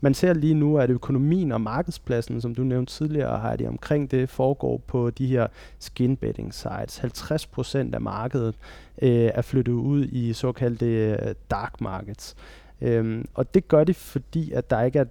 Man 0.02 0.14
ser 0.14 0.34
lige 0.34 0.54
nu, 0.54 0.78
at 0.78 0.90
økonomien 0.90 1.52
og 1.52 1.62
markedspladsen, 1.62 2.42
som 2.42 2.56
du 2.56 2.64
nævnte 2.64 2.94
tidligere, 2.94 3.40
har 3.40 3.56
det 3.56 3.68
omkring 3.68 4.12
det, 4.12 4.30
foregår 4.30 4.78
på 4.88 5.10
de 5.10 5.28
her 5.28 5.48
skin 5.80 6.18
betting 6.18 6.54
sites. 6.54 7.00
50% 7.00 7.78
af 7.94 8.02
markedet 8.02 8.56
øh, 9.02 9.32
er 9.34 9.42
flyttet 9.42 9.74
ud 9.74 10.06
i 10.06 10.34
såkaldte 10.34 10.86
øh, 10.86 11.36
dark 11.52 11.82
markets. 11.82 12.36
Øhm, 12.82 13.26
og 13.34 13.54
det 13.54 13.68
gør 13.68 13.84
det, 13.84 13.96
fordi 13.96 14.52
at 14.52 14.70
der 14.70 14.82
ikke 14.82 15.00
er 15.00 15.06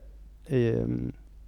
Øh, 0.50 0.88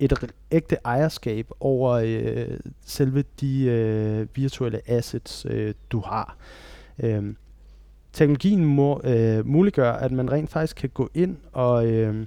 et 0.05 0.33
ægte 0.51 0.77
ejerskab 0.85 1.51
over 1.61 1.91
øh, 1.93 2.59
selve 2.87 3.25
de 3.41 3.65
øh, 3.65 4.27
virtuelle 4.35 4.91
assets, 4.91 5.47
øh, 5.51 5.75
du 5.91 6.01
har. 6.01 6.37
Øhm, 6.99 7.37
teknologien 8.13 8.65
må, 8.65 9.01
øh, 9.05 9.47
muliggør, 9.47 9.93
at 9.93 10.13
man 10.13 10.33
rent 10.33 10.51
faktisk 10.51 10.77
kan 10.77 10.91
gå 10.95 11.11
ind 11.15 11.37
og 11.53 11.87
øh, 11.87 12.27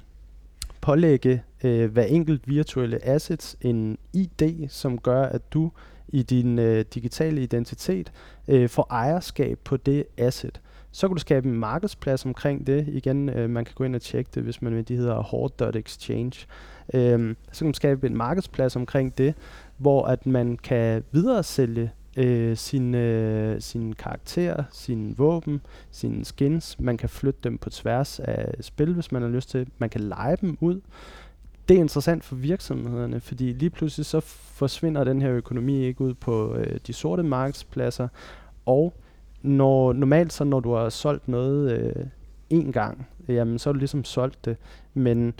pålægge 0.81 1.43
øh, 1.63 1.91
hver 1.91 2.03
enkelt 2.03 2.47
virtuelle 2.47 3.05
assets 3.05 3.57
en 3.61 3.97
ID, 4.13 4.69
som 4.69 4.97
gør, 4.97 5.23
at 5.23 5.53
du 5.53 5.71
i 6.07 6.23
din 6.23 6.59
øh, 6.59 6.85
digitale 6.93 7.43
identitet 7.43 8.11
øh, 8.47 8.69
får 8.69 8.87
ejerskab 8.89 9.59
på 9.63 9.77
det 9.77 10.03
asset. 10.17 10.61
Så 10.91 11.07
kan 11.07 11.15
du 11.15 11.19
skabe 11.19 11.47
en 11.47 11.55
markedsplads 11.55 12.25
omkring 12.25 12.67
det. 12.67 12.87
Igen, 12.87 13.29
øh, 13.29 13.49
man 13.49 13.65
kan 13.65 13.73
gå 13.75 13.83
ind 13.83 13.95
og 13.95 14.01
tjekke 14.01 14.31
det, 14.35 14.43
hvis 14.43 14.61
man 14.61 14.75
vil. 14.75 14.87
De 14.87 14.95
hedder 14.95 15.21
Horde.exchange. 15.21 16.47
Øh, 16.93 17.35
så 17.51 17.59
kan 17.59 17.67
man 17.67 17.73
skabe 17.73 18.07
en 18.07 18.17
markedsplads 18.17 18.75
omkring 18.75 19.17
det, 19.17 19.33
hvor 19.77 20.05
at 20.05 20.25
man 20.25 20.57
kan 20.63 21.03
videre 21.11 21.43
sælge 21.43 21.91
øh, 22.17 22.57
sine, 22.57 22.97
øh, 22.97 23.61
sine 23.61 23.93
karakterer, 23.93 24.63
sine 24.71 25.17
våben, 25.17 25.61
sine 25.91 26.25
skins. 26.25 26.79
Man 26.79 26.97
kan 26.97 27.09
flytte 27.09 27.39
dem 27.43 27.57
på 27.57 27.69
tværs 27.69 28.19
af 28.19 28.53
spil, 28.61 28.93
hvis 28.93 29.11
man 29.11 29.21
har 29.21 29.29
lyst 29.29 29.49
til. 29.49 29.67
Man 29.77 29.89
kan 29.89 30.01
lege 30.01 30.37
dem 30.41 30.57
ud. 30.61 30.81
Det 31.69 31.75
er 31.75 31.81
interessant 31.81 32.23
for 32.23 32.35
virksomhederne, 32.35 33.19
fordi 33.19 33.53
lige 33.53 33.69
pludselig 33.69 34.05
så 34.05 34.19
forsvinder 34.19 35.03
den 35.03 35.21
her 35.21 35.31
økonomi 35.31 35.85
ikke 35.85 36.01
ud 36.01 36.13
på 36.13 36.55
øh, 36.55 36.79
de 36.87 36.93
sorte 36.93 37.23
markedspladser, 37.23 38.07
og 38.65 38.93
når, 39.41 39.93
normalt 39.93 40.33
så 40.33 40.43
når 40.43 40.59
du 40.59 40.73
har 40.73 40.89
solgt 40.89 41.27
noget 41.27 41.71
øh, 41.71 42.05
en 42.49 42.71
gang, 42.71 43.07
jamen 43.27 43.59
så 43.59 43.69
har 43.69 43.73
du 43.73 43.79
ligesom 43.79 44.03
solgt 44.03 44.45
det, 44.45 44.57
men 44.93 45.33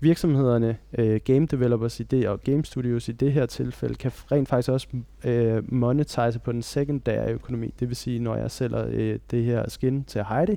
virksomhederne, 0.00 0.76
øh, 0.98 1.20
game 1.24 1.46
developers 1.46 2.00
i 2.00 2.02
det, 2.02 2.28
og 2.28 2.40
game 2.40 2.64
studios 2.64 3.08
i 3.08 3.12
det 3.12 3.32
her 3.32 3.46
tilfælde, 3.46 3.94
kan 3.94 4.12
rent 4.32 4.48
faktisk 4.48 4.68
også 4.68 4.86
øh, 5.24 5.72
monetize 5.72 6.38
på 6.38 6.52
den 6.52 6.62
sekundære 6.62 7.32
økonomi. 7.32 7.74
Det 7.80 7.88
vil 7.88 7.96
sige, 7.96 8.18
når 8.18 8.36
jeg 8.36 8.50
sælger 8.50 8.86
øh, 8.88 9.18
det 9.30 9.44
her 9.44 9.68
skin 9.68 10.04
til 10.04 10.24
Heidi, 10.28 10.56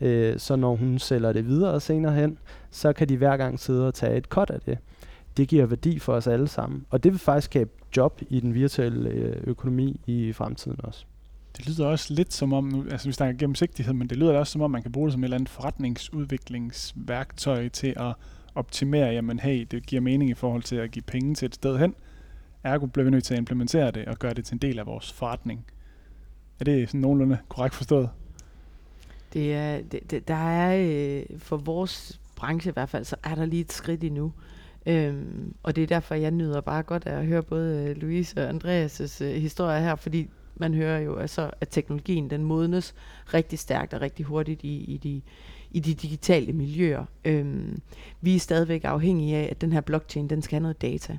øh, 0.00 0.38
så 0.38 0.56
når 0.56 0.76
hun 0.76 0.98
sælger 0.98 1.32
det 1.32 1.46
videre 1.46 1.80
senere 1.80 2.14
hen, 2.14 2.38
så 2.70 2.92
kan 2.92 3.08
de 3.08 3.16
hver 3.16 3.36
gang 3.36 3.60
sidde 3.60 3.86
og 3.86 3.94
tage 3.94 4.16
et 4.16 4.24
cut 4.24 4.50
af 4.50 4.60
det. 4.60 4.78
Det 5.36 5.48
giver 5.48 5.66
værdi 5.66 5.98
for 5.98 6.12
os 6.12 6.26
alle 6.26 6.48
sammen, 6.48 6.86
og 6.90 7.04
det 7.04 7.12
vil 7.12 7.18
faktisk 7.18 7.44
skabe 7.44 7.70
job 7.96 8.20
i 8.28 8.40
den 8.40 8.54
virtuelle 8.54 9.10
øh, 9.10 9.36
økonomi 9.46 10.00
i 10.06 10.32
fremtiden 10.32 10.80
også. 10.84 11.04
Det 11.56 11.68
lyder 11.68 11.86
også 11.86 12.14
lidt 12.14 12.34
som 12.34 12.52
om, 12.52 12.64
nu, 12.64 12.84
altså 12.90 13.08
vi 13.08 13.12
snakker 13.12 13.38
gennemsigtighed, 13.38 13.94
men 13.94 14.08
det 14.08 14.16
lyder 14.16 14.38
også 14.38 14.52
som 14.52 14.62
om, 14.62 14.70
man 14.70 14.82
kan 14.82 14.92
bruge 14.92 15.06
det 15.06 15.12
som 15.12 15.22
et 15.22 15.26
eller 15.26 15.36
andet 15.36 15.48
forretningsudviklingsværktøj 15.48 17.68
til 17.68 17.94
at 17.96 18.14
optimere, 18.54 19.08
jamen 19.08 19.38
hey, 19.38 19.66
det 19.70 19.86
giver 19.86 20.02
mening 20.02 20.30
i 20.30 20.34
forhold 20.34 20.62
til 20.62 20.76
at 20.76 20.90
give 20.90 21.02
penge 21.02 21.34
til 21.34 21.46
et 21.46 21.54
sted 21.54 21.78
hen. 21.78 21.94
Ergo 22.64 22.86
bliver 22.86 23.04
vi 23.04 23.10
nødt 23.10 23.24
til 23.24 23.34
at 23.34 23.38
implementere 23.38 23.90
det 23.90 24.08
og 24.08 24.18
gøre 24.18 24.34
det 24.34 24.44
til 24.44 24.54
en 24.54 24.58
del 24.58 24.78
af 24.78 24.86
vores 24.86 25.12
forretning. 25.12 25.66
Er 26.60 26.64
det 26.64 26.88
sådan 26.88 27.00
nogenlunde 27.00 27.38
korrekt 27.48 27.74
forstået? 27.74 28.10
Det 29.32 29.54
er, 29.54 29.80
det, 29.82 30.10
det, 30.10 30.28
der 30.28 30.34
er, 30.34 30.78
øh, 31.30 31.38
for 31.38 31.56
vores 31.56 32.20
branche 32.36 32.70
i 32.70 32.72
hvert 32.72 32.88
fald, 32.88 33.04
så 33.04 33.16
er 33.24 33.34
der 33.34 33.44
lige 33.44 33.60
et 33.60 33.72
skridt 33.72 34.04
endnu. 34.04 34.32
Øhm, 34.86 35.54
og 35.62 35.76
det 35.76 35.82
er 35.82 35.86
derfor, 35.86 36.14
jeg 36.14 36.30
nyder 36.30 36.60
bare 36.60 36.82
godt 36.82 37.06
af 37.06 37.18
at 37.18 37.26
høre 37.26 37.42
både 37.42 37.88
øh, 37.88 37.96
Louise 37.96 38.44
og 38.44 38.50
Andreas' 38.50 39.24
øh, 39.24 39.34
historier 39.34 39.80
her, 39.80 39.94
fordi 39.94 40.28
man 40.54 40.74
hører 40.74 40.98
jo 40.98 41.16
altså, 41.16 41.50
at 41.60 41.68
teknologien 41.68 42.30
den 42.30 42.44
modnes 42.44 42.94
rigtig 43.34 43.58
stærkt 43.58 43.94
og 43.94 44.00
rigtig 44.00 44.26
hurtigt 44.26 44.62
i, 44.62 44.84
i, 44.84 44.96
de, 44.96 45.22
i 45.70 45.80
de 45.80 45.94
digitale 45.94 46.52
miljøer. 46.52 47.04
Øhm, 47.24 47.80
vi 48.20 48.34
er 48.34 48.40
stadigvæk 48.40 48.84
afhængige 48.84 49.36
af, 49.36 49.48
at 49.50 49.60
den 49.60 49.72
her 49.72 49.80
blockchain 49.80 50.30
den 50.30 50.42
skal 50.42 50.56
have 50.56 50.62
noget 50.62 50.82
data. 50.82 51.18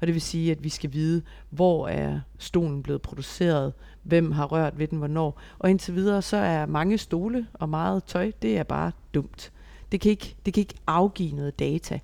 Og 0.00 0.06
det 0.06 0.14
vil 0.14 0.22
sige, 0.22 0.50
at 0.50 0.64
vi 0.64 0.68
skal 0.68 0.92
vide, 0.92 1.22
hvor 1.50 1.88
er 1.88 2.20
stolen 2.38 2.82
blevet 2.82 3.02
produceret, 3.02 3.72
hvem 4.02 4.32
har 4.32 4.46
rørt 4.46 4.78
ved 4.78 4.88
den, 4.88 4.98
hvornår. 4.98 5.40
Og 5.58 5.70
indtil 5.70 5.94
videre, 5.94 6.22
så 6.22 6.36
er 6.36 6.66
mange 6.66 6.98
stole 6.98 7.46
og 7.54 7.68
meget 7.68 8.04
tøj, 8.04 8.32
det 8.42 8.58
er 8.58 8.62
bare 8.62 8.92
dumt. 9.14 9.52
Det 9.92 10.00
kan 10.00 10.10
ikke, 10.10 10.36
det 10.46 10.54
kan 10.54 10.60
ikke 10.60 10.74
afgive 10.86 11.32
noget 11.32 11.58
data. 11.58 12.00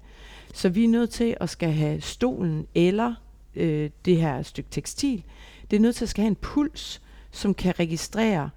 Så 0.54 0.68
vi 0.68 0.84
er 0.84 0.88
nødt 0.88 1.10
til 1.10 1.36
at 1.40 1.50
skal 1.50 1.72
have 1.72 2.00
stolen 2.00 2.66
eller 2.74 3.14
øh, 3.56 3.90
det 4.04 4.16
her 4.16 4.42
stykke 4.42 4.70
tekstil, 4.70 5.24
det 5.70 5.76
er 5.76 5.80
nødt 5.80 5.96
til 5.96 6.04
at 6.04 6.08
skal 6.08 6.22
have 6.22 6.30
en 6.30 6.36
puls, 6.36 7.02
som 7.30 7.54
kan 7.54 7.78
registrere, 7.80 8.50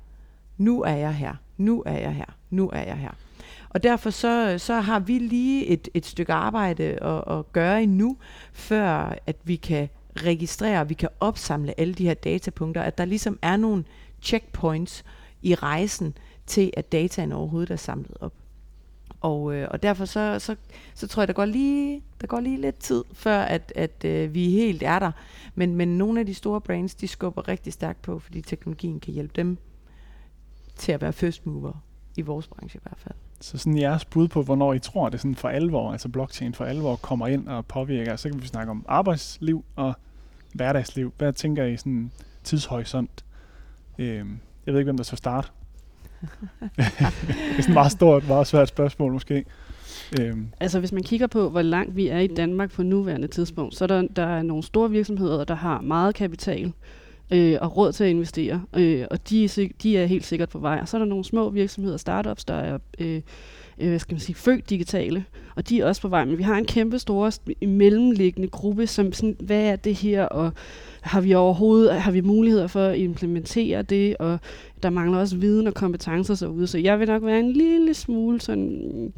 nu 0.58 0.82
er 0.82 0.96
jeg 0.96 1.16
her, 1.16 1.36
nu 1.58 1.84
er 1.86 1.98
jeg 1.98 2.16
her, 2.16 2.36
nu 2.50 2.70
er 2.74 2.84
jeg 2.84 2.98
her. 2.98 3.27
Og 3.70 3.84
derfor 3.84 4.10
så, 4.10 4.56
så 4.58 4.74
har 4.74 5.00
vi 5.00 5.20
lige 5.20 5.66
et, 5.66 5.90
et 5.94 6.06
stykke 6.06 6.34
arbejde 6.34 6.84
at, 6.84 7.38
at 7.38 7.54
gøre 7.54 7.84
endnu, 7.84 8.18
før 8.54 9.16
at 9.26 9.36
vi 9.44 9.56
kan 9.56 9.90
registrere, 10.18 10.88
vi 10.88 10.94
kan 10.94 11.10
opsamle 11.20 11.80
alle 11.80 11.94
de 11.94 12.04
her 12.04 12.14
datapunkter, 12.14 12.82
at 12.82 12.98
der 12.98 13.06
ligesom 13.06 13.40
er 13.42 13.58
nogle 13.58 13.84
checkpoints 14.22 15.06
i 15.42 15.56
rejsen 15.56 16.18
til, 16.46 16.72
at 16.78 16.92
dataen 16.92 17.32
overhovedet 17.32 17.72
er 17.72 17.76
samlet 17.76 18.18
op. 18.22 18.34
Og, 19.22 19.56
øh, 19.56 19.68
og 19.72 19.84
derfor 19.84 20.06
så, 20.06 20.40
så, 20.40 20.56
så 20.96 21.08
tror 21.08 21.22
jeg, 21.22 21.28
der 21.28 21.34
går 21.34 21.46
lige, 21.46 22.04
der 22.22 22.28
går 22.28 22.40
lige 22.40 22.62
lidt 22.62 22.80
tid, 22.80 23.04
før 23.14 23.42
at, 23.42 23.74
at 23.76 24.06
øh, 24.06 24.34
vi 24.34 24.52
helt 24.52 24.84
er 24.84 25.00
der. 25.00 25.12
Men, 25.56 25.76
men 25.76 25.98
nogle 25.98 26.20
af 26.20 26.26
de 26.26 26.34
store 26.34 26.62
brands, 26.62 26.96
de 26.96 27.08
skubber 27.08 27.48
rigtig 27.48 27.74
stærkt 27.74 28.02
på, 28.02 28.20
fordi 28.20 28.42
teknologien 28.42 29.00
kan 29.00 29.14
hjælpe 29.14 29.34
dem 29.36 29.58
til 30.76 30.92
at 30.92 31.02
være 31.02 31.14
first 31.14 31.46
mover 31.46 31.84
i 32.18 32.22
vores 32.22 32.48
branche 32.48 32.78
i 32.78 32.82
hvert 32.84 33.00
fald. 33.00 33.16
Så 33.40 33.58
sådan 33.58 33.78
jeres 33.78 34.06
bud 34.06 34.28
på, 34.28 34.42
hvornår 34.42 34.74
I 34.74 34.80
tror, 34.80 35.10
det 35.10 35.20
sådan 35.20 35.36
for 35.36 35.50
alvor, 35.50 35.92
altså 35.92 36.10
blockchain 36.10 36.54
for 36.54 36.66
alvor 36.66 36.96
kommer 36.96 37.28
ind 37.28 37.48
og 37.48 37.66
påvirker, 37.66 38.16
så 38.16 38.30
kan 38.30 38.42
vi 38.42 38.48
snakke 38.48 38.72
om 38.72 38.86
arbejdsliv 38.88 39.66
og 39.76 39.94
hverdagsliv. 40.54 41.14
Hvad 41.18 41.34
tænker 41.34 41.66
I 41.66 41.78
sådan 41.78 42.12
tidshorisont? 42.44 43.26
Øh, 44.00 44.26
jeg 44.66 44.74
ved 44.74 44.80
ikke, 44.80 44.88
hvem 44.88 44.98
der 44.98 45.04
skal 45.04 45.18
starte. 45.18 45.48
det 46.22 46.30
er 46.78 47.62
sådan 47.62 47.70
et 47.70 47.70
meget 47.74 47.92
stort, 47.92 48.28
meget 48.28 48.48
svært 48.48 48.68
spørgsmål 48.68 49.12
måske. 49.12 49.46
Øhm. 50.22 50.48
Altså 50.60 50.80
hvis 50.80 50.92
man 50.92 51.04
kigger 51.04 51.28
på, 51.28 51.50
hvor 51.50 51.62
langt 51.62 51.96
vi 51.96 52.08
er 52.08 52.20
i 52.20 52.28
Danmark 52.28 52.72
på 52.72 52.84
nuværende 52.84 53.28
tidspunkt, 53.28 53.76
så 53.76 53.86
er 53.86 53.88
der, 53.88 54.02
der 54.16 54.26
er 54.26 54.42
nogle 54.42 54.64
store 54.64 54.92
virksomheder, 54.92 55.44
der 55.44 55.56
har 55.56 55.82
meget 55.82 56.16
kapital 56.16 56.74
øh, 57.32 57.58
og 57.62 57.78
råd 57.78 57.92
til 57.92 58.04
at 58.04 58.10
investere, 58.10 58.62
øh, 58.76 59.06
og 59.12 59.30
de 59.30 59.44
er, 59.44 59.68
de 59.84 59.98
er 59.98 60.06
helt 60.06 60.26
sikkert 60.26 60.50
på 60.50 60.60
vej. 60.60 60.80
Og 60.82 60.88
så 60.88 60.98
er 60.98 61.00
der 61.00 61.06
nogle 61.06 61.24
små 61.24 61.50
virksomheder, 61.50 61.98
startups, 61.98 62.46
der 62.46 62.54
er 62.54 62.78
øh, 63.00 63.22
øh, 63.80 63.90
hvad 63.90 64.00
skal 64.00 64.14
man 64.14 64.20
sige, 64.20 64.36
født 64.36 64.70
digitale, 64.70 65.26
og 65.56 65.70
de 65.70 65.80
er 65.80 65.86
også 65.86 66.02
på 66.02 66.08
vej. 66.08 66.26
Men 66.26 66.38
vi 66.38 66.44
har 66.44 66.56
en 66.56 66.66
kæmpe 66.66 67.00
stor 67.00 67.32
mellemliggende 67.66 68.48
gruppe, 68.48 68.88
som 68.88 69.14
sådan, 69.14 69.36
hvad 69.40 69.64
er 69.64 69.76
det 69.76 69.96
her, 69.96 70.24
og 70.24 70.52
har 71.02 71.22
vi 71.22 71.34
overhovedet, 71.34 72.02
har 72.02 72.12
vi 72.12 72.22
muligheder 72.22 72.68
for 72.68 72.82
at 72.84 72.98
implementere 72.98 73.82
det, 73.82 74.18
og 74.18 74.40
der 74.84 74.90
mangler 74.90 75.18
også 75.18 75.38
viden 75.38 75.68
og 75.68 75.74
kompetencer 75.74 76.36
så 76.36 76.48
ude. 76.48 76.68
Så 76.68 76.78
jeg 76.78 77.00
vil 77.00 77.08
nok 77.08 77.24
være 77.24 77.40
en 77.40 77.52
lille 77.52 77.94
smule 77.94 78.42
sådan 78.42 79.14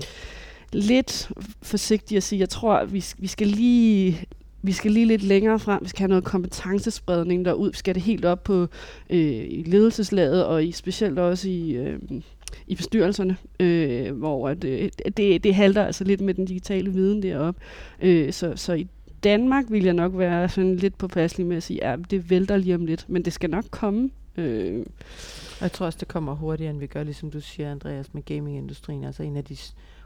lidt 0.74 1.32
forsigtig 1.62 2.18
at 2.18 2.24
sige, 2.24 2.40
jeg 2.40 2.50
tror, 2.50 2.86
vi, 2.86 3.06
vi 3.18 3.28
skal 3.28 3.48
lige 3.48 4.24
vi 4.62 4.72
skal 4.72 4.92
lige 4.92 5.06
lidt 5.06 5.24
længere 5.24 5.60
frem. 5.60 5.84
Vi 5.84 5.90
skal 5.90 6.00
have 6.00 6.10
noget 6.10 6.24
kompetencespredning 6.24 7.46
derud. 7.46 7.72
Vi 7.72 7.78
skal 7.78 7.92
have 7.92 8.00
det 8.00 8.04
helt 8.04 8.26
op 8.26 8.44
på 8.44 8.68
øh, 9.10 9.46
i 9.50 9.64
ledelseslaget, 9.68 10.46
og 10.46 10.66
i, 10.66 10.72
specielt 10.72 11.20
også 11.20 11.50
i, 11.50 11.72
øh, 11.72 12.00
i 12.68 12.76
bestyrelserne, 12.76 13.38
øh, 13.60 14.18
hvor 14.18 14.50
at, 14.50 14.64
øh, 14.64 14.90
det, 15.18 15.44
det 15.44 15.56
halter 15.56 15.86
altså 15.86 16.04
lidt 16.04 16.22
med 16.22 16.34
den 16.34 16.46
digitale 16.46 16.92
viden 16.92 17.24
deroppe. 17.24 17.62
Øh, 18.02 18.34
så, 18.34 18.54
så 18.56 18.74
i 18.74 18.88
Danmark 19.24 19.66
vil 19.70 19.84
jeg 19.84 19.94
nok 19.94 20.12
være 20.18 20.50
sådan 20.50 20.76
lidt 20.76 20.98
påpasselig 20.98 21.48
med 21.48 21.58
at 21.58 21.64
sige, 21.64 21.90
ja, 21.90 21.96
det 22.12 22.30
vælter 22.30 22.58
lige 22.58 22.76
om 22.76 22.86
lidt, 22.86 23.06
men 23.08 23.26
det 23.26 23.34
skal 23.34 23.50
nok 23.50 23.66
komme. 23.72 24.10
Øh. 24.38 24.86
Jeg 25.62 25.72
tror 25.72 25.86
også, 25.86 25.98
det 26.00 26.08
kommer 26.08 26.36
hurtigere, 26.36 26.72
end 26.72 26.80
vi 26.80 26.88
gør, 26.88 27.04
ligesom 27.04 27.32
du 27.32 27.42
siger, 27.42 27.72
Andreas, 27.72 28.14
med 28.14 28.26
gamingindustrien, 28.26 29.04
altså 29.04 29.24
en 29.24 29.38
af 29.38 29.44
de 29.44 29.58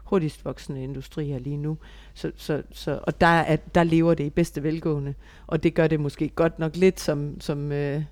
hurtigst 0.04 0.44
voksende 0.44 0.82
industrier 0.82 1.38
lige 1.38 1.56
nu. 1.56 1.78
Så, 2.14 2.32
så, 2.36 2.62
så, 2.70 3.00
og 3.02 3.20
der, 3.20 3.26
er, 3.26 3.56
der 3.56 3.82
lever 3.82 4.14
det 4.14 4.24
i 4.24 4.30
bedste 4.30 4.62
velgående, 4.62 5.14
og 5.46 5.62
det 5.62 5.74
gør 5.74 5.86
det 5.86 6.00
måske 6.00 6.28
godt 6.28 6.58
nok 6.58 6.76
lidt 6.76 7.00
som, 7.00 7.40
som 7.40 7.72
øh, 7.72 8.02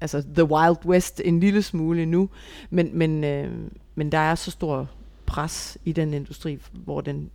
altså 0.00 0.22
The 0.34 0.44
Wild 0.44 0.86
West 0.86 1.20
en 1.24 1.40
lille 1.40 1.62
smule 1.62 2.06
nu, 2.06 2.28
men, 2.70 2.90
men, 2.98 3.24
øh, 3.24 3.70
men 3.94 4.12
der 4.12 4.18
er 4.18 4.34
så 4.34 4.50
stor 4.50 4.88
pres 5.26 5.78
i 5.84 5.92
den 5.92 6.14
industri, 6.14 6.58
hvor 6.72 7.00
den 7.00 7.30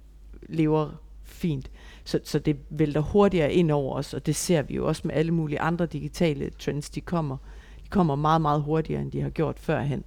lever 0.49 0.91
fint. 1.23 1.71
Så, 2.03 2.19
så 2.23 2.39
det 2.39 2.57
vælter 2.69 3.01
hurtigere 3.01 3.53
ind 3.53 3.71
over 3.71 3.95
os, 3.95 4.13
og 4.13 4.25
det 4.25 4.35
ser 4.35 4.61
vi 4.61 4.75
jo 4.75 4.87
også 4.87 5.01
med 5.05 5.15
alle 5.15 5.31
mulige 5.31 5.59
andre 5.59 5.85
digitale 5.85 6.49
trends, 6.59 6.89
de 6.89 7.01
kommer. 7.01 7.37
De 7.83 7.89
kommer 7.89 8.15
meget, 8.15 8.41
meget 8.41 8.61
hurtigere, 8.61 9.01
end 9.01 9.11
de 9.11 9.21
har 9.21 9.29
gjort 9.29 9.59
førhen. 9.59 10.03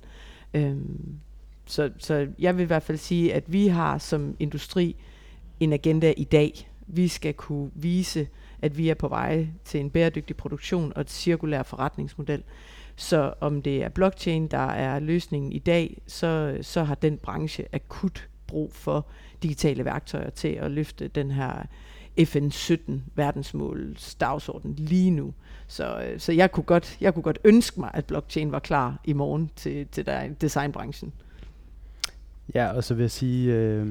Øhm, 0.55 1.19
så, 1.69 1.91
så 1.99 2.29
jeg 2.39 2.57
vil 2.57 2.63
i 2.63 2.67
hvert 2.67 2.83
fald 2.83 2.99
sige, 2.99 3.35
at 3.35 3.53
vi 3.53 3.67
har 3.67 3.99
som 3.99 4.37
industri 4.39 4.97
en 5.61 5.73
agenda 5.73 6.15
i 6.17 6.25
dag. 6.25 6.71
Vi 6.87 7.09
skal 7.09 7.35
kunne 7.35 7.71
vise, 7.75 8.29
at 8.63 8.79
vi 8.79 8.89
er 8.89 8.95
på 8.95 9.09
vej 9.09 9.49
til 9.65 9.81
en 9.81 9.91
bæredygtig 9.91 10.37
produktion 10.37 10.93
og 10.97 11.01
et 11.01 11.11
cirkulær 11.11 11.63
forretningsmodel. 11.63 12.43
Så 12.97 13.35
om 13.41 13.63
det 13.63 13.85
er 13.85 13.89
blockchain, 13.89 14.47
der 14.47 14.67
er 14.67 14.99
løsningen 14.99 15.53
i 15.53 15.59
dag, 15.59 16.03
så, 16.07 16.59
så 16.63 16.83
har 16.83 16.95
den 16.95 17.19
branche 17.19 17.65
akut 17.73 18.29
brug 18.47 18.73
for 18.73 19.07
digitale 19.43 19.85
værktøjer 19.85 20.31
til 20.31 20.49
at 20.49 20.71
løfte 20.71 21.09
den 21.09 21.31
her 21.31 21.63
FN 22.25 22.51
17 22.51 23.05
verdensmåls 23.15 24.15
dagsorden 24.15 24.75
lige 24.79 25.11
nu. 25.11 25.35
Så, 25.67 26.15
så 26.19 26.33
jeg, 26.33 26.53
kunne 26.53 26.65
godt, 26.65 26.97
jeg 27.01 27.15
kunne 27.15 27.23
godt 27.23 27.39
ønske 27.45 27.81
mig, 27.81 27.91
at 27.95 28.05
blockchain 28.05 28.53
var 28.53 28.59
klar 28.59 29.01
i 29.05 29.13
morgen 29.13 29.51
til, 29.57 29.87
til 29.87 30.07
der, 30.07 30.29
designbranchen. 30.41 31.13
Ja, 32.55 32.73
og 32.73 32.85
så 32.85 32.95
vil 32.95 33.03
jeg 33.03 33.11
sige, 33.11 33.55
øh, 33.55 33.87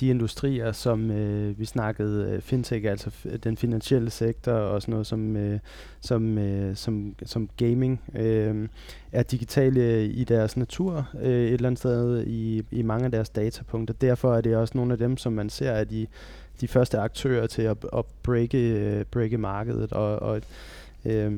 de 0.00 0.08
industrier, 0.08 0.72
som 0.72 1.10
øh, 1.10 1.58
vi 1.58 1.64
snakkede, 1.64 2.30
øh, 2.30 2.40
fintech, 2.40 2.86
altså 2.86 3.10
den 3.44 3.56
finansielle 3.56 4.10
sektor 4.10 4.52
og 4.52 4.82
sådan 4.82 4.92
noget 4.92 5.06
som, 5.06 5.36
øh, 5.36 5.58
som, 6.00 6.38
øh, 6.38 6.76
som, 6.76 7.14
som 7.24 7.48
gaming, 7.56 8.00
øh, 8.14 8.68
er 9.12 9.22
digitale 9.22 10.06
i 10.06 10.24
deres 10.24 10.56
natur 10.56 11.08
øh, 11.20 11.44
et 11.46 11.52
eller 11.52 11.68
andet 11.68 11.78
sted 11.78 12.26
i, 12.26 12.62
i 12.70 12.82
mange 12.82 13.04
af 13.04 13.10
deres 13.10 13.28
datapunkter. 13.28 13.94
Derfor 13.94 14.34
er 14.34 14.40
det 14.40 14.56
også 14.56 14.72
nogle 14.76 14.92
af 14.92 14.98
dem, 14.98 15.16
som 15.16 15.32
man 15.32 15.50
ser 15.50 15.70
er 15.70 15.84
de, 15.84 16.06
de 16.60 16.68
første 16.68 16.98
aktører 16.98 17.46
til 17.46 17.62
at, 17.62 17.76
at 17.96 18.04
breake, 18.22 18.58
øh, 18.58 19.04
breake 19.04 19.38
markedet. 19.38 19.92
Og, 19.92 20.18
og 20.18 20.40
øh, 21.04 21.32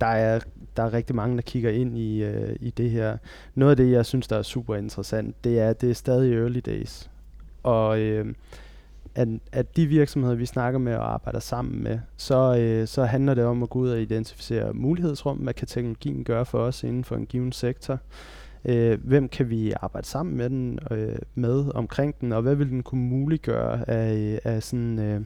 der 0.00 0.06
er, 0.06 0.40
der 0.76 0.82
er 0.82 0.92
rigtig 0.92 1.16
mange, 1.16 1.36
der 1.36 1.42
kigger 1.42 1.70
ind 1.70 1.98
i, 1.98 2.22
øh, 2.22 2.56
i 2.60 2.70
det 2.70 2.90
her. 2.90 3.16
Noget 3.54 3.70
af 3.70 3.76
det, 3.76 3.90
jeg 3.90 4.06
synes, 4.06 4.28
der 4.28 4.36
er 4.36 4.42
super 4.42 4.76
interessant, 4.76 5.44
det 5.44 5.60
er, 5.60 5.70
at 5.70 5.80
det 5.80 5.90
er 5.90 5.94
stadig 5.94 6.34
early 6.34 6.60
days. 6.66 7.10
Og 7.62 8.00
øh, 8.00 8.34
at, 9.14 9.28
at 9.52 9.76
de 9.76 9.86
virksomheder, 9.86 10.34
vi 10.34 10.46
snakker 10.46 10.78
med 10.78 10.94
og 10.94 11.12
arbejder 11.12 11.40
sammen 11.40 11.82
med, 11.82 11.98
så, 12.16 12.56
øh, 12.58 12.86
så 12.86 13.04
handler 13.04 13.34
det 13.34 13.44
om 13.44 13.62
at 13.62 13.70
gå 13.70 13.78
ud 13.78 13.90
og 13.90 14.00
identificere 14.00 14.72
mulighedsrum. 14.72 15.36
Hvad 15.36 15.54
kan 15.54 15.68
teknologien 15.68 16.24
gøre 16.24 16.46
for 16.46 16.58
os 16.58 16.82
inden 16.82 17.04
for 17.04 17.16
en 17.16 17.26
given 17.26 17.52
sektor? 17.52 17.98
Øh, 18.64 18.98
hvem 19.04 19.28
kan 19.28 19.50
vi 19.50 19.72
arbejde 19.80 20.06
sammen 20.06 20.36
med 20.36 20.50
den 20.50 20.78
øh, 20.90 21.18
med 21.34 21.74
omkring 21.74 22.20
den, 22.20 22.32
og 22.32 22.42
hvad 22.42 22.54
vil 22.54 22.70
den 22.70 22.82
kunne 22.82 23.02
muliggøre 23.02 23.90
af, 23.90 24.40
af 24.44 24.62
sådan 24.62 24.98
øh, 24.98 25.20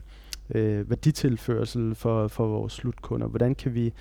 øh, 0.55 0.89
værditilførsel 0.89 1.95
for, 1.95 2.27
for 2.27 2.47
vores 2.47 2.73
slutkunder? 2.73 3.27
Hvordan 3.27 3.55
kan 3.55 3.73
vi 3.73 3.93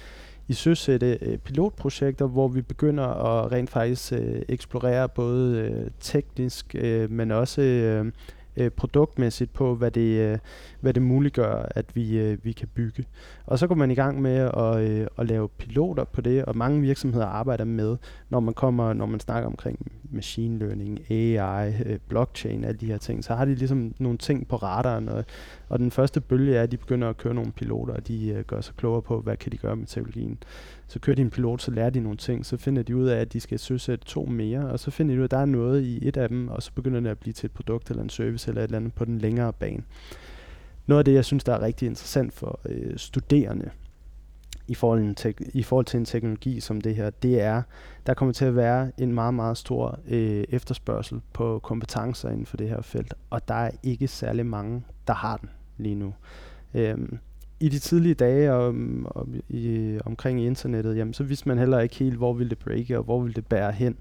i 0.48 0.52
søsætte 0.52 1.18
øh, 1.22 1.38
pilotprojekter, 1.38 2.26
hvor 2.26 2.48
vi 2.48 2.62
begynder 2.62 3.04
at 3.04 3.52
rent 3.52 3.70
faktisk 3.70 4.12
øh, 4.12 4.42
eksplorere 4.48 5.08
både 5.08 5.58
øh, 5.58 5.90
teknisk, 6.00 6.74
øh, 6.78 7.10
men 7.10 7.30
også 7.30 7.62
øh, 7.62 8.12
øh, 8.56 8.70
produktmæssigt 8.70 9.52
på, 9.52 9.74
hvad 9.74 9.90
det, 9.90 10.18
øh, 10.18 10.38
hvad 10.84 10.94
det 10.94 11.02
muliggør, 11.02 11.66
at 11.70 11.96
vi, 11.96 12.18
øh, 12.18 12.44
vi 12.44 12.52
kan 12.52 12.68
bygge. 12.74 13.04
Og 13.46 13.58
så 13.58 13.66
går 13.66 13.74
man 13.74 13.90
i 13.90 13.94
gang 13.94 14.22
med 14.22 14.36
at, 14.36 14.90
øh, 14.90 15.06
at 15.18 15.28
lave 15.28 15.48
piloter 15.48 16.04
på 16.04 16.20
det, 16.20 16.44
og 16.44 16.56
mange 16.56 16.80
virksomheder 16.80 17.26
arbejder 17.26 17.64
med, 17.64 17.96
når 18.28 18.40
man 18.40 18.54
kommer, 18.54 18.92
når 18.92 19.06
man 19.06 19.20
snakker 19.20 19.46
omkring 19.46 19.92
machine 20.10 20.58
learning, 20.58 21.10
AI, 21.10 21.72
øh, 21.86 21.98
blockchain, 22.08 22.64
alle 22.64 22.78
de 22.78 22.86
her 22.86 22.98
ting, 22.98 23.24
så 23.24 23.34
har 23.34 23.44
de 23.44 23.54
ligesom 23.54 23.94
nogle 23.98 24.18
ting 24.18 24.48
på 24.48 24.56
radaren, 24.56 25.08
og, 25.08 25.24
og 25.68 25.78
den 25.78 25.90
første 25.90 26.20
bølge 26.20 26.56
er, 26.56 26.62
at 26.62 26.70
de 26.70 26.76
begynder 26.76 27.08
at 27.08 27.16
køre 27.16 27.34
nogle 27.34 27.52
piloter, 27.52 27.94
og 27.94 28.08
de 28.08 28.28
øh, 28.28 28.44
gør 28.44 28.60
sig 28.60 28.74
klogere 28.76 29.02
på, 29.02 29.20
hvad 29.20 29.36
kan 29.36 29.52
de 29.52 29.56
gøre 29.56 29.76
med 29.76 29.86
teknologien. 29.86 30.38
Så 30.86 31.00
kører 31.00 31.16
de 31.16 31.22
en 31.22 31.30
pilot, 31.30 31.62
så 31.62 31.70
lærer 31.70 31.90
de 31.90 32.00
nogle 32.00 32.18
ting, 32.18 32.46
så 32.46 32.56
finder 32.56 32.82
de 32.82 32.96
ud 32.96 33.06
af, 33.06 33.20
at 33.20 33.32
de 33.32 33.40
skal 33.40 33.58
søsætte 33.58 34.04
to 34.04 34.24
mere, 34.24 34.70
og 34.70 34.80
så 34.80 34.90
finder 34.90 35.14
de 35.14 35.18
ud 35.18 35.22
af, 35.22 35.26
at 35.26 35.30
der 35.30 35.38
er 35.38 35.44
noget 35.44 35.82
i 35.82 36.08
et 36.08 36.16
af 36.16 36.28
dem, 36.28 36.48
og 36.48 36.62
så 36.62 36.72
begynder 36.74 37.00
det 37.00 37.08
at 37.10 37.18
blive 37.18 37.32
til 37.32 37.46
et 37.46 37.52
produkt 37.52 37.90
eller 37.90 38.02
en 38.02 38.10
service 38.10 38.48
eller 38.50 38.60
et 38.60 38.64
eller 38.64 38.78
andet 38.78 38.92
på 38.94 39.04
den 39.04 39.18
længere 39.18 39.52
bane. 39.52 39.82
Noget 40.86 40.98
af 40.98 41.04
det, 41.04 41.14
jeg 41.14 41.24
synes, 41.24 41.44
der 41.44 41.52
er 41.52 41.62
rigtig 41.62 41.86
interessant 41.86 42.32
for 42.32 42.60
øh, 42.68 42.96
studerende 42.96 43.70
i 44.68 44.74
forhold, 44.74 45.14
til, 45.14 45.34
i 45.54 45.62
forhold 45.62 45.86
til 45.86 45.98
en 45.98 46.04
teknologi 46.04 46.60
som 46.60 46.80
det 46.80 46.96
her, 46.96 47.10
det 47.10 47.40
er, 47.40 47.62
der 48.06 48.14
kommer 48.14 48.32
til 48.32 48.44
at 48.44 48.56
være 48.56 48.92
en 48.98 49.12
meget, 49.12 49.34
meget 49.34 49.58
stor 49.58 49.98
øh, 50.08 50.44
efterspørgsel 50.48 51.20
på 51.32 51.60
kompetencer 51.62 52.30
inden 52.30 52.46
for 52.46 52.56
det 52.56 52.68
her 52.68 52.82
felt, 52.82 53.14
og 53.30 53.48
der 53.48 53.54
er 53.54 53.70
ikke 53.82 54.08
særlig 54.08 54.46
mange, 54.46 54.82
der 55.06 55.14
har 55.14 55.36
den 55.36 55.50
lige 55.78 55.94
nu. 55.94 56.14
Øhm, 56.74 57.18
i 57.60 57.68
de 57.68 57.78
tidlige 57.78 58.14
dage 58.14 58.52
om, 58.52 59.06
om, 59.14 59.34
i, 59.48 59.98
omkring 60.04 60.40
i 60.40 60.46
internettet, 60.46 60.96
jamen, 60.96 61.14
så 61.14 61.24
vidste 61.24 61.48
man 61.48 61.58
heller 61.58 61.80
ikke 61.80 61.96
helt, 61.96 62.16
hvor 62.16 62.32
ville 62.32 62.50
det 62.50 62.58
breake, 62.58 62.98
og 62.98 63.04
hvor 63.04 63.20
ville 63.20 63.34
det 63.34 63.46
bære 63.46 63.72
hen. 63.72 63.96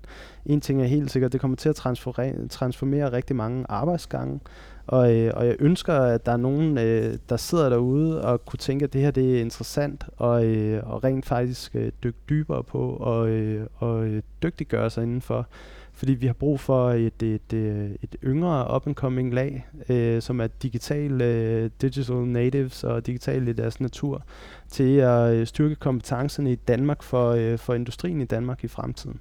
En 0.45 0.61
ting 0.61 0.81
er 0.81 0.85
helt 0.85 1.11
sikkert, 1.11 1.33
det 1.33 1.41
kommer 1.41 1.57
til 1.57 1.69
at 1.69 1.75
transformere, 1.75 2.47
transformere 2.47 3.11
rigtig 3.11 3.35
mange 3.35 3.65
arbejdsgange, 3.69 4.39
og, 4.87 5.15
øh, 5.15 5.31
og 5.35 5.47
jeg 5.47 5.55
ønsker, 5.59 5.93
at 5.93 6.25
der 6.25 6.31
er 6.31 6.37
nogen, 6.37 6.77
øh, 6.77 7.17
der 7.29 7.37
sidder 7.37 7.69
derude 7.69 8.23
og 8.23 8.45
kunne 8.45 8.57
tænke, 8.57 8.83
at 8.83 8.93
det 8.93 9.01
her 9.01 9.11
det 9.11 9.37
er 9.37 9.41
interessant, 9.41 10.05
og, 10.17 10.45
øh, 10.45 10.83
og 10.85 11.03
rent 11.03 11.25
faktisk 11.25 11.75
øh, 11.75 11.91
dykke 12.03 12.19
dybere 12.29 12.63
på, 12.63 12.89
og, 12.89 13.29
øh, 13.29 13.67
og 13.75 14.05
øh, 14.05 14.21
dygtiggøre 14.43 14.89
sig 14.89 15.03
indenfor 15.03 15.47
fordi 15.95 16.13
vi 16.13 16.25
har 16.25 16.33
brug 16.33 16.59
for 16.59 16.89
et, 16.89 17.23
et, 17.23 17.53
et, 17.53 17.97
et 18.01 18.15
yngre 18.23 18.75
up-and-coming 18.75 19.33
lag, 19.33 19.67
øh, 19.89 20.21
som 20.21 20.41
er 20.41 20.47
digital, 20.47 21.21
øh, 21.21 21.69
digital 21.81 22.15
natives 22.15 22.83
og 22.83 23.05
digital 23.05 23.47
i 23.47 23.53
deres 23.53 23.79
natur, 23.79 24.23
til 24.69 24.97
at 24.97 25.33
øh, 25.33 25.47
styrke 25.47 25.75
kompetencerne 25.75 26.51
i 26.51 26.55
Danmark 26.55 27.03
for, 27.03 27.31
øh, 27.31 27.57
for 27.57 27.73
industrien 27.73 28.21
i 28.21 28.25
Danmark 28.25 28.63
i 28.63 28.67
fremtiden. 28.67 29.19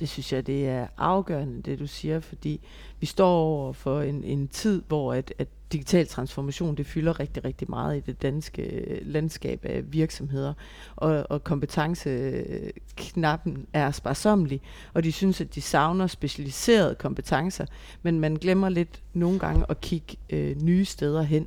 Det 0.00 0.08
synes 0.08 0.32
jeg, 0.32 0.46
det 0.46 0.68
er 0.68 0.86
afgørende, 0.96 1.62
det 1.62 1.78
du 1.78 1.86
siger, 1.86 2.20
fordi 2.20 2.60
vi 3.00 3.06
står 3.06 3.30
over 3.30 3.72
for 3.72 4.00
en, 4.00 4.24
en 4.24 4.48
tid, 4.48 4.82
hvor 4.88 5.14
at, 5.14 5.34
at 5.38 5.48
digital 5.72 6.06
transformation, 6.06 6.76
det 6.76 6.86
fylder 6.86 7.20
rigtig, 7.20 7.44
rigtig 7.44 7.70
meget 7.70 7.96
i 7.96 8.00
det 8.00 8.22
danske 8.22 8.62
øh, 8.62 8.98
landskab 9.02 9.60
af 9.64 9.92
virksomheder, 9.92 10.54
og, 10.96 11.26
og 11.30 11.44
kompetenceknappen 11.44 13.66
er 13.72 13.90
sparsommelig, 13.90 14.60
og 14.94 15.04
de 15.04 15.12
synes, 15.12 15.40
at 15.40 15.54
de 15.54 15.60
savner 15.60 16.06
specialiserede 16.06 16.94
kompetencer, 16.94 17.66
men 18.02 18.20
man 18.20 18.34
glemmer 18.34 18.68
lidt 18.68 19.02
nogle 19.12 19.38
gange 19.38 19.64
at 19.68 19.80
kigge 19.80 20.16
øh, 20.30 20.62
nye 20.62 20.84
steder 20.84 21.22
hen. 21.22 21.46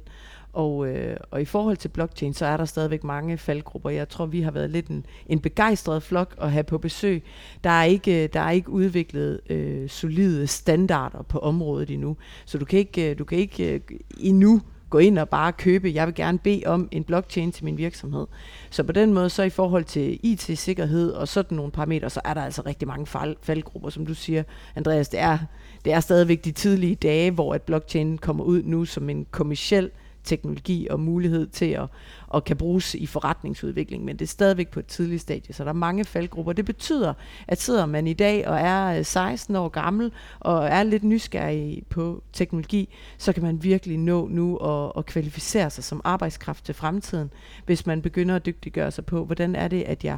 Og, 0.54 0.88
øh, 0.88 1.18
og 1.32 1.42
i 1.42 1.46
forhold 1.46 1.78
til 1.78 1.90
blockchain, 1.90 2.34
så 2.34 2.46
er 2.46 2.58
der 2.58 2.66
stadigvæk 2.66 3.04
mange 3.04 3.38
faldgrupper. 3.38 3.90
Jeg 3.90 4.10
tror, 4.10 4.26
vi 4.26 4.42
har 4.42 4.52
været 4.52 4.70
lidt 4.70 4.88
en, 4.88 5.06
en 5.28 5.40
begejstret 5.40 6.04
flok 6.04 6.36
at 6.42 6.52
have 6.52 6.64
på 6.64 6.78
besøg. 6.78 7.24
Der 7.64 7.70
er 7.70 7.84
ikke, 7.84 8.24
øh, 8.24 8.30
der 8.34 8.40
er 8.40 8.52
ikke 8.52 8.70
udviklet 8.70 9.40
øh, 9.50 9.90
solide 9.90 10.48
standarder 10.48 11.22
på 11.22 11.40
området 11.40 11.90
endnu. 11.90 12.18
Så 12.46 12.58
du 12.58 12.66
kan 12.66 12.80
ikke, 12.80 13.12
øh, 13.12 13.18
du 13.18 13.24
kan 13.24 13.38
ikke 13.38 13.74
øh, 13.74 13.80
endnu 14.20 14.62
gå 14.92 14.98
ind 14.98 15.20
og 15.20 15.30
bare 15.30 15.54
købe, 15.54 15.92
jeg 15.94 16.08
vil 16.08 16.16
gerne 16.16 16.38
bede 16.38 16.64
om 16.66 16.88
en 16.92 17.04
blockchain 17.04 17.52
til 17.52 17.66
min 17.66 17.78
virksomhed. 17.78 18.28
Så 18.70 18.84
på 18.84 18.92
den 18.92 19.14
måde, 19.14 19.30
så 19.30 19.44
i 19.44 19.50
forhold 19.50 19.84
til 19.84 20.20
IT-sikkerhed 20.24 21.12
og 21.12 21.28
sådan 21.28 21.56
nogle 21.56 21.72
parametre, 21.72 22.10
så 22.10 22.22
er 22.26 22.34
der 22.34 22.42
altså 22.42 22.62
rigtig 22.66 22.88
mange 22.88 23.06
fald, 23.06 23.36
faldgrupper, 23.42 23.90
som 23.90 24.06
du 24.06 24.14
siger, 24.14 24.44
Andreas. 24.76 25.10
Det 25.10 25.20
er, 25.20 25.38
det 25.86 25.94
er 25.94 26.00
stadigvæk 26.00 26.46
de 26.46 26.52
tidlige 26.52 26.96
dage, 26.96 27.32
hvor 27.32 27.54
at 27.54 27.62
blockchain 27.62 28.18
kommer 28.18 28.44
ud 28.44 28.64
nu 28.64 28.86
som 28.86 29.10
en 29.10 29.26
kommersiel 29.32 29.92
teknologi 30.24 30.88
og 30.90 31.00
mulighed 31.00 31.48
til 31.48 31.66
at, 31.66 31.88
at 32.34 32.44
kan 32.44 32.58
bruges 32.58 32.96
i 32.96 33.06
forretningsudvikling, 33.06 34.06
men 34.06 34.20
det 34.20 34.26
er 34.26 34.30
stadigvæk 34.30 34.70
på 34.70 34.80
et 34.80 34.86
tidligt 34.86 35.22
stadie, 35.22 35.54
så 35.54 35.64
der 35.64 35.70
er 35.70 35.74
mange 35.74 36.06
faldgrupper. 36.06 36.54
Det 36.54 36.66
betyder, 36.66 37.14
at 37.48 37.62
sidder 37.62 37.86
man 37.86 38.08
i 38.08 38.14
dag 38.14 38.48
og 38.48 38.60
er 38.60 38.98
øh, 38.98 39.06
16 39.06 39.56
år 39.56 39.70
gammel 39.70 40.12
og 40.40 40.66
er 40.66 40.84
lidt 40.84 41.04
nysgerrig 41.04 41.84
på 41.90 42.24
teknologi, 42.34 42.90
så 43.18 43.34
kan 43.34 43.44
man 43.44 43.64
virkelig 43.64 43.98
nå 43.98 44.28
nu 44.28 44.58
at, 44.58 44.92
at 44.98 45.06
kvalificere 45.06 45.70
sig 45.70 45.84
som 45.84 46.02
arbejdskraft 46.04 46.66
til 46.66 46.76
fremtiden, 46.76 47.32
hvis 47.66 47.86
man 47.86 48.02
begynder 48.02 48.36
at 48.36 48.46
dygtiggøre 48.46 48.92
sig 48.92 49.06
på, 49.06 49.26
hvordan 49.26 49.56
er 49.56 49.68
det, 49.68 49.82
at 49.82 50.04
jeg 50.04 50.18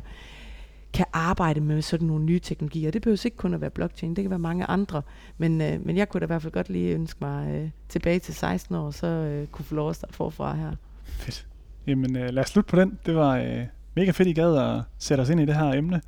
kan 0.94 1.06
arbejde 1.14 1.62
med 1.62 1.82
sådan 1.82 2.08
nogle 2.08 2.26
nye 2.26 2.40
teknologier. 2.40 2.92
Det 2.92 3.02
behøver 3.02 3.26
ikke 3.26 3.38
kun 3.38 3.54
at 3.54 3.62
være 3.62 3.70
blockchain, 3.70 4.16
det 4.16 4.24
kan 4.24 4.30
være 4.30 4.40
mange 4.40 4.66
andre. 4.66 5.02
Men, 5.38 5.62
øh, 5.62 5.86
men 5.86 5.98
jeg 5.98 6.10
kunne 6.10 6.20
da 6.20 6.26
i 6.26 6.28
hvert 6.28 6.42
fald 6.42 6.54
godt 6.54 6.70
lige 6.70 6.94
ønske 6.94 7.18
mig 7.22 7.56
øh, 7.56 7.70
tilbage 7.90 8.20
til 8.20 8.34
16 8.34 8.76
år, 8.76 8.92
så 8.92 9.08
øh, 9.08 9.48
kunne 9.48 9.66
få 9.66 9.76
lov 9.76 9.90
at 9.90 9.96
starte 9.96 10.14
forfra 10.14 10.56
her. 10.56 10.72
Fedt. 11.04 11.48
Jamen 11.88 12.16
øh, 12.16 12.30
lad 12.30 12.44
os 12.44 12.50
slutte 12.50 12.70
på 12.70 12.76
den. 12.76 13.00
Det 13.06 13.16
var 13.16 13.38
øh, 13.38 13.66
mega 13.96 14.12
fedt, 14.12 14.28
I 14.28 14.34
gad 14.34 14.58
at 14.58 14.82
sætte 14.98 15.22
os 15.22 15.30
ind 15.30 15.42
i 15.42 15.46
det 15.46 15.56
her 15.56 15.74
emne. 15.74 16.02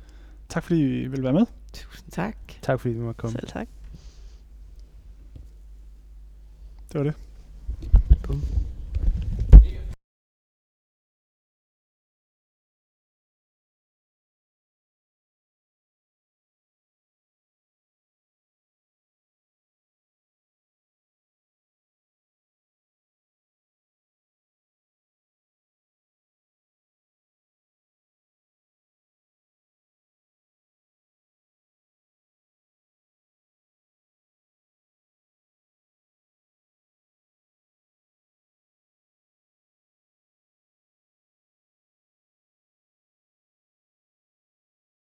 Tak 0.48 0.62
fordi 0.62 1.02
I 1.02 1.06
ville 1.06 1.24
være 1.24 1.32
med. 1.32 1.46
Tusind 1.72 2.10
tak. 2.10 2.36
Tak 2.62 2.80
fordi 2.80 2.94
vi 2.94 3.00
måtte 3.00 3.18
komme. 3.18 3.32
Selv 3.32 3.48
tak. 3.48 3.68
Det 6.92 6.98
var 6.98 7.02
det. 7.02 7.14